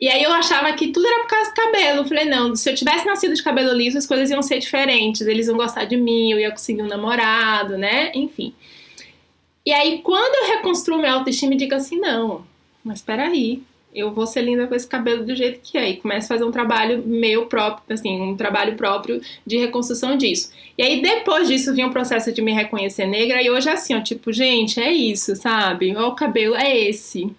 E 0.00 0.08
aí 0.08 0.22
eu 0.22 0.32
achava 0.32 0.72
que 0.72 0.88
tudo 0.88 1.06
era 1.06 1.20
por 1.24 1.28
causa 1.28 1.50
do 1.50 1.56
cabelo. 1.56 1.98
Eu 1.98 2.04
falei, 2.06 2.24
não, 2.24 2.56
se 2.56 2.70
eu 2.70 2.74
tivesse 2.74 3.04
nascido 3.04 3.34
de 3.34 3.42
cabelo 3.42 3.74
liso, 3.74 3.98
as 3.98 4.06
coisas 4.06 4.30
iam 4.30 4.40
ser 4.40 4.60
diferentes. 4.60 5.26
Eles 5.26 5.46
iam 5.46 5.58
gostar 5.58 5.84
de 5.84 5.96
mim, 5.98 6.32
eu 6.32 6.40
ia 6.40 6.50
conseguir 6.50 6.82
um 6.82 6.88
namorado, 6.88 7.76
né? 7.76 8.12
Enfim. 8.14 8.54
E 9.66 9.72
aí, 9.72 9.98
quando 9.98 10.34
eu 10.46 10.56
reconstruo 10.56 10.96
minha 10.96 11.12
autoestima 11.12 11.54
e 11.54 11.56
digo 11.56 11.74
assim, 11.74 11.98
não, 11.98 12.46
mas 12.84 13.02
peraí, 13.02 13.64
eu 13.92 14.12
vou 14.12 14.26
ser 14.26 14.42
linda 14.42 14.66
com 14.68 14.74
esse 14.74 14.86
cabelo 14.86 15.24
do 15.24 15.34
jeito 15.34 15.58
que 15.60 15.76
é. 15.76 15.90
E 15.90 15.96
começo 15.96 16.26
a 16.26 16.36
fazer 16.36 16.44
um 16.44 16.52
trabalho 16.52 17.02
meu 17.04 17.46
próprio, 17.46 17.82
assim, 17.92 18.20
um 18.20 18.36
trabalho 18.36 18.76
próprio 18.76 19.20
de 19.44 19.56
reconstrução 19.56 20.16
disso. 20.16 20.52
E 20.78 20.82
aí, 20.82 21.02
depois 21.02 21.48
disso, 21.48 21.74
vinha 21.74 21.86
um 21.86 21.92
processo 21.92 22.30
de 22.30 22.40
me 22.42 22.52
reconhecer 22.52 23.06
negra. 23.06 23.42
E 23.42 23.50
hoje, 23.50 23.68
assim, 23.68 23.96
ó, 23.96 24.00
tipo, 24.00 24.32
gente, 24.32 24.78
é 24.78 24.92
isso, 24.92 25.34
sabe? 25.34 25.96
O 25.96 26.14
cabelo 26.14 26.54
é 26.54 26.78
esse. 26.78 27.34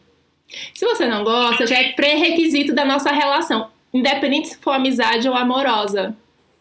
Se 0.74 0.86
você 0.86 1.08
não 1.08 1.24
gosta, 1.24 1.66
já 1.66 1.78
é 1.78 1.94
pré-requisito 1.94 2.74
da 2.74 2.84
nossa 2.84 3.12
relação. 3.12 3.70
Independente 3.94 4.50
se 4.50 4.58
for 4.58 4.72
amizade 4.72 5.30
ou 5.30 5.36
amorosa. 5.36 6.14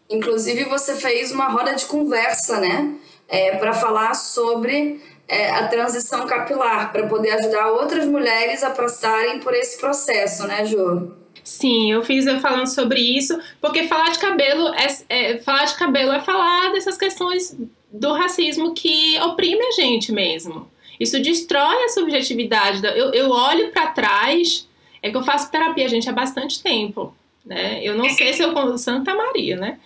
Inclusive, 0.09 0.63
você 0.65 0.95
fez 0.95 1.31
uma 1.31 1.49
roda 1.49 1.73
de 1.75 1.85
conversa, 1.85 2.61
né? 2.61 2.95
É, 3.27 3.57
para 3.57 3.73
falar 3.73 4.13
sobre 4.13 5.01
é, 5.27 5.49
a 5.49 5.67
transição 5.67 6.25
capilar, 6.25 6.91
para 6.91 7.07
poder 7.07 7.31
ajudar 7.31 7.71
outras 7.71 8.05
mulheres 8.05 8.63
a 8.63 8.69
passarem 8.69 9.39
por 9.39 9.53
esse 9.53 9.79
processo, 9.79 10.47
né, 10.47 10.65
Ju? 10.65 11.13
Sim, 11.43 11.91
eu 11.91 12.03
fiz 12.03 12.25
eu 12.25 12.39
falando 12.39 12.67
sobre 12.67 12.99
isso, 12.99 13.39
porque 13.61 13.87
falar 13.87 14.11
de 14.11 14.19
cabelo 14.19 14.73
é, 14.73 14.87
é, 15.09 15.37
falar 15.39 15.65
de 15.65 15.75
cabelo 15.75 16.11
é 16.11 16.19
falar 16.19 16.71
dessas 16.71 16.97
questões 16.97 17.57
do 17.91 18.13
racismo 18.13 18.73
que 18.73 19.17
oprime 19.21 19.61
a 19.61 19.71
gente 19.71 20.11
mesmo. 20.11 20.69
Isso 20.99 21.21
destrói 21.21 21.85
a 21.85 21.89
subjetividade. 21.89 22.85
Eu, 22.85 23.13
eu 23.13 23.29
olho 23.29 23.71
para 23.71 23.87
trás, 23.87 24.67
é 25.01 25.09
que 25.09 25.15
eu 25.15 25.23
faço 25.23 25.51
terapia, 25.51 25.87
gente, 25.87 26.09
há 26.09 26.13
bastante 26.13 26.61
tempo, 26.61 27.15
né? 27.45 27.79
Eu 27.83 27.95
não 27.95 28.09
sei 28.09 28.33
se 28.33 28.43
eu 28.43 28.77
Santa 28.77 29.15
Maria, 29.15 29.55
né? 29.55 29.79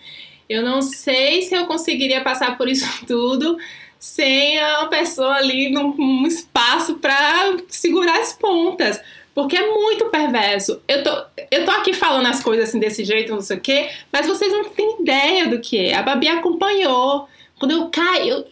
Eu 0.48 0.62
não 0.62 0.82
sei 0.82 1.42
se 1.42 1.54
eu 1.54 1.66
conseguiria 1.66 2.22
passar 2.22 2.56
por 2.56 2.68
isso 2.68 2.86
tudo 3.06 3.56
sem 4.02 4.58
a 4.58 4.86
pessoa 4.86 5.36
ali 5.36 5.70
num, 5.70 5.94
num 5.94 6.26
espaço 6.26 6.96
para 6.96 7.56
segurar 7.68 8.18
as 8.18 8.32
pontas. 8.32 9.00
Porque 9.32 9.56
é 9.56 9.70
muito 9.70 10.06
perverso. 10.06 10.82
Eu 10.88 11.04
tô, 11.04 11.10
eu 11.52 11.64
tô 11.64 11.70
aqui 11.70 11.94
falando 11.94 12.26
as 12.26 12.42
coisas 12.42 12.68
assim 12.68 12.80
desse 12.80 13.04
jeito, 13.04 13.32
não 13.32 13.40
sei 13.40 13.58
o 13.58 13.60
quê, 13.60 13.90
mas 14.12 14.26
vocês 14.26 14.52
não 14.52 14.64
têm 14.64 15.02
ideia 15.02 15.46
do 15.46 15.60
que 15.60 15.78
é. 15.78 15.94
A 15.94 16.02
Babi 16.02 16.26
acompanhou. 16.26 17.28
Quando 17.60 17.70
eu 17.70 17.88
caí, 17.90 18.28
eu, 18.28 18.44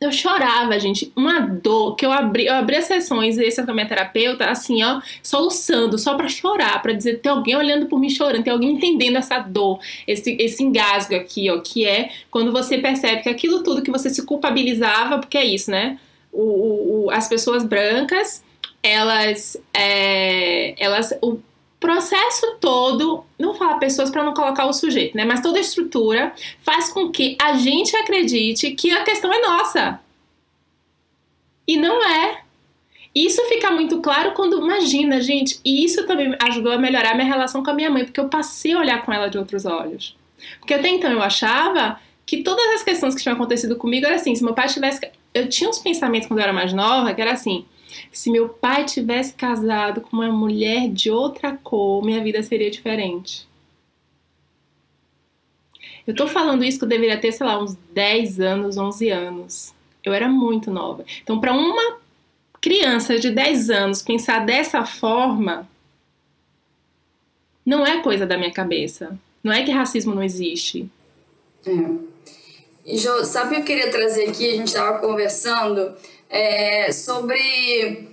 eu 0.00 0.12
chorava, 0.12 0.78
gente. 0.78 1.10
Uma 1.16 1.40
dor 1.40 1.96
que 1.96 2.04
eu 2.04 2.12
abri, 2.12 2.46
eu 2.46 2.54
abri 2.54 2.76
as 2.76 2.84
sessões 2.84 3.38
esse 3.38 3.62
com 3.64 3.70
a 3.70 3.74
minha 3.74 3.88
terapeuta, 3.88 4.44
assim, 4.46 4.82
ó, 4.82 5.00
soluçando, 5.22 5.98
só 5.98 6.14
para 6.14 6.28
chorar, 6.28 6.82
para 6.82 6.92
dizer 6.92 7.20
tem 7.20 7.32
alguém 7.32 7.56
olhando 7.56 7.86
por 7.86 7.98
mim 7.98 8.10
chorando, 8.10 8.44
tem 8.44 8.52
alguém 8.52 8.72
entendendo 8.72 9.16
essa 9.16 9.38
dor, 9.38 9.80
esse, 10.06 10.36
esse 10.38 10.62
engasgo 10.62 11.14
aqui, 11.14 11.50
ó, 11.50 11.60
que 11.60 11.86
é 11.86 12.10
quando 12.30 12.52
você 12.52 12.78
percebe 12.78 13.22
que 13.22 13.28
aquilo 13.28 13.62
tudo 13.62 13.82
que 13.82 13.90
você 13.90 14.10
se 14.10 14.24
culpabilizava, 14.24 15.18
porque 15.18 15.38
é 15.38 15.44
isso, 15.44 15.70
né? 15.70 15.98
O, 16.30 17.06
o 17.06 17.10
as 17.10 17.28
pessoas 17.28 17.64
brancas, 17.64 18.44
elas, 18.82 19.56
é, 19.72 20.74
elas, 20.78 21.16
o 21.22 21.38
processo 21.86 22.56
todo, 22.60 23.24
não 23.38 23.50
vou 23.50 23.54
falar 23.54 23.78
pessoas 23.78 24.10
para 24.10 24.24
não 24.24 24.34
colocar 24.34 24.66
o 24.66 24.72
sujeito, 24.72 25.16
né? 25.16 25.24
Mas 25.24 25.40
toda 25.40 25.58
a 25.58 25.60
estrutura 25.60 26.34
faz 26.60 26.88
com 26.88 27.12
que 27.12 27.38
a 27.40 27.54
gente 27.54 27.94
acredite 27.94 28.72
que 28.72 28.90
a 28.90 29.04
questão 29.04 29.32
é 29.32 29.40
nossa. 29.40 30.00
E 31.64 31.76
não 31.76 32.04
é. 32.04 32.40
Isso 33.14 33.40
fica 33.44 33.70
muito 33.70 34.00
claro 34.00 34.32
quando, 34.32 34.58
imagina, 34.58 35.20
gente, 35.20 35.60
e 35.64 35.84
isso 35.84 36.04
também 36.08 36.36
ajudou 36.48 36.72
a 36.72 36.78
melhorar 36.78 37.14
minha 37.14 37.26
relação 37.26 37.62
com 37.62 37.70
a 37.70 37.74
minha 37.74 37.88
mãe, 37.88 38.04
porque 38.04 38.18
eu 38.18 38.28
passei 38.28 38.72
a 38.72 38.80
olhar 38.80 39.04
com 39.04 39.12
ela 39.12 39.28
de 39.28 39.38
outros 39.38 39.64
olhos. 39.64 40.16
Porque 40.58 40.74
até 40.74 40.88
então 40.88 41.12
eu 41.12 41.22
achava 41.22 42.00
que 42.26 42.42
todas 42.42 42.66
as 42.74 42.82
questões 42.82 43.14
que 43.14 43.22
tinham 43.22 43.36
acontecido 43.36 43.76
comigo 43.76 44.06
era 44.06 44.16
assim, 44.16 44.34
se 44.34 44.42
meu 44.42 44.54
pai 44.54 44.66
tivesse. 44.66 45.08
Eu 45.32 45.48
tinha 45.48 45.70
uns 45.70 45.78
pensamentos 45.78 46.26
quando 46.26 46.40
eu 46.40 46.44
era 46.44 46.52
mais 46.52 46.72
nova, 46.72 47.14
que 47.14 47.22
era 47.22 47.30
assim: 47.30 47.64
se 48.12 48.30
meu 48.30 48.48
pai 48.48 48.84
tivesse 48.84 49.34
casado 49.34 50.00
com 50.00 50.16
uma 50.16 50.30
mulher 50.30 50.88
de 50.88 51.10
outra 51.10 51.56
cor, 51.56 52.04
minha 52.04 52.22
vida 52.22 52.42
seria 52.42 52.70
diferente. 52.70 53.46
Eu 56.06 56.14
tô 56.14 56.26
falando 56.28 56.64
isso 56.64 56.78
que 56.78 56.84
eu 56.84 56.88
deveria 56.88 57.20
ter, 57.20 57.32
sei 57.32 57.46
lá, 57.46 57.62
uns 57.62 57.74
10 57.92 58.40
anos, 58.40 58.76
11 58.76 59.10
anos. 59.10 59.74
Eu 60.04 60.14
era 60.14 60.28
muito 60.28 60.70
nova. 60.70 61.04
Então, 61.22 61.40
para 61.40 61.52
uma 61.52 61.98
criança 62.60 63.18
de 63.18 63.30
10 63.30 63.70
anos 63.70 64.02
pensar 64.02 64.46
dessa 64.46 64.84
forma, 64.84 65.68
não 67.64 67.84
é 67.84 68.00
coisa 68.00 68.24
da 68.24 68.38
minha 68.38 68.52
cabeça. 68.52 69.18
Não 69.42 69.52
é 69.52 69.64
que 69.64 69.72
racismo 69.72 70.14
não 70.14 70.22
existe. 70.22 70.88
É. 71.66 72.16
E, 72.84 72.98
sabe 73.24 73.48
o 73.48 73.50
que 73.50 73.60
eu 73.60 73.64
queria 73.64 73.90
trazer 73.90 74.28
aqui? 74.28 74.48
A 74.48 74.56
gente 74.56 74.68
estava 74.68 74.98
conversando 75.00 75.92
é, 76.28 76.92
sobre 76.92 78.08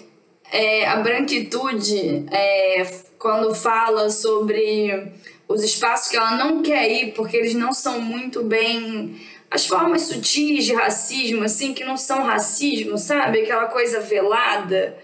é, 0.52 0.88
a 0.88 0.98
branquitude, 0.98 2.26
é, 2.32 2.86
quando 3.18 3.54
fala 3.56 4.10
sobre 4.10 5.12
os 5.48 5.64
espaços 5.64 6.10
que 6.10 6.18
ela 6.18 6.38
não 6.38 6.62
quer 6.62 6.90
ir 6.90 7.14
porque 7.14 7.38
eles 7.38 7.54
não 7.54 7.74
são 7.74 8.00
muito 8.00 8.44
bem. 8.44 9.16
As 9.50 9.68
formas 9.68 10.04
sutis 10.04 10.66
de 10.66 10.74
racismo, 10.74 11.44
assim, 11.44 11.74
que 11.74 11.84
não 11.84 11.96
são 11.96 12.24
racismo, 12.24 12.98
sabe? 12.98 13.42
Aquela 13.42 13.68
coisa 13.68 14.00
velada. 14.00 14.98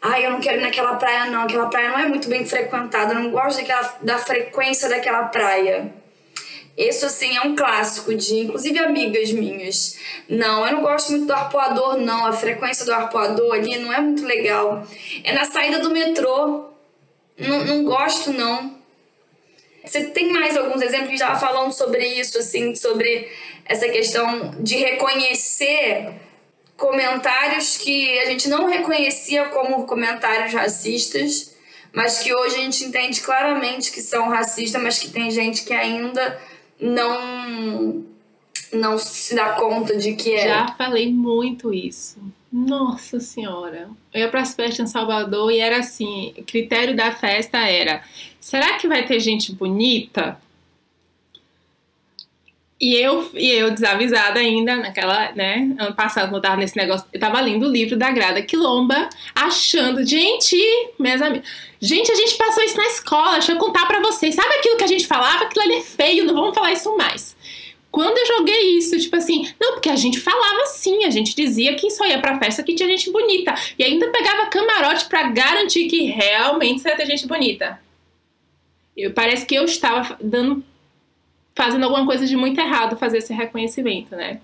Ai, 0.00 0.26
eu 0.26 0.32
não 0.32 0.40
quero 0.40 0.58
ir 0.58 0.62
naquela 0.62 0.96
praia, 0.96 1.30
não. 1.30 1.42
Aquela 1.42 1.68
praia 1.68 1.90
não 1.90 1.98
é 2.00 2.08
muito 2.08 2.28
bem 2.28 2.44
frequentada. 2.44 3.14
Eu 3.14 3.20
não 3.20 3.30
gosto 3.30 3.58
daquela, 3.58 3.98
da 4.02 4.18
frequência 4.18 4.88
daquela 4.88 5.24
praia. 5.28 5.94
Isso, 6.76 7.04
assim, 7.04 7.36
é 7.36 7.42
um 7.42 7.54
clássico 7.54 8.14
de, 8.14 8.34
inclusive, 8.40 8.78
amigas 8.78 9.30
minhas. 9.30 9.98
Não, 10.28 10.66
eu 10.66 10.72
não 10.72 10.80
gosto 10.80 11.10
muito 11.10 11.26
do 11.26 11.32
arpoador, 11.32 11.98
não. 11.98 12.26
A 12.26 12.32
frequência 12.32 12.84
do 12.84 12.92
arpoador 12.92 13.54
ali 13.54 13.76
não 13.78 13.92
é 13.92 14.00
muito 14.00 14.24
legal. 14.24 14.86
É 15.22 15.32
na 15.32 15.44
saída 15.44 15.80
do 15.80 15.90
metrô. 15.90 16.70
Não, 17.36 17.64
não 17.64 17.84
gosto, 17.84 18.32
não. 18.32 18.80
Você 19.84 20.04
tem 20.04 20.32
mais 20.32 20.56
alguns 20.56 20.80
exemplos 20.80 21.08
que 21.08 21.14
estava 21.14 21.38
falando 21.38 21.72
sobre 21.72 22.06
isso, 22.06 22.38
assim, 22.38 22.74
sobre 22.74 23.30
essa 23.64 23.88
questão 23.88 24.54
de 24.60 24.76
reconhecer 24.76 26.14
comentários 26.76 27.76
que 27.76 28.18
a 28.20 28.26
gente 28.26 28.48
não 28.48 28.66
reconhecia 28.66 29.44
como 29.46 29.86
comentários 29.86 30.52
racistas, 30.52 31.54
mas 31.92 32.20
que 32.20 32.34
hoje 32.34 32.56
a 32.56 32.60
gente 32.60 32.84
entende 32.84 33.20
claramente 33.20 33.90
que 33.90 34.00
são 34.00 34.28
racistas, 34.28 34.80
mas 34.80 34.98
que 34.98 35.10
tem 35.10 35.30
gente 35.30 35.64
que 35.64 35.74
ainda 35.74 36.40
não 36.82 38.04
não 38.72 38.96
se 38.96 39.34
dá 39.34 39.52
conta 39.52 39.96
de 39.96 40.14
que 40.14 40.34
é. 40.34 40.48
Já 40.48 40.68
falei 40.68 41.12
muito 41.12 41.72
isso. 41.72 42.18
Nossa 42.50 43.20
senhora. 43.20 43.88
Eu 44.12 44.20
ia 44.20 44.28
para 44.28 44.40
as 44.40 44.54
festas 44.54 44.80
em 44.80 44.86
Salvador 44.86 45.50
e 45.50 45.58
era 45.58 45.78
assim, 45.78 46.34
o 46.36 46.42
critério 46.42 46.96
da 46.96 47.12
festa 47.12 47.58
era: 47.58 48.02
será 48.40 48.76
que 48.78 48.88
vai 48.88 49.06
ter 49.06 49.20
gente 49.20 49.54
bonita? 49.54 50.38
E 52.82 52.96
eu, 52.96 53.30
e 53.34 53.48
eu 53.48 53.70
desavisada 53.70 54.40
ainda, 54.40 54.74
naquela, 54.74 55.30
né, 55.36 55.72
ano 55.78 55.94
passado, 55.94 56.24
quando 56.24 56.34
eu 56.34 56.42
tava 56.42 56.56
nesse 56.56 56.76
negócio, 56.76 57.06
eu 57.12 57.20
tava 57.20 57.40
lendo 57.40 57.64
o 57.64 57.70
livro 57.70 57.96
da 57.96 58.10
Grada 58.10 58.42
Quilomba, 58.42 59.08
achando, 59.32 60.04
gente, 60.04 60.56
minhas 60.98 61.22
amigas, 61.22 61.46
gente, 61.80 62.10
a 62.10 62.14
gente 62.16 62.34
passou 62.34 62.60
isso 62.64 62.76
na 62.76 62.86
escola, 62.86 63.34
deixa 63.34 63.52
eu 63.52 63.56
contar 63.56 63.86
pra 63.86 64.00
vocês, 64.00 64.34
sabe 64.34 64.52
aquilo 64.56 64.76
que 64.76 64.82
a 64.82 64.88
gente 64.88 65.06
falava? 65.06 65.44
Aquilo 65.44 65.64
ali 65.64 65.76
é 65.76 65.80
feio, 65.80 66.24
não 66.24 66.34
vamos 66.34 66.56
falar 66.56 66.72
isso 66.72 66.96
mais. 66.96 67.36
Quando 67.88 68.18
eu 68.18 68.38
joguei 68.38 68.78
isso, 68.78 68.98
tipo 68.98 69.14
assim, 69.14 69.48
não, 69.60 69.74
porque 69.74 69.88
a 69.88 69.94
gente 69.94 70.18
falava 70.18 70.62
assim, 70.62 71.04
a 71.04 71.10
gente 71.10 71.36
dizia 71.36 71.76
que 71.76 71.88
só 71.88 72.04
ia 72.04 72.18
pra 72.18 72.40
festa 72.40 72.64
que 72.64 72.74
tinha 72.74 72.88
gente 72.88 73.12
bonita. 73.12 73.54
E 73.78 73.84
ainda 73.84 74.08
pegava 74.08 74.46
camarote 74.46 75.04
para 75.04 75.24
garantir 75.24 75.86
que 75.86 76.06
realmente 76.06 76.84
ia 76.84 76.96
ter 76.96 77.06
gente 77.06 77.28
bonita. 77.28 77.78
Eu, 78.96 79.12
parece 79.12 79.46
que 79.46 79.54
eu 79.54 79.64
estava 79.66 80.16
dando 80.20 80.64
fazendo 81.54 81.84
alguma 81.84 82.06
coisa 82.06 82.26
de 82.26 82.36
muito 82.36 82.60
errado 82.60 82.96
fazer 82.96 83.18
esse 83.18 83.32
reconhecimento, 83.32 84.14
né? 84.16 84.40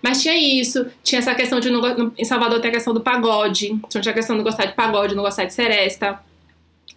Mas 0.00 0.20
tinha 0.20 0.34
isso, 0.34 0.86
tinha 1.02 1.20
essa 1.20 1.34
questão 1.34 1.60
de 1.60 1.70
não, 1.70 2.12
em 2.18 2.24
Salvador 2.24 2.60
tem 2.60 2.70
a 2.70 2.74
questão 2.74 2.92
do 2.92 3.00
pagode, 3.00 3.78
tinha 3.88 4.02
a 4.10 4.12
questão 4.12 4.36
de 4.36 4.42
gostar 4.42 4.66
de 4.66 4.74
pagode, 4.74 5.14
não 5.14 5.22
gostar 5.22 5.44
de 5.44 5.54
seresta. 5.54 6.20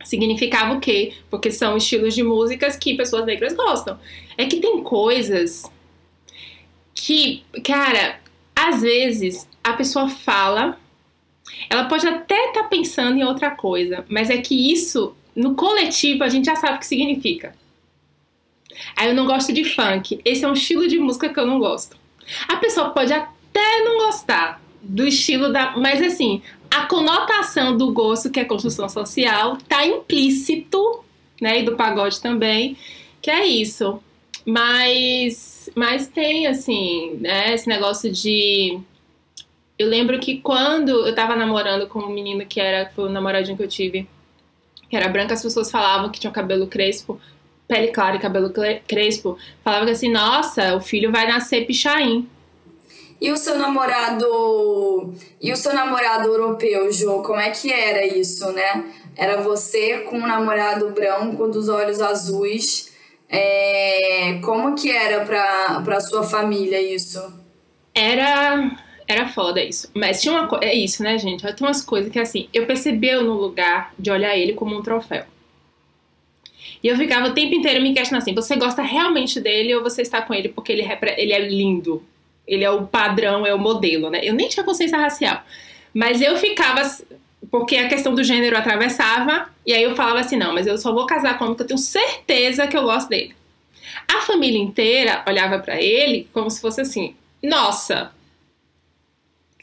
Significava 0.03 0.73
o 0.73 0.79
quê? 0.79 1.13
Porque 1.29 1.51
são 1.51 1.77
estilos 1.77 2.13
de 2.13 2.23
músicas 2.23 2.75
que 2.75 2.95
pessoas 2.95 3.25
negras 3.25 3.53
gostam. 3.53 3.99
É 4.37 4.45
que 4.45 4.57
tem 4.57 4.83
coisas 4.83 5.71
que, 6.93 7.43
cara, 7.63 8.19
às 8.55 8.81
vezes 8.81 9.47
a 9.63 9.73
pessoa 9.73 10.09
fala, 10.09 10.79
ela 11.69 11.85
pode 11.85 12.07
até 12.07 12.47
estar 12.47 12.63
tá 12.63 12.67
pensando 12.67 13.17
em 13.17 13.23
outra 13.23 13.51
coisa, 13.51 14.05
mas 14.09 14.29
é 14.29 14.37
que 14.37 14.71
isso, 14.71 15.15
no 15.35 15.55
coletivo, 15.55 16.23
a 16.23 16.29
gente 16.29 16.45
já 16.45 16.55
sabe 16.55 16.75
o 16.75 16.79
que 16.79 16.87
significa. 16.87 17.53
Aí 18.95 19.09
eu 19.09 19.15
não 19.15 19.25
gosto 19.25 19.53
de 19.53 19.63
funk. 19.63 20.19
Esse 20.23 20.45
é 20.45 20.47
um 20.47 20.53
estilo 20.53 20.87
de 20.87 20.99
música 20.99 21.29
que 21.29 21.39
eu 21.39 21.45
não 21.45 21.59
gosto. 21.59 21.97
A 22.47 22.57
pessoa 22.57 22.89
pode 22.89 23.13
até 23.13 23.83
não 23.83 24.05
gostar 24.05 24.61
do 24.81 25.07
estilo 25.07 25.51
da. 25.51 25.75
Mas 25.77 26.01
assim, 26.01 26.41
a 26.69 26.85
conotação 26.85 27.77
do 27.77 27.91
gosto, 27.91 28.29
que 28.29 28.39
é 28.39 28.45
construção 28.45 28.87
social, 28.89 29.57
tá 29.67 29.85
implícito, 29.85 31.03
né? 31.41 31.59
E 31.59 31.63
do 31.63 31.75
pagode 31.75 32.21
também, 32.21 32.77
que 33.21 33.31
é 33.31 33.45
isso. 33.45 34.01
Mas, 34.45 35.69
mas 35.75 36.07
tem, 36.07 36.47
assim, 36.47 37.17
né? 37.19 37.53
Esse 37.53 37.67
negócio 37.67 38.11
de. 38.11 38.79
Eu 39.77 39.89
lembro 39.89 40.19
que 40.19 40.37
quando 40.37 41.05
eu 41.05 41.15
tava 41.15 41.35
namorando 41.35 41.87
com 41.87 41.99
um 41.99 42.09
menino 42.09 42.45
que 42.45 42.61
era 42.61 42.89
foi 42.95 43.05
o 43.05 43.09
namoradinho 43.09 43.57
que 43.57 43.63
eu 43.63 43.67
tive, 43.67 44.07
que 44.89 44.95
era 44.95 45.09
branco, 45.09 45.33
as 45.33 45.41
pessoas 45.41 45.69
falavam 45.69 46.09
que 46.09 46.19
tinha 46.19 46.31
cabelo 46.31 46.67
crespo 46.67 47.19
pele 47.67 47.87
clara 47.87 48.15
e 48.15 48.19
cabelo 48.19 48.51
crespo, 48.87 49.37
falava 49.63 49.85
que 49.85 49.91
assim, 49.91 50.11
nossa, 50.11 50.75
o 50.75 50.81
filho 50.81 51.11
vai 51.11 51.27
nascer 51.27 51.65
pichain. 51.65 52.27
E 53.19 53.31
o 53.31 53.37
seu 53.37 53.57
namorado. 53.57 55.13
E 55.41 55.51
o 55.51 55.55
seu 55.55 55.73
namorado 55.73 56.27
europeu, 56.27 56.91
Jo, 56.91 57.21
como 57.23 57.39
é 57.39 57.49
que 57.49 57.71
era 57.71 58.05
isso, 58.05 58.51
né? 58.51 58.85
Era 59.15 59.41
você 59.41 59.99
com 59.99 60.17
um 60.17 60.27
namorado 60.27 60.89
branco 60.89 61.47
dos 61.47 61.69
olhos 61.69 62.01
azuis. 62.01 62.93
É... 63.29 64.39
Como 64.43 64.75
que 64.75 64.91
era 64.91 65.25
pra, 65.25 65.81
pra 65.83 66.01
sua 66.01 66.23
família 66.23 66.79
isso? 66.81 67.21
Era. 67.93 68.71
Era 69.07 69.29
foda 69.29 69.63
isso. 69.63 69.89
Mas 69.93 70.21
tinha 70.21 70.33
uma 70.33 70.47
coisa. 70.47 70.65
É 70.65 70.73
isso, 70.73 71.01
né, 71.01 71.17
gente? 71.17 71.41
Tem 71.41 71.67
umas 71.67 71.81
coisas 71.81 72.11
que 72.11 72.19
assim, 72.19 72.49
eu 72.53 72.65
percebi 72.65 73.13
no 73.15 73.33
lugar 73.33 73.93
de 73.97 74.11
olhar 74.11 74.35
ele 74.35 74.53
como 74.53 74.77
um 74.77 74.81
troféu. 74.81 75.23
E 76.85 76.87
eu 76.87 76.95
ficava 76.95 77.29
o 77.29 77.33
tempo 77.33 77.55
inteiro 77.55 77.81
me 77.81 77.95
questionando 77.95 78.21
assim: 78.21 78.35
você 78.35 78.55
gosta 78.55 78.83
realmente 78.83 79.39
dele 79.39 79.73
ou 79.73 79.81
você 79.81 80.03
está 80.03 80.21
com 80.21 80.35
ele 80.35 80.49
porque 80.49 80.71
ele 80.71 80.87
ele 81.17 81.33
é 81.33 81.39
lindo? 81.39 82.05
Ele 82.47 82.63
é 82.63 82.69
o 82.69 82.85
padrão, 82.85 83.43
é 83.43 83.51
o 83.55 83.57
modelo, 83.57 84.11
né? 84.11 84.19
Eu 84.21 84.35
nem 84.35 84.47
tinha 84.47 84.63
consciência 84.63 84.95
racial. 84.95 85.43
Mas 85.91 86.21
eu 86.21 86.37
ficava. 86.37 86.83
Porque 87.49 87.77
a 87.77 87.87
questão 87.87 88.13
do 88.13 88.23
gênero 88.23 88.55
atravessava, 88.55 89.49
e 89.65 89.73
aí 89.73 89.81
eu 89.81 89.95
falava 89.95 90.19
assim: 90.19 90.35
não, 90.35 90.53
mas 90.53 90.67
eu 90.67 90.77
só 90.77 90.93
vou 90.93 91.07
casar 91.07 91.39
com 91.39 91.45
ele 91.45 91.53
porque 91.55 91.63
eu 91.63 91.67
tenho 91.69 91.79
certeza 91.79 92.67
que 92.67 92.77
eu 92.77 92.83
gosto 92.83 93.09
dele. 93.09 93.33
A 94.07 94.21
família 94.21 94.59
inteira 94.59 95.23
olhava 95.27 95.57
para 95.57 95.81
ele 95.81 96.29
como 96.31 96.51
se 96.51 96.61
fosse 96.61 96.81
assim: 96.81 97.15
nossa, 97.41 98.11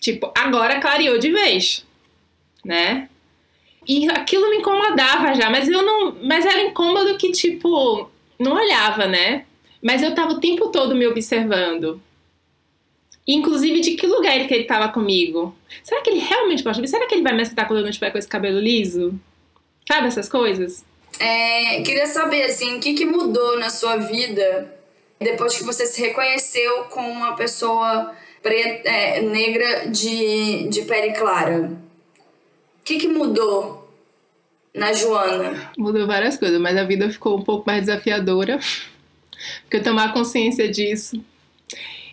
tipo, 0.00 0.32
agora 0.36 0.80
clareou 0.80 1.18
de 1.18 1.30
vez, 1.30 1.86
né? 2.64 3.08
E 3.86 4.08
aquilo 4.08 4.50
me 4.50 4.58
incomodava 4.58 5.34
já, 5.34 5.50
mas 5.50 5.68
eu 5.68 5.82
não. 5.82 6.16
Mas 6.22 6.46
era 6.46 6.62
incômodo 6.62 7.16
que, 7.16 7.32
tipo, 7.32 8.08
não 8.38 8.54
olhava, 8.54 9.06
né? 9.06 9.44
Mas 9.82 10.02
eu 10.02 10.14
tava 10.14 10.32
o 10.32 10.40
tempo 10.40 10.68
todo 10.68 10.94
me 10.94 11.06
observando. 11.06 12.00
Inclusive, 13.26 13.80
de 13.80 13.92
que 13.92 14.06
lugar 14.06 14.36
ele 14.36 14.46
que 14.46 14.54
ele 14.54 14.64
tava 14.64 14.88
comigo? 14.88 15.54
Será 15.82 16.00
que 16.02 16.10
ele 16.10 16.20
realmente 16.20 16.62
gosta 16.62 16.76
de 16.76 16.82
mim? 16.82 16.88
Será 16.88 17.06
que 17.06 17.14
ele 17.14 17.22
vai 17.22 17.34
me 17.34 17.42
aceitar 17.42 17.66
quando 17.66 17.78
eu 17.78 17.82
não 17.84 17.90
estiver 17.90 18.10
com 18.10 18.18
esse 18.18 18.28
cabelo 18.28 18.58
liso? 18.58 19.18
Sabe 19.86 20.08
essas 20.08 20.28
coisas? 20.28 20.84
É, 21.18 21.82
queria 21.82 22.06
saber, 22.06 22.44
assim, 22.44 22.76
o 22.76 22.80
que, 22.80 22.94
que 22.94 23.04
mudou 23.04 23.58
na 23.58 23.70
sua 23.70 23.96
vida 23.96 24.74
depois 25.20 25.56
que 25.56 25.64
você 25.64 25.86
se 25.86 26.00
reconheceu 26.00 26.84
como 26.84 27.08
uma 27.08 27.36
pessoa 27.36 28.12
preta, 28.42 28.88
é, 28.88 29.20
negra 29.20 29.88
de, 29.88 30.68
de 30.68 30.82
pele 30.82 31.12
clara? 31.12 31.70
O 32.82 32.84
que, 32.84 32.98
que 32.98 33.06
mudou 33.06 33.88
na 34.74 34.92
Joana? 34.92 35.70
Mudou 35.78 36.04
várias 36.04 36.36
coisas, 36.36 36.60
mas 36.60 36.76
a 36.76 36.82
vida 36.82 37.08
ficou 37.08 37.38
um 37.38 37.42
pouco 37.42 37.64
mais 37.64 37.86
desafiadora. 37.86 38.58
Porque 39.62 39.76
eu 39.76 39.82
tomar 39.84 40.12
consciência 40.12 40.68
disso 40.68 41.22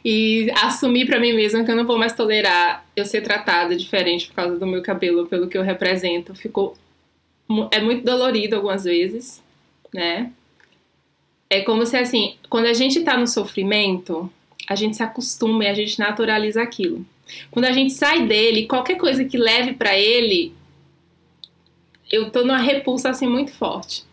e 0.05 0.49
assumir 0.51 1.07
para 1.07 1.19
mim 1.19 1.33
mesma 1.33 1.63
que 1.63 1.71
eu 1.71 1.75
não 1.75 1.87
vou 1.87 1.97
mais 1.97 2.13
tolerar 2.13 2.85
eu 2.95 3.03
ser 3.03 3.21
tratada 3.21 3.75
diferente 3.75 4.27
por 4.27 4.35
causa 4.35 4.57
do 4.57 4.67
meu 4.67 4.83
cabelo, 4.83 5.25
pelo 5.25 5.47
que 5.47 5.57
eu 5.57 5.63
represento. 5.63 6.35
Ficou 6.35 6.77
é 7.71 7.81
muito 7.81 8.05
dolorido 8.05 8.55
algumas 8.55 8.83
vezes, 8.83 9.41
né? 9.91 10.31
É 11.49 11.61
como 11.61 11.83
se 11.83 11.97
assim, 11.97 12.35
quando 12.47 12.67
a 12.67 12.73
gente 12.73 13.01
tá 13.01 13.17
no 13.17 13.25
sofrimento, 13.25 14.31
a 14.67 14.75
gente 14.75 14.95
se 14.95 15.01
acostuma 15.01 15.63
e 15.63 15.67
a 15.67 15.73
gente 15.73 15.97
naturaliza 15.97 16.61
aquilo. 16.61 17.03
Quando 17.49 17.65
a 17.65 17.71
gente 17.71 17.93
sai 17.93 18.27
dele, 18.27 18.67
qualquer 18.67 18.97
coisa 18.97 19.25
que 19.25 19.35
leve 19.37 19.73
para 19.73 19.97
ele, 19.97 20.53
eu 22.11 22.31
tô 22.31 22.41
numa 22.41 22.57
repulsa 22.57 23.09
assim 23.09 23.27
muito 23.27 23.51
forte. 23.51 24.03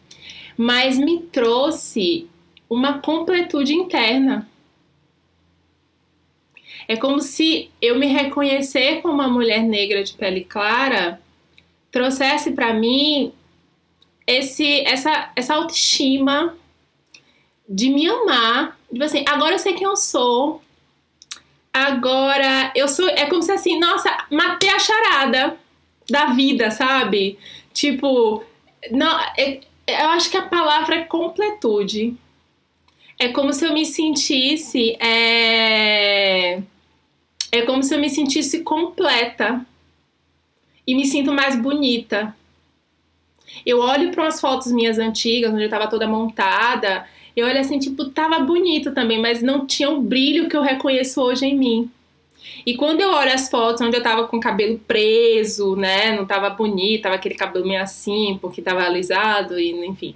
Mas 0.56 0.98
me 0.98 1.20
trouxe 1.20 2.28
uma 2.68 2.98
completude 2.98 3.74
interna. 3.74 4.48
É 6.88 6.96
como 6.96 7.20
se 7.20 7.70
eu 7.80 7.98
me 7.98 8.06
reconhecer 8.06 9.00
como 9.02 9.14
uma 9.14 9.28
mulher 9.28 9.62
negra 9.62 10.04
de 10.04 10.12
pele 10.14 10.44
clara 10.44 11.20
trouxesse 11.90 12.52
para 12.52 12.74
mim 12.74 13.32
esse, 14.26 14.80
essa, 14.80 15.30
essa 15.34 15.54
autoestima 15.54 16.54
de 17.68 17.88
me 17.88 18.08
amar. 18.08 18.78
Tipo 18.90 19.04
assim, 19.04 19.24
agora 19.26 19.54
eu 19.54 19.58
sei 19.58 19.72
quem 19.74 19.86
eu 19.86 19.96
sou. 19.96 20.62
Agora 21.72 22.72
eu 22.74 22.88
sou. 22.88 23.08
É 23.08 23.26
como 23.26 23.42
se 23.42 23.52
assim, 23.52 23.78
nossa, 23.78 24.26
matei 24.30 24.68
a 24.68 24.78
charada 24.78 25.56
da 26.08 26.26
vida, 26.26 26.70
sabe? 26.70 27.38
Tipo, 27.76 28.42
não, 28.90 29.20
é, 29.36 29.60
eu 29.86 30.08
acho 30.08 30.30
que 30.30 30.36
a 30.38 30.48
palavra 30.48 30.94
é 30.96 31.04
completude. 31.04 32.16
É 33.18 33.28
como 33.28 33.52
se 33.52 33.66
eu 33.66 33.74
me 33.74 33.84
sentisse. 33.84 34.96
É, 34.98 36.62
é 37.52 37.62
como 37.66 37.82
se 37.82 37.94
eu 37.94 38.00
me 38.00 38.08
sentisse 38.08 38.62
completa. 38.62 39.60
E 40.86 40.94
me 40.94 41.04
sinto 41.04 41.34
mais 41.34 41.54
bonita. 41.54 42.34
Eu 43.66 43.80
olho 43.80 44.10
para 44.10 44.24
umas 44.24 44.40
fotos 44.40 44.72
minhas 44.72 44.98
antigas, 44.98 45.52
onde 45.52 45.64
eu 45.64 45.68
tava 45.68 45.86
toda 45.86 46.08
montada. 46.08 47.06
Eu 47.36 47.46
olho 47.46 47.60
assim, 47.60 47.78
tipo, 47.78 48.06
tava 48.06 48.38
bonito 48.38 48.94
também, 48.94 49.20
mas 49.20 49.42
não 49.42 49.66
tinha 49.66 49.90
o 49.90 50.00
brilho 50.00 50.48
que 50.48 50.56
eu 50.56 50.62
reconheço 50.62 51.20
hoje 51.20 51.44
em 51.44 51.54
mim. 51.54 51.90
E 52.64 52.76
quando 52.76 53.00
eu 53.00 53.10
olho 53.10 53.32
as 53.32 53.48
fotos 53.48 53.80
onde 53.80 53.96
eu 53.96 54.02
tava 54.02 54.26
com 54.26 54.38
o 54.38 54.40
cabelo 54.40 54.78
preso, 54.78 55.76
né? 55.76 56.16
Não 56.16 56.26
tava 56.26 56.50
bonito, 56.50 57.02
tava 57.02 57.14
aquele 57.14 57.34
cabelo 57.34 57.66
meio 57.66 57.82
assim, 57.82 58.38
porque 58.40 58.62
tava 58.62 58.82
alisado 58.82 59.58
e 59.58 59.70
enfim. 59.86 60.14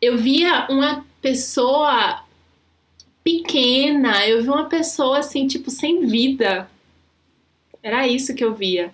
Eu 0.00 0.18
via 0.18 0.66
uma 0.68 1.04
pessoa 1.22 2.22
pequena, 3.24 4.26
eu 4.28 4.42
vi 4.42 4.48
uma 4.48 4.66
pessoa 4.66 5.18
assim, 5.18 5.46
tipo, 5.46 5.70
sem 5.70 6.06
vida. 6.06 6.70
Era 7.82 8.06
isso 8.06 8.34
que 8.34 8.44
eu 8.44 8.54
via. 8.54 8.92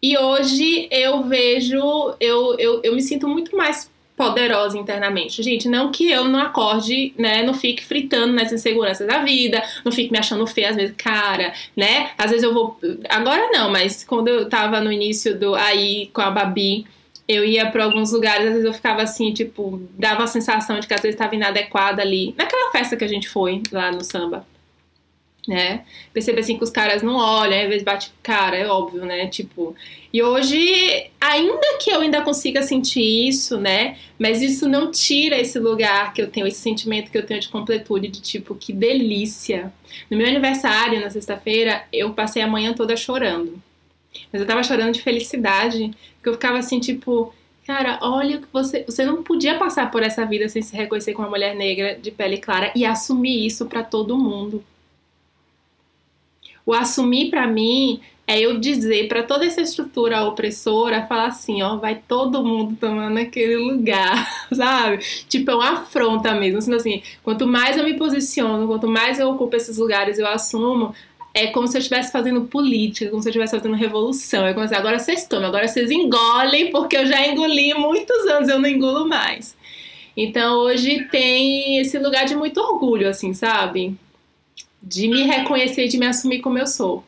E 0.00 0.16
hoje 0.16 0.88
eu 0.92 1.24
vejo, 1.24 2.14
eu, 2.20 2.56
eu, 2.58 2.80
eu 2.84 2.94
me 2.94 3.02
sinto 3.02 3.26
muito 3.26 3.56
mais 3.56 3.90
poderosa 4.18 4.76
internamente. 4.76 5.40
Gente, 5.42 5.68
não 5.68 5.92
que 5.92 6.10
eu 6.10 6.24
não 6.24 6.40
acorde, 6.40 7.14
né, 7.16 7.44
não 7.44 7.54
fique 7.54 7.84
fritando 7.84 8.32
nas 8.32 8.52
inseguranças 8.52 9.06
da 9.06 9.22
vida, 9.22 9.62
não 9.84 9.92
fique 9.92 10.10
me 10.10 10.18
achando 10.18 10.44
feia 10.44 10.70
às 10.70 10.76
vezes, 10.76 10.94
cara, 10.98 11.54
né? 11.76 12.10
Às 12.18 12.32
vezes 12.32 12.42
eu 12.42 12.52
vou, 12.52 12.78
agora 13.08 13.48
não, 13.52 13.70
mas 13.70 14.02
quando 14.02 14.26
eu 14.26 14.48
tava 14.48 14.80
no 14.80 14.90
início 14.90 15.38
do 15.38 15.54
aí 15.54 16.10
com 16.12 16.20
a 16.20 16.30
Babi, 16.30 16.84
eu 17.28 17.44
ia 17.44 17.70
para 17.70 17.84
alguns 17.84 18.10
lugares, 18.10 18.46
às 18.46 18.52
vezes 18.54 18.64
eu 18.64 18.74
ficava 18.74 19.02
assim, 19.02 19.32
tipo, 19.32 19.80
dava 19.96 20.24
a 20.24 20.26
sensação 20.26 20.80
de 20.80 20.88
que 20.88 20.94
às 20.94 21.00
vezes 21.00 21.14
estava 21.14 21.36
inadequada 21.36 22.02
ali, 22.02 22.34
naquela 22.36 22.72
festa 22.72 22.96
que 22.96 23.04
a 23.04 23.08
gente 23.08 23.28
foi 23.28 23.62
lá 23.70 23.92
no 23.92 24.02
samba 24.02 24.44
né? 25.48 25.84
Perceber 26.12 26.40
assim 26.40 26.58
que 26.58 26.62
os 26.62 26.70
caras 26.70 27.02
não 27.02 27.16
olham, 27.16 27.62
às 27.62 27.68
vezes 27.68 27.82
bate 27.82 28.12
cara, 28.22 28.56
é 28.56 28.66
óbvio, 28.68 29.04
né? 29.06 29.26
Tipo, 29.26 29.74
e 30.12 30.22
hoje, 30.22 31.10
ainda 31.20 31.78
que 31.80 31.90
eu 31.90 32.00
ainda 32.00 32.20
consiga 32.20 32.62
sentir 32.62 33.28
isso, 33.28 33.58
né? 33.58 33.96
Mas 34.18 34.42
isso 34.42 34.68
não 34.68 34.90
tira 34.90 35.40
esse 35.40 35.58
lugar 35.58 36.12
que 36.12 36.20
eu 36.20 36.30
tenho, 36.30 36.46
esse 36.46 36.60
sentimento 36.60 37.10
que 37.10 37.16
eu 37.16 37.24
tenho 37.24 37.40
de 37.40 37.48
completude, 37.48 38.08
de 38.08 38.20
tipo, 38.20 38.54
que 38.54 38.72
delícia. 38.72 39.72
No 40.10 40.16
meu 40.16 40.26
aniversário, 40.26 41.00
na 41.00 41.10
sexta-feira, 41.10 41.84
eu 41.92 42.12
passei 42.12 42.42
a 42.42 42.46
manhã 42.46 42.74
toda 42.74 42.96
chorando. 42.96 43.60
Mas 44.32 44.42
eu 44.42 44.46
tava 44.46 44.62
chorando 44.62 44.92
de 44.92 45.02
felicidade, 45.02 45.90
porque 46.16 46.28
eu 46.28 46.34
ficava 46.34 46.58
assim, 46.58 46.78
tipo, 46.78 47.32
cara, 47.66 47.98
olha 48.02 48.38
que 48.38 48.46
você, 48.52 48.84
você 48.84 49.04
não 49.04 49.22
podia 49.22 49.58
passar 49.58 49.90
por 49.90 50.02
essa 50.02 50.24
vida 50.24 50.48
sem 50.48 50.62
se 50.62 50.76
reconhecer 50.76 51.12
como 51.12 51.26
uma 51.26 51.30
mulher 51.30 51.54
negra 51.54 51.98
de 52.00 52.10
pele 52.10 52.38
clara 52.38 52.72
e 52.74 52.84
assumir 52.84 53.46
isso 53.46 53.66
para 53.66 53.82
todo 53.82 54.18
mundo. 54.18 54.64
O 56.68 56.74
assumir 56.74 57.30
para 57.30 57.46
mim 57.46 57.98
é 58.26 58.38
eu 58.38 58.60
dizer 58.60 59.08
para 59.08 59.22
toda 59.22 59.46
essa 59.46 59.62
estrutura 59.62 60.22
opressora, 60.24 61.06
falar 61.06 61.28
assim, 61.28 61.62
ó, 61.62 61.76
vai 61.76 61.94
todo 62.06 62.44
mundo 62.44 62.76
tomar 62.78 63.08
naquele 63.08 63.56
lugar, 63.56 64.28
sabe? 64.52 64.98
Tipo, 65.26 65.52
é 65.52 65.54
uma 65.54 65.70
afronta 65.70 66.34
mesmo. 66.34 66.58
Assim, 66.58 66.74
assim, 66.74 67.02
quanto 67.22 67.46
mais 67.46 67.78
eu 67.78 67.84
me 67.84 67.94
posiciono, 67.94 68.66
quanto 68.66 68.86
mais 68.86 69.18
eu 69.18 69.30
ocupo 69.30 69.56
esses 69.56 69.78
lugares, 69.78 70.18
eu 70.18 70.26
assumo, 70.26 70.94
é 71.32 71.46
como 71.46 71.66
se 71.66 71.78
eu 71.78 71.80
estivesse 71.80 72.12
fazendo 72.12 72.42
política, 72.42 73.08
como 73.08 73.22
se 73.22 73.28
eu 73.28 73.30
estivesse 73.30 73.56
fazendo 73.56 73.74
revolução. 73.74 74.44
É 74.44 74.52
como 74.52 74.68
se 74.68 74.74
agora 74.74 74.98
vocês 74.98 75.26
tomam, 75.26 75.48
agora 75.48 75.66
vocês 75.66 75.90
engolem, 75.90 76.70
porque 76.70 76.98
eu 76.98 77.06
já 77.06 77.26
engoli 77.26 77.72
muitos 77.72 78.26
anos, 78.26 78.46
eu 78.46 78.58
não 78.58 78.68
engulo 78.68 79.08
mais. 79.08 79.56
Então 80.14 80.58
hoje 80.58 81.04
tem 81.10 81.78
esse 81.78 81.98
lugar 81.98 82.26
de 82.26 82.36
muito 82.36 82.60
orgulho, 82.60 83.08
assim, 83.08 83.32
sabe? 83.32 83.96
De 84.82 85.08
me 85.08 85.24
reconhecer, 85.24 85.88
de 85.88 85.98
me 85.98 86.06
assumir 86.06 86.40
como 86.40 86.58
eu 86.58 86.66
sou. 86.66 87.04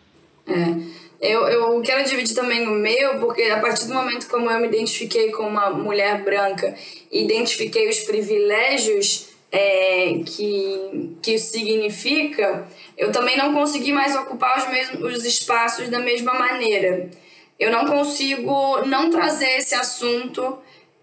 É. 0.46 1.00
Eu, 1.20 1.46
eu 1.48 1.82
quero 1.82 2.08
dividir 2.08 2.34
também 2.34 2.66
o 2.66 2.70
meu, 2.70 3.18
porque 3.18 3.42
a 3.42 3.60
partir 3.60 3.86
do 3.86 3.94
momento 3.94 4.26
como 4.28 4.50
eu 4.50 4.58
me 4.58 4.68
identifiquei 4.68 5.30
como 5.30 5.50
uma 5.50 5.68
mulher 5.68 6.24
branca, 6.24 6.74
identifiquei 7.12 7.90
os 7.90 8.00
privilégios 8.00 9.28
é, 9.52 10.20
que, 10.24 11.16
que 11.20 11.34
isso 11.34 11.52
significa, 11.52 12.66
eu 12.96 13.12
também 13.12 13.36
não 13.36 13.52
consegui 13.52 13.92
mais 13.92 14.16
ocupar 14.16 14.58
os 14.58 14.68
mesmos 14.70 15.14
os 15.14 15.24
espaços 15.24 15.88
da 15.88 15.98
mesma 15.98 16.32
maneira. 16.34 17.10
Eu 17.58 17.70
não 17.70 17.84
consigo 17.84 18.86
não 18.86 19.10
trazer 19.10 19.58
esse 19.58 19.74
assunto 19.74 20.58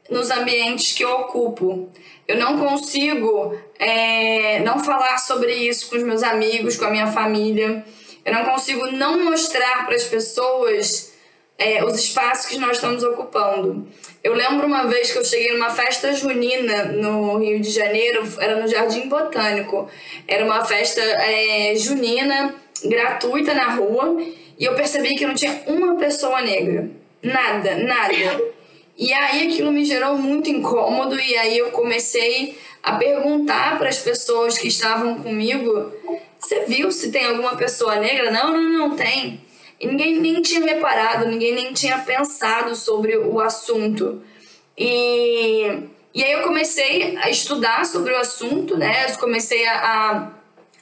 nos 0.09 0.31
ambientes 0.31 0.93
que 0.93 1.03
eu 1.03 1.11
ocupo. 1.11 1.89
Eu 2.27 2.37
não 2.37 2.59
consigo 2.59 3.57
é, 3.79 4.59
não 4.59 4.79
falar 4.79 5.17
sobre 5.17 5.53
isso 5.53 5.89
com 5.89 5.95
os 5.95 6.03
meus 6.03 6.23
amigos, 6.23 6.75
com 6.75 6.85
a 6.85 6.89
minha 6.89 7.07
família. 7.07 7.85
Eu 8.25 8.33
não 8.33 8.43
consigo 8.43 8.87
não 8.91 9.23
mostrar 9.23 9.85
para 9.85 9.95
as 9.95 10.03
pessoas 10.03 11.13
é, 11.57 11.83
os 11.83 11.95
espaços 11.95 12.47
que 12.47 12.57
nós 12.57 12.77
estamos 12.77 13.03
ocupando. 13.03 13.87
Eu 14.21 14.33
lembro 14.33 14.67
uma 14.67 14.85
vez 14.87 15.11
que 15.11 15.17
eu 15.17 15.23
cheguei 15.23 15.53
numa 15.53 15.69
festa 15.69 16.11
junina 16.11 16.85
no 16.85 17.37
Rio 17.37 17.61
de 17.61 17.71
Janeiro, 17.71 18.27
era 18.39 18.59
no 18.59 18.67
Jardim 18.67 19.07
Botânico. 19.07 19.89
Era 20.27 20.43
uma 20.43 20.65
festa 20.65 21.01
é, 21.01 21.73
junina, 21.75 22.53
gratuita 22.83 23.53
na 23.53 23.75
rua, 23.75 24.21
e 24.59 24.65
eu 24.65 24.75
percebi 24.75 25.15
que 25.15 25.25
não 25.25 25.33
tinha 25.33 25.63
uma 25.65 25.95
pessoa 25.95 26.41
negra. 26.41 26.89
Nada, 27.23 27.75
nada. 27.77 28.56
E 28.97 29.13
aí 29.13 29.47
aquilo 29.47 29.71
me 29.71 29.85
gerou 29.85 30.17
muito 30.17 30.49
incômodo 30.49 31.19
e 31.19 31.37
aí 31.37 31.57
eu 31.57 31.71
comecei 31.71 32.57
a 32.81 32.93
perguntar 32.93 33.77
para 33.77 33.89
as 33.89 33.99
pessoas 33.99 34.57
que 34.57 34.67
estavam 34.67 35.15
comigo: 35.21 35.91
"Você 36.39 36.65
viu 36.65 36.91
se 36.91 37.11
tem 37.11 37.25
alguma 37.25 37.55
pessoa 37.55 37.97
negra?" 37.97 38.31
"Não, 38.31 38.51
não, 38.51 38.89
não 38.89 38.95
tem." 38.95 39.39
E 39.79 39.85
ninguém 39.85 40.19
nem 40.19 40.41
tinha 40.41 40.65
reparado, 40.65 41.27
ninguém 41.27 41.53
nem 41.53 41.71
tinha 41.71 41.99
pensado 41.99 42.75
sobre 42.75 43.15
o 43.15 43.39
assunto. 43.39 44.23
E, 44.75 45.83
e 46.13 46.23
aí 46.23 46.31
eu 46.31 46.41
comecei 46.41 47.15
a 47.17 47.29
estudar 47.29 47.85
sobre 47.85 48.13
o 48.13 48.17
assunto, 48.17 48.75
né? 48.75 49.05
Eu 49.07 49.17
comecei 49.17 49.67
a, 49.67 49.73
a, 49.79 50.31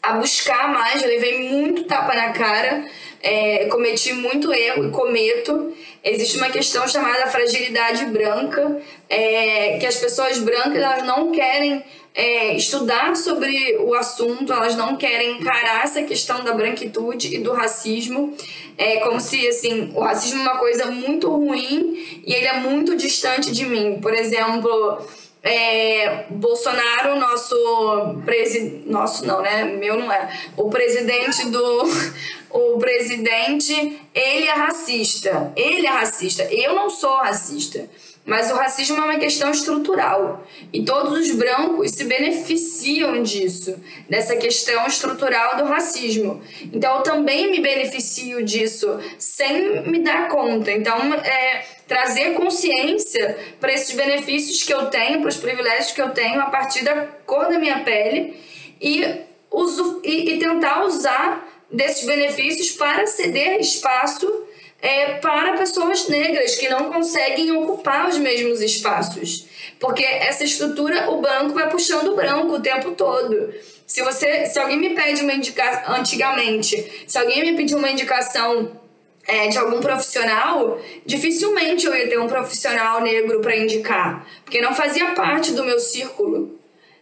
a 0.05 0.13
buscar 0.13 0.71
mais, 0.71 1.01
eu 1.01 1.07
levei 1.07 1.49
muito 1.49 1.83
tapa 1.83 2.13
na 2.15 2.31
cara, 2.31 2.85
é, 3.21 3.65
cometi 3.65 4.13
muito 4.13 4.53
erro 4.53 4.87
e 4.87 4.91
cometo 4.91 5.73
existe 6.05 6.37
uma 6.37 6.49
questão 6.49 6.87
chamada 6.87 7.25
fragilidade 7.27 8.05
branca, 8.05 8.79
é, 9.09 9.79
que 9.79 9.85
as 9.87 9.95
pessoas 9.95 10.37
brancas 10.37 10.75
elas 10.75 11.03
não 11.03 11.31
querem 11.31 11.83
é, 12.13 12.55
estudar 12.55 13.15
sobre 13.15 13.77
o 13.79 13.95
assunto, 13.95 14.53
elas 14.53 14.75
não 14.75 14.95
querem 14.95 15.39
encarar 15.39 15.83
essa 15.83 16.03
questão 16.03 16.43
da 16.43 16.53
branquitude 16.53 17.35
e 17.35 17.39
do 17.39 17.51
racismo, 17.51 18.37
é 18.77 18.97
como 18.97 19.19
se 19.19 19.47
assim 19.47 19.91
o 19.95 20.01
racismo 20.01 20.39
é 20.39 20.43
uma 20.43 20.57
coisa 20.57 20.85
muito 20.85 21.27
ruim 21.29 22.21
e 22.25 22.33
ele 22.33 22.45
é 22.45 22.59
muito 22.59 22.95
distante 22.95 23.51
de 23.51 23.65
mim. 23.65 23.99
Por 23.99 24.13
exemplo, 24.13 25.01
é, 25.45 26.25
Bolsonaro, 26.27 27.19
nosso 27.19 28.21
presidente. 28.25 28.89
Nosso 28.89 29.25
não, 29.27 29.43
né? 29.43 29.63
Meu 29.63 29.95
não 29.95 30.11
é. 30.11 30.27
O 30.57 30.69
presidente 30.69 31.45
do. 31.49 31.83
O 32.57 32.77
presidente, 32.77 33.99
ele 34.13 34.47
é 34.47 34.53
racista. 34.53 35.51
Ele 35.57 35.85
é 35.85 35.89
racista. 35.89 36.43
Eu 36.45 36.73
não 36.73 36.89
sou 36.89 37.17
racista. 37.17 37.89
Mas 38.25 38.49
o 38.49 38.55
racismo 38.55 38.97
é 38.97 39.01
uma 39.01 39.19
questão 39.19 39.51
estrutural 39.51 40.43
e 40.73 40.83
todos 40.83 41.19
os 41.19 41.35
brancos 41.35 41.91
se 41.91 42.05
beneficiam 42.05 43.21
disso, 43.21 43.75
dessa 44.09 44.35
questão 44.35 44.87
estrutural 44.87 45.57
do 45.57 45.65
racismo. 45.65 46.41
Então 46.73 46.95
eu 46.95 47.03
também 47.03 47.51
me 47.51 47.59
beneficio 47.59 48.43
disso 48.43 48.99
sem 49.19 49.81
me 49.83 49.99
dar 49.99 50.27
conta. 50.29 50.71
Então 50.71 51.13
é 51.13 51.65
trazer 51.87 52.33
consciência 52.33 53.37
para 53.59 53.73
esses 53.73 53.95
benefícios 53.95 54.63
que 54.63 54.73
eu 54.73 54.87
tenho, 54.87 55.21
para 55.21 55.29
os 55.29 55.37
privilégios 55.37 55.91
que 55.91 56.01
eu 56.01 56.09
tenho 56.09 56.41
a 56.41 56.45
partir 56.45 56.83
da 56.83 57.07
cor 57.25 57.47
da 57.47 57.59
minha 57.59 57.79
pele 57.79 58.39
e, 58.81 59.05
uso, 59.51 60.01
e, 60.03 60.31
e 60.31 60.39
tentar 60.39 60.83
usar 60.85 61.47
desses 61.71 62.05
benefícios 62.05 62.71
para 62.71 63.05
ceder 63.05 63.59
espaço 63.59 64.45
é, 64.81 65.15
para 65.15 65.57
pessoas 65.57 66.07
negras 66.07 66.55
que 66.55 66.69
não 66.69 66.91
conseguem 66.91 67.51
ocupar 67.51 68.07
os 68.07 68.17
mesmos 68.17 68.61
espaços. 68.61 69.47
Porque 69.79 70.03
essa 70.03 70.43
estrutura, 70.43 71.09
o 71.09 71.21
branco 71.21 71.53
vai 71.53 71.69
puxando 71.69 72.09
o 72.09 72.15
branco 72.15 72.53
o 72.53 72.61
tempo 72.61 72.91
todo. 72.91 73.53
Se 73.87 74.01
você, 74.01 74.45
se 74.45 74.59
alguém 74.59 74.77
me 74.77 74.89
pede 74.91 75.21
uma 75.21 75.33
indicação, 75.33 75.95
antigamente, 75.95 77.05
se 77.07 77.17
alguém 77.17 77.43
me 77.43 77.57
pediu 77.57 77.77
uma 77.77 77.89
indicação 77.89 78.79
é, 79.27 79.47
de 79.47 79.57
algum 79.57 79.79
profissional, 79.79 80.79
dificilmente 81.05 81.85
eu 81.85 81.95
ia 81.95 82.07
ter 82.07 82.19
um 82.19 82.27
profissional 82.27 83.01
negro 83.01 83.41
para 83.41 83.55
indicar, 83.55 84.25
porque 84.43 84.61
não 84.61 84.73
fazia 84.73 85.11
parte 85.11 85.51
do 85.53 85.63
meu 85.63 85.79
círculo. 85.79 86.59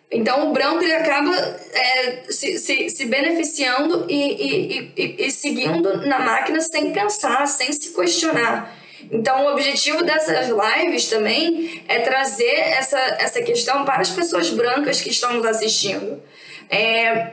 Então 0.10 0.50
o 0.50 0.54
branco 0.54 0.84
ele 0.84 0.94
acaba 0.94 1.36
é, 1.74 2.24
se, 2.30 2.60
se, 2.60 2.90
se, 2.90 3.06
beneficiando 3.06 4.06
e, 4.08 4.16
e, 4.16 4.94
e, 4.96 5.26
e, 5.26 5.32
seguindo 5.32 6.06
na 6.06 6.20
máquina 6.20 6.62
sem 6.62 6.94
pensar, 6.94 7.48
sem 7.48 7.72
se 7.74 7.94
questionar. 7.96 8.78
Então 9.12 9.46
o 9.46 9.52
objetivo 9.52 10.04
dessas 10.04 10.48
lives 10.50 11.08
também 11.08 11.84
é 11.88 12.00
trazer 12.00 12.54
essa, 12.54 13.00
essa 13.20 13.42
questão 13.42 13.84
para 13.86 14.02
as 14.02 14.12
pessoas 14.12 14.52
brancas 14.52 15.02
que 15.02 15.10
estão 15.10 15.34
nos 15.34 15.46
assistindo. 15.46 16.22
É, 16.70 17.32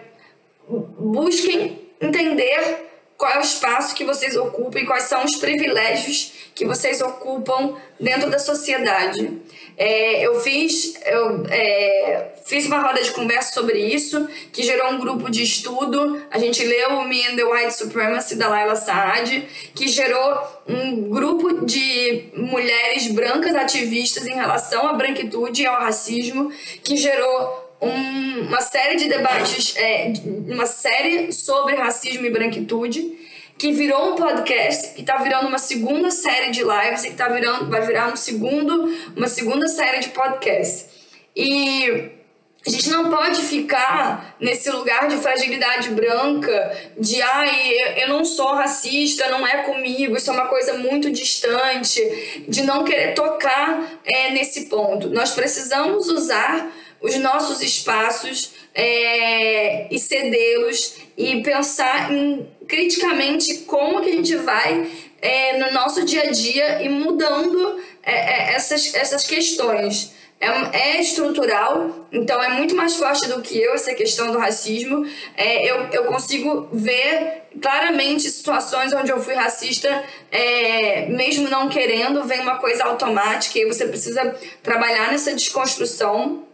busquem 0.66 1.78
entender 2.00 2.89
qual 3.20 3.32
é 3.32 3.38
o 3.38 3.42
espaço 3.42 3.94
que 3.94 4.02
vocês 4.02 4.34
ocupam 4.34 4.80
e 4.80 4.86
quais 4.86 5.02
são 5.02 5.22
os 5.22 5.36
privilégios 5.36 6.32
que 6.54 6.64
vocês 6.64 7.02
ocupam 7.02 7.76
dentro 8.00 8.30
da 8.30 8.38
sociedade. 8.38 9.38
É, 9.76 10.26
eu 10.26 10.40
fiz 10.40 10.94
eu 11.04 11.44
é, 11.50 12.32
fiz 12.46 12.64
uma 12.66 12.80
roda 12.80 13.02
de 13.02 13.10
conversa 13.10 13.52
sobre 13.52 13.78
isso 13.78 14.26
que 14.50 14.62
gerou 14.62 14.90
um 14.92 14.98
grupo 14.98 15.30
de 15.30 15.42
estudo 15.42 16.22
a 16.30 16.38
gente 16.38 16.64
leu 16.64 17.02
Me 17.04 17.26
and 17.26 17.36
the 17.36 17.44
White 17.44 17.74
Supremacy 17.74 18.36
da 18.36 18.48
Laila 18.48 18.76
Saad 18.76 19.46
que 19.74 19.86
gerou 19.88 20.42
um 20.66 21.08
grupo 21.08 21.64
de 21.64 22.24
mulheres 22.34 23.06
brancas 23.08 23.54
ativistas 23.54 24.26
em 24.26 24.34
relação 24.34 24.86
à 24.88 24.92
branquitude 24.94 25.62
e 25.62 25.66
ao 25.66 25.80
racismo 25.80 26.50
que 26.82 26.96
gerou 26.96 27.59
um, 27.80 28.42
uma 28.42 28.60
série 28.60 28.96
de 28.96 29.08
debates, 29.08 29.74
é, 29.76 30.12
uma 30.48 30.66
série 30.66 31.32
sobre 31.32 31.74
racismo 31.74 32.26
e 32.26 32.30
branquitude, 32.30 33.18
que 33.56 33.72
virou 33.72 34.12
um 34.12 34.16
podcast, 34.16 34.94
que 34.94 35.02
está 35.02 35.18
virando 35.18 35.48
uma 35.48 35.58
segunda 35.58 36.10
série 36.10 36.50
de 36.50 36.62
lives, 36.62 37.04
e 37.04 37.10
que 37.10 37.16
tá 37.16 37.28
virando, 37.28 37.68
vai 37.68 37.82
virar 37.82 38.12
um 38.12 38.16
segundo, 38.16 38.90
uma 39.16 39.28
segunda 39.28 39.68
série 39.68 40.00
de 40.00 40.08
podcast. 40.10 40.86
E 41.36 42.10
a 42.66 42.70
gente 42.70 42.90
não 42.90 43.08
pode 43.08 43.40
ficar 43.42 44.36
nesse 44.38 44.70
lugar 44.70 45.08
de 45.08 45.16
fragilidade 45.16 45.90
branca, 45.90 46.92
de 46.98 47.20
ai, 47.22 48.02
eu 48.02 48.08
não 48.08 48.22
sou 48.22 48.54
racista, 48.54 49.28
não 49.30 49.46
é 49.46 49.62
comigo, 49.62 50.16
isso 50.16 50.30
é 50.30 50.34
uma 50.34 50.46
coisa 50.46 50.74
muito 50.74 51.10
distante, 51.10 52.44
de 52.46 52.62
não 52.62 52.84
querer 52.84 53.14
tocar 53.14 54.00
é, 54.04 54.30
nesse 54.30 54.66
ponto. 54.66 55.08
Nós 55.08 55.32
precisamos 55.32 56.08
usar 56.08 56.70
os 57.00 57.16
nossos 57.16 57.62
espaços 57.62 58.52
é, 58.74 59.92
e 59.92 59.98
cedê-los 59.98 60.96
e 61.16 61.42
pensar 61.42 62.12
em, 62.12 62.46
criticamente 62.68 63.58
como 63.60 64.00
que 64.00 64.10
a 64.10 64.12
gente 64.12 64.36
vai 64.36 64.90
é, 65.20 65.58
no 65.58 65.72
nosso 65.72 66.04
dia 66.04 66.24
a 66.24 66.30
dia 66.30 66.82
e 66.82 66.88
mudando 66.88 67.80
é, 68.02 68.12
é 68.12 68.54
essas, 68.54 68.94
essas 68.94 69.24
questões. 69.24 70.18
É, 70.42 70.48
é, 70.96 71.00
estrutural, 71.02 72.08
então 72.10 72.42
é 72.42 72.48
muito 72.48 72.74
mais 72.74 72.96
forte 72.96 73.28
do 73.28 73.42
que 73.42 73.58
eu 73.58 73.74
essa 73.74 73.92
questão 73.92 74.32
do 74.32 74.38
racismo. 74.38 75.06
É, 75.36 75.70
eu, 75.70 75.86
eu 75.92 76.04
consigo 76.04 76.66
ver 76.72 77.42
claramente 77.60 78.22
situações 78.30 78.90
onde 78.94 79.12
eu 79.12 79.20
fui 79.20 79.34
racista, 79.34 80.02
mesmo 81.10 81.50
não 81.50 81.68
querendo, 81.68 82.24
vem 82.24 82.40
uma 82.40 82.56
coisa 82.56 82.84
automática 82.84 83.58
e 83.58 83.66
você 83.66 83.86
precisa 83.86 84.34
trabalhar 84.62 85.10
nessa 85.10 85.34
desconstrução. 85.34 86.48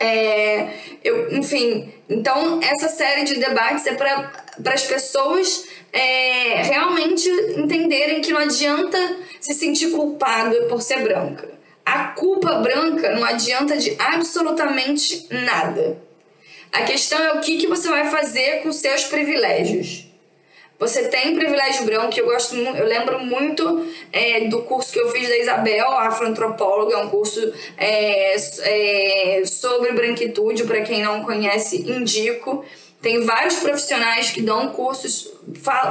É, 0.00 0.68
eu, 1.02 1.32
enfim, 1.36 1.92
então 2.08 2.60
essa 2.62 2.88
série 2.88 3.24
de 3.24 3.36
debates 3.36 3.84
é 3.86 3.94
para 3.94 4.30
as 4.72 4.84
pessoas 4.84 5.66
é, 5.92 6.62
realmente 6.62 7.28
entenderem 7.56 8.20
que 8.20 8.32
não 8.32 8.40
adianta 8.40 8.98
se 9.40 9.54
sentir 9.54 9.90
culpado 9.90 10.54
por 10.68 10.80
ser 10.82 11.02
branca. 11.02 11.48
A 11.84 12.08
culpa 12.08 12.54
branca 12.56 13.10
não 13.14 13.24
adianta 13.24 13.76
de 13.76 13.96
absolutamente 13.98 15.26
nada. 15.30 15.98
A 16.70 16.82
questão 16.82 17.18
é 17.18 17.32
o 17.32 17.40
que, 17.40 17.56
que 17.56 17.66
você 17.66 17.88
vai 17.88 18.10
fazer 18.10 18.62
com 18.62 18.70
seus 18.70 19.04
privilégios. 19.04 20.07
Você 20.78 21.08
tem 21.08 21.34
privilégio 21.34 21.84
branco, 21.84 22.10
que 22.10 22.20
eu 22.20 22.26
gosto 22.26 22.54
eu 22.54 22.86
lembro 22.86 23.18
muito 23.18 23.84
é, 24.12 24.42
do 24.46 24.62
curso 24.62 24.92
que 24.92 25.00
eu 25.00 25.10
fiz 25.10 25.28
da 25.28 25.36
Isabel, 25.36 25.90
afroantropóloga, 25.90 26.94
é 26.94 26.98
um 26.98 27.08
curso 27.08 27.52
é, 27.76 28.36
é, 28.36 29.42
sobre 29.44 29.92
branquitude, 29.92 30.62
para 30.64 30.82
quem 30.82 31.02
não 31.02 31.24
conhece, 31.24 31.90
indico. 31.90 32.64
Tem 33.02 33.24
vários 33.24 33.56
profissionais 33.56 34.30
que 34.30 34.40
dão 34.40 34.68
cursos 34.68 35.32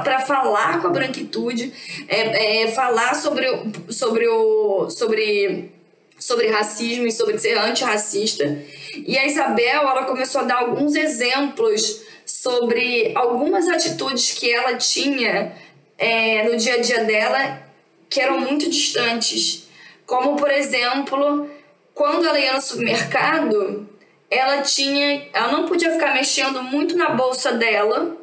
para 0.03 0.21
falar 0.21 0.81
com 0.81 0.87
a 0.87 0.91
branquitude, 0.91 1.73
é, 2.07 2.63
é, 2.63 2.67
falar 2.69 3.13
sobre, 3.15 3.45
sobre, 3.89 4.25
o, 4.27 4.89
sobre, 4.89 5.69
sobre 6.17 6.47
racismo 6.47 7.05
e 7.05 7.11
sobre 7.11 7.37
ser 7.39 7.57
antirracista. 7.57 8.57
E 9.05 9.17
a 9.17 9.25
Isabel 9.25 9.81
ela 9.81 10.05
começou 10.05 10.41
a 10.41 10.43
dar 10.45 10.59
alguns 10.59 10.95
exemplos 10.95 12.06
sobre 12.47 13.11
algumas 13.13 13.67
atitudes 13.67 14.31
que 14.31 14.49
ela 14.49 14.77
tinha 14.77 15.51
é, 15.97 16.43
no 16.43 16.55
dia 16.55 16.75
a 16.75 16.77
dia 16.77 17.03
dela 17.03 17.61
que 18.09 18.21
eram 18.21 18.39
muito 18.39 18.69
distantes. 18.69 19.67
Como, 20.05 20.37
por 20.37 20.49
exemplo, 20.49 21.49
quando 21.93 22.25
ela 22.25 22.39
ia 22.39 22.53
no 22.53 22.61
supermercado, 22.61 23.89
ela 24.31 24.61
tinha. 24.61 25.27
Ela 25.33 25.51
não 25.51 25.65
podia 25.65 25.91
ficar 25.91 26.13
mexendo 26.13 26.63
muito 26.63 26.95
na 26.95 27.09
bolsa 27.09 27.51
dela, 27.51 28.15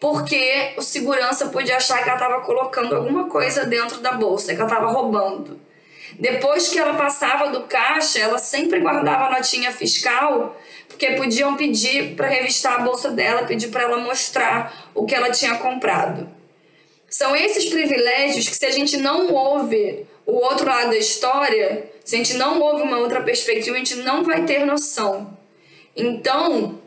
porque 0.00 0.72
o 0.78 0.80
segurança 0.80 1.48
podia 1.48 1.76
achar 1.76 2.02
que 2.02 2.08
ela 2.08 2.18
estava 2.18 2.40
colocando 2.40 2.96
alguma 2.96 3.28
coisa 3.28 3.66
dentro 3.66 4.00
da 4.00 4.12
bolsa, 4.12 4.54
que 4.54 4.60
ela 4.62 4.70
estava 4.70 4.90
roubando. 4.90 5.60
Depois 6.18 6.68
que 6.68 6.78
ela 6.78 6.94
passava 6.94 7.50
do 7.50 7.64
caixa, 7.64 8.18
ela 8.18 8.38
sempre 8.38 8.80
guardava 8.80 9.26
a 9.26 9.30
notinha 9.32 9.70
fiscal 9.70 10.56
porque 10.98 11.12
podiam 11.12 11.56
pedir 11.56 12.16
para 12.16 12.26
revistar 12.26 12.74
a 12.74 12.78
bolsa 12.80 13.12
dela, 13.12 13.44
pedir 13.44 13.68
para 13.68 13.84
ela 13.84 13.98
mostrar 13.98 14.90
o 14.92 15.06
que 15.06 15.14
ela 15.14 15.30
tinha 15.30 15.54
comprado. 15.58 16.28
São 17.08 17.36
esses 17.36 17.66
privilégios 17.66 18.48
que, 18.48 18.56
se 18.56 18.66
a 18.66 18.70
gente 18.72 18.96
não 18.96 19.32
ouve 19.32 20.04
o 20.26 20.32
outro 20.32 20.66
lado 20.66 20.90
da 20.90 20.98
história, 20.98 21.88
se 22.04 22.16
a 22.16 22.18
gente 22.18 22.34
não 22.34 22.60
ouve 22.60 22.82
uma 22.82 22.98
outra 22.98 23.22
perspectiva, 23.22 23.76
a 23.76 23.78
gente 23.78 23.94
não 23.94 24.24
vai 24.24 24.44
ter 24.44 24.66
noção. 24.66 25.38
Então, 25.94 26.80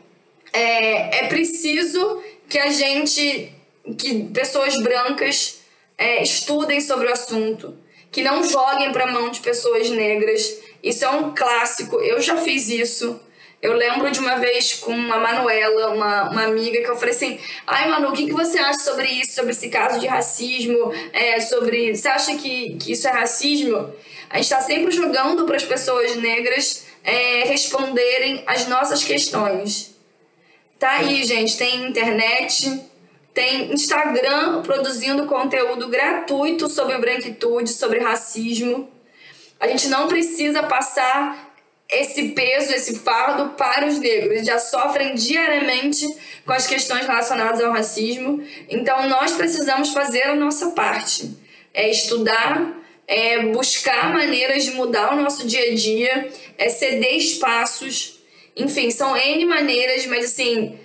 é, 0.52 1.24
é 1.24 1.28
preciso 1.28 2.22
que 2.50 2.58
a 2.58 2.68
gente, 2.68 3.50
que 3.96 4.24
pessoas 4.24 4.76
brancas 4.76 5.62
é, 5.96 6.22
estudem 6.22 6.82
sobre 6.82 7.08
o 7.08 7.12
assunto, 7.12 7.74
que 8.10 8.22
não 8.22 8.44
joguem 8.44 8.92
para 8.92 9.04
a 9.04 9.10
mão 9.10 9.30
de 9.30 9.40
pessoas 9.40 9.88
negras. 9.88 10.58
Isso 10.82 11.02
é 11.02 11.10
um 11.10 11.34
clássico, 11.34 11.96
eu 11.96 12.20
já 12.20 12.36
fiz 12.36 12.68
isso. 12.68 13.18
Eu 13.62 13.74
lembro 13.74 14.10
de 14.10 14.18
uma 14.18 14.40
vez 14.40 14.74
com 14.74 14.92
a 14.92 15.18
Manuela, 15.18 15.94
uma, 15.94 16.30
uma 16.30 16.44
amiga, 16.46 16.82
que 16.82 16.90
eu 16.90 16.96
falei 16.96 17.14
assim: 17.14 17.38
ai, 17.64 17.88
Manu, 17.88 18.08
o 18.08 18.12
que, 18.12 18.26
que 18.26 18.32
você 18.32 18.58
acha 18.58 18.80
sobre 18.80 19.06
isso, 19.06 19.36
sobre 19.36 19.52
esse 19.52 19.68
caso 19.68 20.00
de 20.00 20.08
racismo? 20.08 20.92
É, 21.12 21.38
sobre. 21.40 21.94
Você 21.94 22.08
acha 22.08 22.34
que, 22.34 22.74
que 22.74 22.90
isso 22.90 23.06
é 23.06 23.12
racismo? 23.12 23.94
A 24.28 24.36
gente 24.38 24.44
está 24.44 24.60
sempre 24.60 24.90
jogando 24.90 25.44
para 25.46 25.54
as 25.54 25.62
pessoas 25.62 26.16
negras 26.16 26.86
é, 27.04 27.44
responderem 27.44 28.42
as 28.48 28.66
nossas 28.66 29.04
questões. 29.04 29.94
Tá 30.76 30.94
aí, 30.94 31.22
gente, 31.22 31.56
tem 31.56 31.86
internet, 31.86 32.82
tem 33.32 33.72
Instagram 33.72 34.62
produzindo 34.62 35.26
conteúdo 35.26 35.86
gratuito 35.86 36.68
sobre 36.68 36.98
branquitude, 36.98 37.70
sobre 37.70 38.00
racismo. 38.00 38.90
A 39.60 39.68
gente 39.68 39.86
não 39.86 40.08
precisa 40.08 40.64
passar 40.64 41.51
esse 41.88 42.30
peso, 42.30 42.72
esse 42.72 42.98
fardo 42.98 43.50
para 43.50 43.86
os 43.86 43.98
negros. 43.98 44.32
Eles 44.32 44.46
já 44.46 44.58
sofrem 44.58 45.14
diariamente 45.14 46.06
com 46.46 46.52
as 46.52 46.66
questões 46.66 47.06
relacionadas 47.06 47.60
ao 47.60 47.72
racismo. 47.72 48.42
Então, 48.68 49.08
nós 49.08 49.32
precisamos 49.32 49.92
fazer 49.92 50.22
a 50.22 50.34
nossa 50.34 50.70
parte. 50.70 51.36
É 51.74 51.90
estudar, 51.90 52.82
é 53.06 53.46
buscar 53.46 54.12
maneiras 54.12 54.64
de 54.64 54.72
mudar 54.72 55.12
o 55.12 55.20
nosso 55.20 55.46
dia 55.46 55.72
a 55.72 55.74
dia, 55.74 56.30
é 56.56 56.68
ceder 56.68 57.16
espaços. 57.16 58.20
Enfim, 58.56 58.90
são 58.90 59.16
N 59.16 59.44
maneiras, 59.46 60.06
mas 60.06 60.26
assim, 60.26 60.78